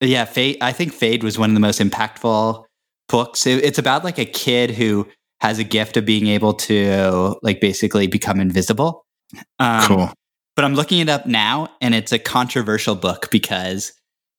Yeah, 0.00 0.24
Fade. 0.24 0.58
I 0.60 0.72
think 0.72 0.92
Fade 0.92 1.22
was 1.22 1.38
one 1.38 1.50
of 1.50 1.54
the 1.54 1.60
most 1.60 1.80
impactful 1.80 2.64
books. 3.08 3.46
It- 3.46 3.64
it's 3.64 3.78
about 3.78 4.04
like 4.04 4.18
a 4.18 4.24
kid 4.26 4.70
who 4.70 5.06
has 5.40 5.58
a 5.58 5.64
gift 5.64 5.96
of 5.96 6.04
being 6.04 6.26
able 6.26 6.54
to 6.54 7.36
like 7.42 7.60
basically 7.60 8.06
become 8.06 8.40
invisible. 8.40 9.04
Um, 9.58 9.86
cool. 9.86 10.12
But 10.56 10.64
I'm 10.64 10.74
looking 10.74 11.00
it 11.00 11.08
up 11.08 11.26
now, 11.26 11.68
and 11.80 11.94
it's 11.94 12.12
a 12.12 12.18
controversial 12.18 12.94
book 12.94 13.28
because 13.30 13.92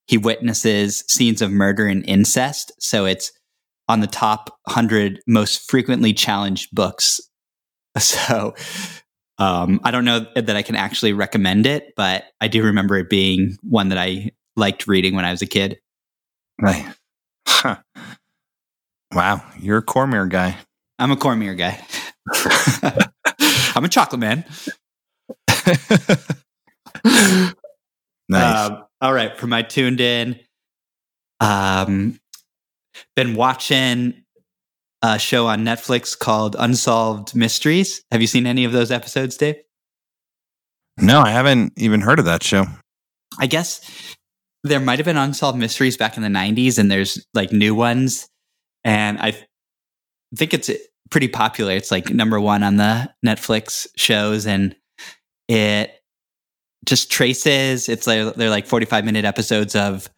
he 0.07 0.17
witnesses 0.17 1.03
scenes 1.07 1.41
of 1.41 1.51
murder 1.51 1.85
and 1.85 2.03
incest. 2.05 2.71
So 2.79 3.05
it's 3.05 3.31
on 3.87 3.99
the 3.99 4.07
top 4.07 4.49
100 4.65 5.21
most 5.27 5.69
frequently 5.69 6.13
challenged 6.13 6.69
books. 6.73 7.19
So 7.99 8.53
um, 9.39 9.79
I 9.83 9.89
don't 9.89 10.05
know 10.05 10.25
that 10.35 10.55
I 10.55 10.61
can 10.61 10.75
actually 10.75 11.13
recommend 11.13 11.65
it, 11.65 11.93
but 11.95 12.25
I 12.39 12.47
do 12.47 12.63
remember 12.63 12.97
it 12.97 13.09
being 13.09 13.57
one 13.63 13.89
that 13.89 13.97
I 13.97 14.31
liked 14.55 14.87
reading 14.87 15.15
when 15.15 15.25
I 15.25 15.31
was 15.31 15.41
a 15.41 15.47
kid. 15.47 15.79
Right. 16.61 16.85
Huh. 17.47 17.77
Wow, 19.13 19.43
you're 19.59 19.77
a 19.77 19.81
Cormier 19.81 20.25
guy. 20.25 20.57
I'm 20.99 21.11
a 21.11 21.17
Cormier 21.17 21.55
guy. 21.55 21.83
I'm 23.75 23.85
a 23.85 23.89
chocolate 23.89 24.19
man. 24.19 24.45
nice. 28.29 28.69
Um, 28.69 28.83
all 29.01 29.13
right, 29.13 29.37
for 29.37 29.47
my 29.47 29.61
tuned 29.61 30.01
in, 30.01 30.39
um, 31.39 32.19
been 33.15 33.35
watching 33.35 34.23
a 35.01 35.19
show 35.19 35.47
on 35.47 35.63
Netflix 35.63 36.17
called 36.17 36.55
Unsolved 36.57 37.35
Mysteries. 37.35 38.03
Have 38.11 38.21
you 38.21 38.27
seen 38.27 38.47
any 38.47 38.65
of 38.65 38.71
those 38.71 38.91
episodes, 38.91 39.37
Dave? 39.37 39.55
no, 40.99 41.21
I 41.21 41.29
haven't 41.29 41.73
even 41.77 42.01
heard 42.01 42.19
of 42.19 42.25
that 42.25 42.41
show. 42.41 42.65
I 43.39 43.45
guess 43.45 44.15
there 44.63 44.79
might 44.79 44.99
have 44.99 45.05
been 45.05 45.17
Unsolved 45.17 45.59
Mysteries 45.59 45.97
back 45.97 46.17
in 46.17 46.23
the 46.23 46.29
90s, 46.29 46.79
and 46.79 46.89
there's 46.89 47.25
like 47.33 47.51
new 47.51 47.75
ones. 47.75 48.27
And 48.83 49.19
I 49.19 49.33
think 50.35 50.53
it's 50.53 50.71
pretty 51.11 51.27
popular. 51.27 51.73
It's 51.73 51.91
like 51.91 52.09
number 52.09 52.39
one 52.39 52.63
on 52.63 52.77
the 52.77 53.13
Netflix 53.25 53.87
shows, 53.95 54.47
and 54.47 54.75
it 55.47 55.91
just 56.85 57.11
traces, 57.11 57.89
it's 57.89 58.07
like 58.07 58.35
they're 58.35 58.49
like 58.49 58.67
45 58.67 59.05
minute 59.05 59.25
episodes 59.25 59.75
of 59.75 60.09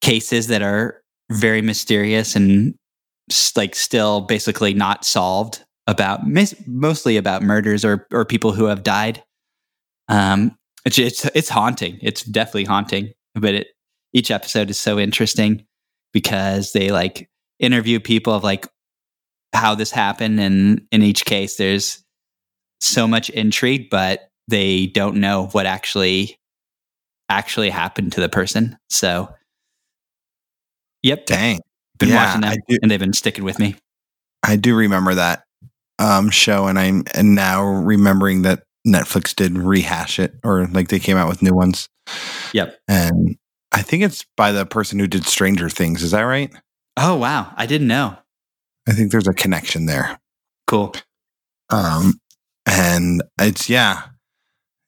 cases 0.00 0.46
that 0.48 0.62
are 0.62 1.00
very 1.30 1.62
mysterious 1.62 2.34
and 2.34 2.74
like 3.56 3.74
still 3.74 4.22
basically 4.22 4.74
not 4.74 5.04
solved 5.04 5.64
about 5.86 6.20
mostly 6.66 7.16
about 7.16 7.42
murders 7.42 7.84
or 7.84 8.06
or 8.12 8.24
people 8.24 8.52
who 8.52 8.64
have 8.66 8.82
died. 8.82 9.22
Um, 10.08 10.56
it's 10.84 10.98
it's 10.98 11.24
it's 11.34 11.48
haunting. 11.48 11.98
It's 12.02 12.22
definitely 12.22 12.64
haunting, 12.64 13.12
but 13.34 13.54
it 13.54 13.68
each 14.12 14.30
episode 14.30 14.70
is 14.70 14.78
so 14.78 14.98
interesting 14.98 15.64
because 16.12 16.72
they 16.72 16.90
like 16.90 17.28
interview 17.58 18.00
people 18.00 18.32
of 18.32 18.42
like 18.44 18.66
how 19.52 19.74
this 19.74 19.90
happened, 19.90 20.40
and 20.40 20.82
in 20.92 21.02
each 21.02 21.24
case, 21.24 21.56
there's 21.56 22.02
so 22.80 23.06
much 23.06 23.30
intrigue, 23.30 23.90
but 23.90 24.29
they 24.50 24.86
don't 24.88 25.16
know 25.16 25.46
what 25.52 25.66
actually 25.66 26.38
actually 27.28 27.70
happened 27.70 28.12
to 28.12 28.20
the 28.20 28.28
person. 28.28 28.76
So, 28.88 29.32
yep, 31.02 31.26
Dang. 31.26 31.60
been 31.98 32.10
Yeah, 32.10 32.26
watching 32.26 32.40
that, 32.42 32.58
and 32.82 32.90
they've 32.90 33.00
been 33.00 33.12
sticking 33.12 33.44
with 33.44 33.58
me. 33.58 33.76
I 34.42 34.56
do 34.56 34.74
remember 34.74 35.14
that 35.14 35.44
um, 35.98 36.30
show, 36.30 36.66
and 36.66 36.78
I'm 36.78 37.04
and 37.14 37.34
now 37.34 37.64
remembering 37.64 38.42
that 38.42 38.64
Netflix 38.86 39.34
did 39.34 39.56
rehash 39.56 40.18
it, 40.18 40.34
or 40.44 40.66
like 40.68 40.88
they 40.88 40.98
came 40.98 41.16
out 41.16 41.28
with 41.28 41.42
new 41.42 41.54
ones. 41.54 41.88
Yep. 42.52 42.78
And 42.88 43.36
I 43.72 43.82
think 43.82 44.02
it's 44.02 44.24
by 44.36 44.52
the 44.52 44.66
person 44.66 44.98
who 44.98 45.06
did 45.06 45.24
Stranger 45.24 45.68
Things. 45.68 46.02
Is 46.02 46.10
that 46.10 46.22
right? 46.22 46.50
Oh 46.96 47.16
wow, 47.16 47.52
I 47.56 47.66
didn't 47.66 47.88
know. 47.88 48.16
I 48.88 48.92
think 48.92 49.12
there's 49.12 49.28
a 49.28 49.34
connection 49.34 49.86
there. 49.86 50.18
Cool. 50.66 50.94
Um, 51.68 52.20
and 52.66 53.22
it's 53.38 53.68
yeah, 53.68 54.02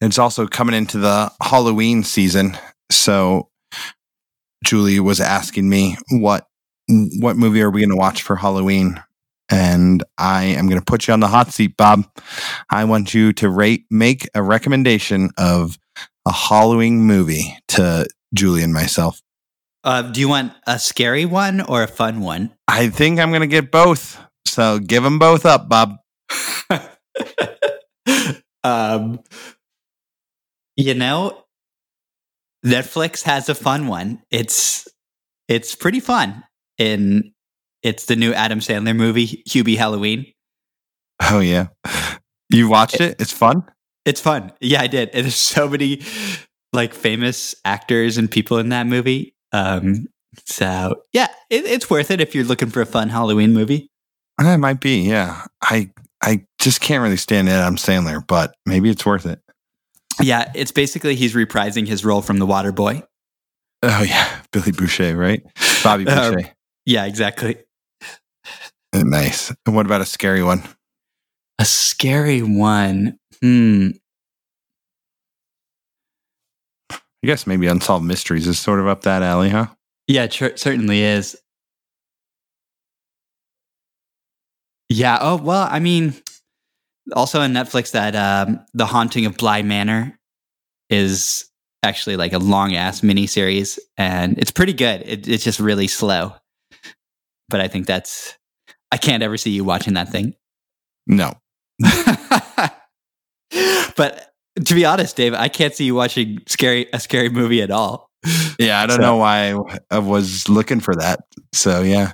it's 0.06 0.18
also 0.18 0.46
coming 0.46 0.74
into 0.74 0.98
the 0.98 1.32
Halloween 1.40 2.02
season, 2.02 2.56
so 2.90 3.48
Julie 4.64 5.00
was 5.00 5.20
asking 5.20 5.68
me 5.68 5.96
what 6.10 6.46
what 6.88 7.36
movie 7.36 7.62
are 7.62 7.70
we 7.70 7.80
going 7.80 7.90
to 7.90 7.96
watch 7.96 8.22
for 8.22 8.36
Halloween, 8.36 9.02
and 9.50 10.02
I 10.18 10.44
am 10.44 10.68
going 10.68 10.80
to 10.80 10.84
put 10.84 11.06
you 11.06 11.14
on 11.14 11.20
the 11.20 11.28
hot 11.28 11.52
seat, 11.52 11.76
Bob. 11.76 12.04
I 12.70 12.84
want 12.84 13.14
you 13.14 13.32
to 13.34 13.48
rate 13.48 13.84
make 13.90 14.28
a 14.34 14.42
recommendation 14.42 15.30
of 15.38 15.78
a 16.26 16.32
Halloween 16.32 17.00
movie 17.00 17.58
to 17.68 18.06
Julie 18.34 18.62
and 18.62 18.72
myself. 18.72 19.20
Uh, 19.84 20.02
do 20.02 20.20
you 20.20 20.28
want 20.28 20.52
a 20.66 20.78
scary 20.78 21.24
one 21.24 21.60
or 21.60 21.82
a 21.82 21.88
fun 21.88 22.20
one? 22.20 22.52
I 22.68 22.88
think 22.88 23.18
I'm 23.18 23.30
going 23.30 23.40
to 23.40 23.48
get 23.48 23.72
both. 23.72 24.20
So 24.46 24.78
give 24.78 25.02
them 25.02 25.18
both 25.18 25.44
up, 25.44 25.68
Bob. 25.68 25.96
um, 28.64 29.18
you 30.76 30.94
know, 30.94 31.44
Netflix 32.64 33.22
has 33.22 33.48
a 33.48 33.54
fun 33.54 33.86
one. 33.86 34.22
It's 34.30 34.88
it's 35.48 35.74
pretty 35.74 36.00
fun. 36.00 36.44
And 36.78 37.32
it's 37.82 38.06
the 38.06 38.16
new 38.16 38.32
Adam 38.32 38.60
Sandler 38.60 38.96
movie, 38.96 39.42
Hubie 39.48 39.76
Halloween. 39.76 40.32
Oh 41.20 41.40
yeah. 41.40 41.68
You 42.52 42.68
watched 42.68 43.00
it? 43.00 43.18
It's 43.18 43.32
fun? 43.32 43.64
It's 44.04 44.20
fun. 44.20 44.52
Yeah, 44.60 44.82
I 44.82 44.86
did. 44.86 45.08
And 45.14 45.24
there's 45.24 45.36
so 45.36 45.66
many 45.70 46.02
like 46.74 46.92
famous 46.92 47.54
actors 47.64 48.18
and 48.18 48.30
people 48.30 48.58
in 48.58 48.68
that 48.68 48.86
movie. 48.86 49.34
Um, 49.52 50.06
so 50.44 51.02
yeah, 51.14 51.28
it, 51.48 51.64
it's 51.64 51.88
worth 51.88 52.10
it 52.10 52.20
if 52.20 52.34
you're 52.34 52.44
looking 52.44 52.68
for 52.68 52.82
a 52.82 52.86
fun 52.86 53.08
Halloween 53.08 53.54
movie. 53.54 53.90
It 54.38 54.58
might 54.58 54.80
be, 54.80 55.00
yeah. 55.00 55.46
I 55.62 55.90
I 56.22 56.44
just 56.58 56.80
can't 56.80 57.02
really 57.02 57.16
stand 57.16 57.48
Adam 57.48 57.76
Sandler, 57.76 58.24
but 58.26 58.54
maybe 58.66 58.90
it's 58.90 59.06
worth 59.06 59.26
it. 59.26 59.40
Yeah, 60.20 60.50
it's 60.54 60.72
basically 60.72 61.14
he's 61.16 61.34
reprising 61.34 61.86
his 61.86 62.04
role 62.04 62.22
from 62.22 62.38
The 62.38 62.46
Water 62.46 62.72
Boy. 62.72 63.02
Oh 63.82 64.02
yeah, 64.02 64.42
Billy 64.52 64.72
Boucher, 64.72 65.16
right? 65.16 65.42
Bobby 65.82 66.06
Uh, 66.06 66.30
Boucher. 66.32 66.50
Yeah, 66.86 67.04
exactly. 67.06 67.56
nice. 68.94 69.52
And 69.66 69.74
what 69.74 69.86
about 69.86 70.00
a 70.00 70.06
scary 70.06 70.42
one? 70.42 70.62
A 71.58 71.64
scary 71.64 72.42
one. 72.42 73.18
Hmm. 73.40 73.88
I 76.90 77.26
guess 77.26 77.46
maybe 77.46 77.66
Unsolved 77.68 78.04
Mysteries 78.04 78.46
is 78.48 78.58
sort 78.58 78.80
of 78.80 78.88
up 78.88 79.02
that 79.02 79.22
alley, 79.22 79.48
huh? 79.50 79.66
Yeah, 80.08 80.24
it 80.24 80.32
cer- 80.32 80.56
certainly 80.56 81.02
is. 81.02 81.36
Yeah. 84.88 85.18
Oh 85.20 85.36
well, 85.36 85.68
I 85.70 85.78
mean, 85.78 86.14
also 87.14 87.40
on 87.40 87.52
Netflix, 87.52 87.92
that 87.92 88.14
um, 88.16 88.60
the 88.74 88.86
Haunting 88.86 89.26
of 89.26 89.36
Bly 89.36 89.62
Manor 89.62 90.18
is 90.90 91.48
actually 91.82 92.16
like 92.16 92.32
a 92.32 92.38
long 92.38 92.74
ass 92.74 93.00
miniseries, 93.00 93.78
and 93.96 94.38
it's 94.38 94.50
pretty 94.50 94.72
good. 94.72 95.02
It, 95.04 95.26
it's 95.28 95.44
just 95.44 95.60
really 95.60 95.88
slow, 95.88 96.34
but 97.48 97.60
I 97.60 97.68
think 97.68 97.86
that's. 97.86 98.36
I 98.90 98.98
can't 98.98 99.22
ever 99.22 99.36
see 99.38 99.50
you 99.50 99.64
watching 99.64 99.94
that 99.94 100.10
thing. 100.10 100.34
No. 101.06 101.32
but 103.96 104.32
to 104.64 104.74
be 104.74 104.84
honest, 104.84 105.16
Dave, 105.16 105.34
I 105.34 105.48
can't 105.48 105.74
see 105.74 105.84
you 105.84 105.94
watching 105.94 106.38
scary 106.46 106.86
a 106.92 107.00
scary 107.00 107.28
movie 107.30 107.62
at 107.62 107.70
all. 107.70 108.10
Yeah, 108.58 108.80
I 108.80 108.86
don't 108.86 108.96
So- 108.98 109.02
know 109.02 109.16
why 109.16 109.54
I 109.90 109.98
was 109.98 110.48
looking 110.48 110.80
for 110.80 110.94
that. 110.96 111.20
So 111.52 111.82
yeah. 111.82 112.12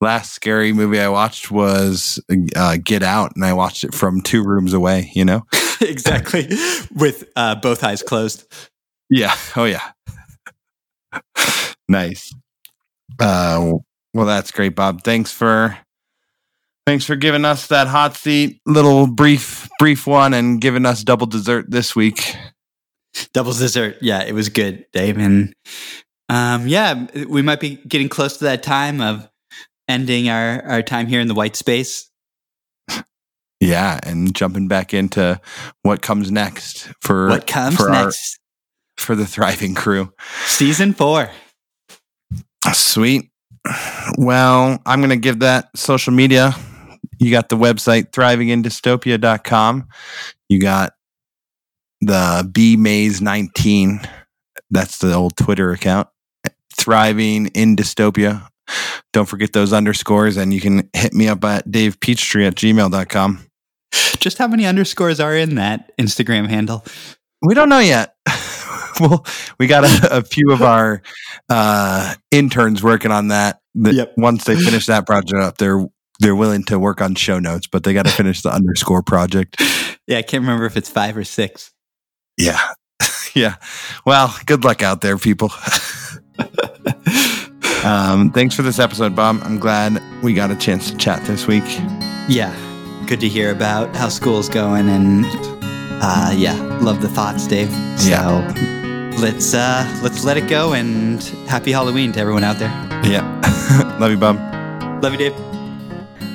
Last 0.00 0.32
scary 0.32 0.72
movie 0.72 0.98
I 0.98 1.08
watched 1.08 1.50
was 1.50 2.18
uh, 2.56 2.78
Get 2.82 3.02
Out, 3.02 3.32
and 3.34 3.44
I 3.44 3.52
watched 3.52 3.84
it 3.84 3.94
from 3.94 4.22
two 4.22 4.42
rooms 4.42 4.72
away. 4.72 5.10
You 5.14 5.24
know? 5.24 5.42
exactly, 5.80 6.48
with 6.94 7.30
uh, 7.36 7.56
both 7.56 7.84
eyes 7.84 8.02
closed. 8.02 8.50
Yeah. 9.10 9.36
Oh 9.56 9.64
yeah. 9.64 9.92
nice. 11.88 12.32
Uh, 13.18 13.74
well, 14.14 14.26
that's 14.26 14.50
great, 14.50 14.74
Bob. 14.74 15.04
Thanks 15.04 15.32
for 15.32 15.76
thanks 16.86 17.04
for 17.04 17.16
giving 17.16 17.44
us 17.44 17.68
that 17.68 17.86
hot 17.86 18.16
seat, 18.16 18.60
little 18.66 19.06
brief 19.06 19.68
brief 19.78 20.06
one, 20.06 20.34
and 20.34 20.60
giving 20.60 20.86
us 20.86 21.04
double 21.04 21.26
dessert 21.26 21.70
this 21.70 21.94
week. 21.94 22.34
Double 23.32 23.52
dessert. 23.52 23.98
Yeah, 24.00 24.22
it 24.22 24.32
was 24.32 24.48
good, 24.48 24.86
Dave. 24.92 25.18
And 25.18 25.54
um, 26.28 26.66
yeah, 26.66 27.06
we 27.28 27.42
might 27.42 27.60
be 27.60 27.76
getting 27.76 28.08
close 28.08 28.38
to 28.38 28.44
that 28.44 28.62
time 28.62 29.00
of 29.00 29.29
ending 29.90 30.28
our, 30.28 30.62
our 30.64 30.82
time 30.82 31.06
here 31.06 31.20
in 31.20 31.28
the 31.28 31.34
white 31.34 31.56
space. 31.56 32.08
Yeah, 33.60 34.00
and 34.04 34.34
jumping 34.34 34.68
back 34.68 34.94
into 34.94 35.38
what 35.82 36.00
comes 36.00 36.30
next 36.30 36.88
for 37.02 37.28
What 37.28 37.46
comes 37.46 37.76
for 37.76 37.90
our- 37.90 38.04
next? 38.06 38.38
for 38.96 39.14
the 39.16 39.26
thriving 39.26 39.74
crew. 39.74 40.12
Season 40.46 40.92
four. 40.92 41.30
Sweet. 42.72 43.30
Well, 44.18 44.78
I'm 44.84 45.00
going 45.00 45.08
to 45.10 45.16
give 45.16 45.38
that 45.40 45.68
social 45.74 46.12
media. 46.12 46.54
You 47.18 47.30
got 47.30 47.48
the 47.48 47.56
website 47.56 48.10
thrivingindystopia.com. 48.12 49.88
You 50.50 50.60
got 50.60 50.92
the 52.02 52.48
B 52.52 52.76
Maze 52.76 53.20
19. 53.22 54.00
That's 54.70 54.98
the 54.98 55.14
old 55.14 55.36
Twitter 55.36 55.70
account. 55.72 56.08
Thriving 56.76 57.46
in 57.48 57.76
dystopia. 57.76 58.48
Don't 59.12 59.26
forget 59.26 59.52
those 59.52 59.72
underscores, 59.72 60.36
and 60.36 60.52
you 60.52 60.60
can 60.60 60.88
hit 60.94 61.14
me 61.14 61.28
up 61.28 61.44
at 61.44 61.70
Dave 61.70 62.00
Peachtree 62.00 62.46
at 62.46 62.54
gmail.com. 62.54 63.46
Just 64.18 64.38
how 64.38 64.46
many 64.46 64.66
underscores 64.66 65.20
are 65.20 65.36
in 65.36 65.56
that 65.56 65.96
Instagram 65.98 66.48
handle? 66.48 66.84
We 67.42 67.54
don't 67.54 67.68
know 67.68 67.78
yet. 67.78 68.14
well, 69.00 69.24
we 69.58 69.66
got 69.66 69.84
a, 69.84 70.18
a 70.18 70.22
few 70.22 70.52
of 70.52 70.62
our 70.62 71.02
uh, 71.48 72.14
interns 72.30 72.82
working 72.82 73.10
on 73.10 73.28
that. 73.28 73.60
that 73.76 73.94
Yep. 73.94 74.14
Once 74.16 74.44
they 74.44 74.56
finish 74.56 74.86
that 74.86 75.06
project 75.06 75.40
up, 75.40 75.58
they're 75.58 75.86
they're 76.20 76.36
willing 76.36 76.64
to 76.64 76.78
work 76.78 77.00
on 77.00 77.14
show 77.14 77.38
notes, 77.38 77.66
but 77.66 77.82
they 77.82 77.94
got 77.94 78.04
to 78.04 78.12
finish 78.12 78.42
the 78.42 78.50
underscore 78.50 79.02
project. 79.02 79.56
Yeah, 80.06 80.18
I 80.18 80.22
can't 80.22 80.42
remember 80.42 80.66
if 80.66 80.76
it's 80.76 80.90
five 80.90 81.16
or 81.16 81.24
six. 81.24 81.72
Yeah, 82.36 82.60
yeah. 83.34 83.56
Well, 84.04 84.34
good 84.46 84.64
luck 84.64 84.82
out 84.82 85.00
there, 85.00 85.16
people. 85.16 85.50
um, 87.84 88.30
thanks 88.30 88.54
for 88.54 88.62
this 88.62 88.78
episode, 88.78 89.14
Bob. 89.16 89.40
I'm 89.42 89.58
glad 89.58 90.02
we 90.22 90.34
got 90.34 90.50
a 90.50 90.56
chance 90.56 90.90
to 90.90 90.96
chat 90.96 91.24
this 91.24 91.46
week. 91.46 91.64
Yeah, 92.28 92.54
good 93.06 93.20
to 93.20 93.28
hear 93.28 93.50
about 93.50 93.94
how 93.96 94.08
school's 94.08 94.48
going, 94.48 94.88
and 94.88 95.24
uh, 96.02 96.32
yeah, 96.36 96.54
love 96.82 97.00
the 97.00 97.08
thoughts, 97.08 97.46
Dave. 97.46 97.70
So 97.98 98.10
Yeah. 98.10 99.12
let's 99.18 99.54
uh, 99.54 100.00
let's 100.02 100.24
let 100.24 100.36
it 100.36 100.48
go, 100.48 100.74
and 100.74 101.22
happy 101.48 101.72
Halloween 101.72 102.12
to 102.12 102.20
everyone 102.20 102.44
out 102.44 102.58
there. 102.58 102.70
Yeah, 103.04 103.24
love 104.00 104.10
you, 104.10 104.18
Bob. 104.18 104.36
Love 105.02 105.12
you, 105.12 105.18
Dave. 105.30 105.34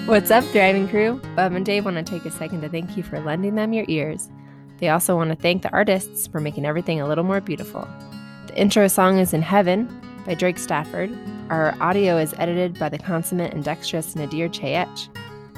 What's 0.07 0.31
up, 0.31 0.43
thriving 0.45 0.87
crew? 0.87 1.19
Bob 1.35 1.53
and 1.53 1.65
Dave 1.65 1.85
want 1.85 1.97
to 1.97 2.03
take 2.03 2.25
a 2.25 2.31
second 2.31 2.61
to 2.61 2.69
thank 2.69 2.95
you 2.97 3.03
for 3.03 3.19
lending 3.19 3.55
them 3.55 3.73
your 3.73 3.85
ears. 3.87 4.29
They 4.77 4.89
also 4.89 5.15
want 5.15 5.29
to 5.29 5.35
thank 5.35 5.61
the 5.63 5.71
artists 5.71 6.27
for 6.27 6.39
making 6.41 6.65
everything 6.65 6.99
a 7.01 7.07
little 7.07 7.23
more 7.23 7.39
beautiful. 7.41 7.87
The 8.47 8.55
intro 8.59 8.87
song 8.87 9.17
is 9.19 9.33
In 9.33 9.41
Heaven 9.41 9.87
by 10.25 10.33
Drake 10.33 10.57
Stafford. 10.57 11.15
Our 11.49 11.75
audio 11.79 12.17
is 12.17 12.33
edited 12.37 12.77
by 12.79 12.89
the 12.89 12.97
consummate 12.97 13.53
and 13.53 13.63
dexterous 13.63 14.15
Nadir 14.15 14.49
Chayech. 14.49 15.07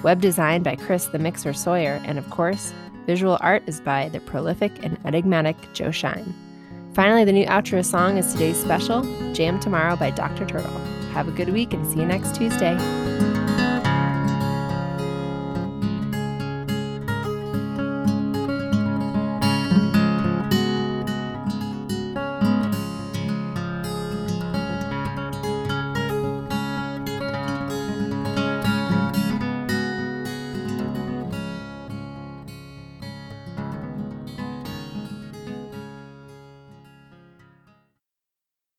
Web 0.03 0.21
design 0.21 0.63
by 0.63 0.75
Chris 0.75 1.05
the 1.07 1.19
Mixer 1.19 1.53
Sawyer. 1.53 2.01
And 2.05 2.19
of 2.19 2.29
course, 2.29 2.73
visual 3.05 3.37
art 3.41 3.63
is 3.65 3.81
by 3.81 4.09
the 4.09 4.19
prolific 4.19 4.83
and 4.83 4.97
enigmatic 5.05 5.55
Joe 5.73 5.91
Shine. 5.91 6.33
Finally, 6.93 7.25
the 7.25 7.31
new 7.31 7.45
outro 7.45 7.83
song 7.83 8.17
is 8.17 8.31
today's 8.31 8.57
special, 8.57 9.01
Jam 9.33 9.59
Tomorrow 9.59 9.95
by 9.95 10.11
Dr. 10.11 10.45
Turtle. 10.45 10.77
Have 11.13 11.27
a 11.27 11.31
good 11.31 11.49
week 11.49 11.73
and 11.73 11.85
see 11.87 11.99
you 11.99 12.05
next 12.05 12.35
Tuesday. 12.35 12.75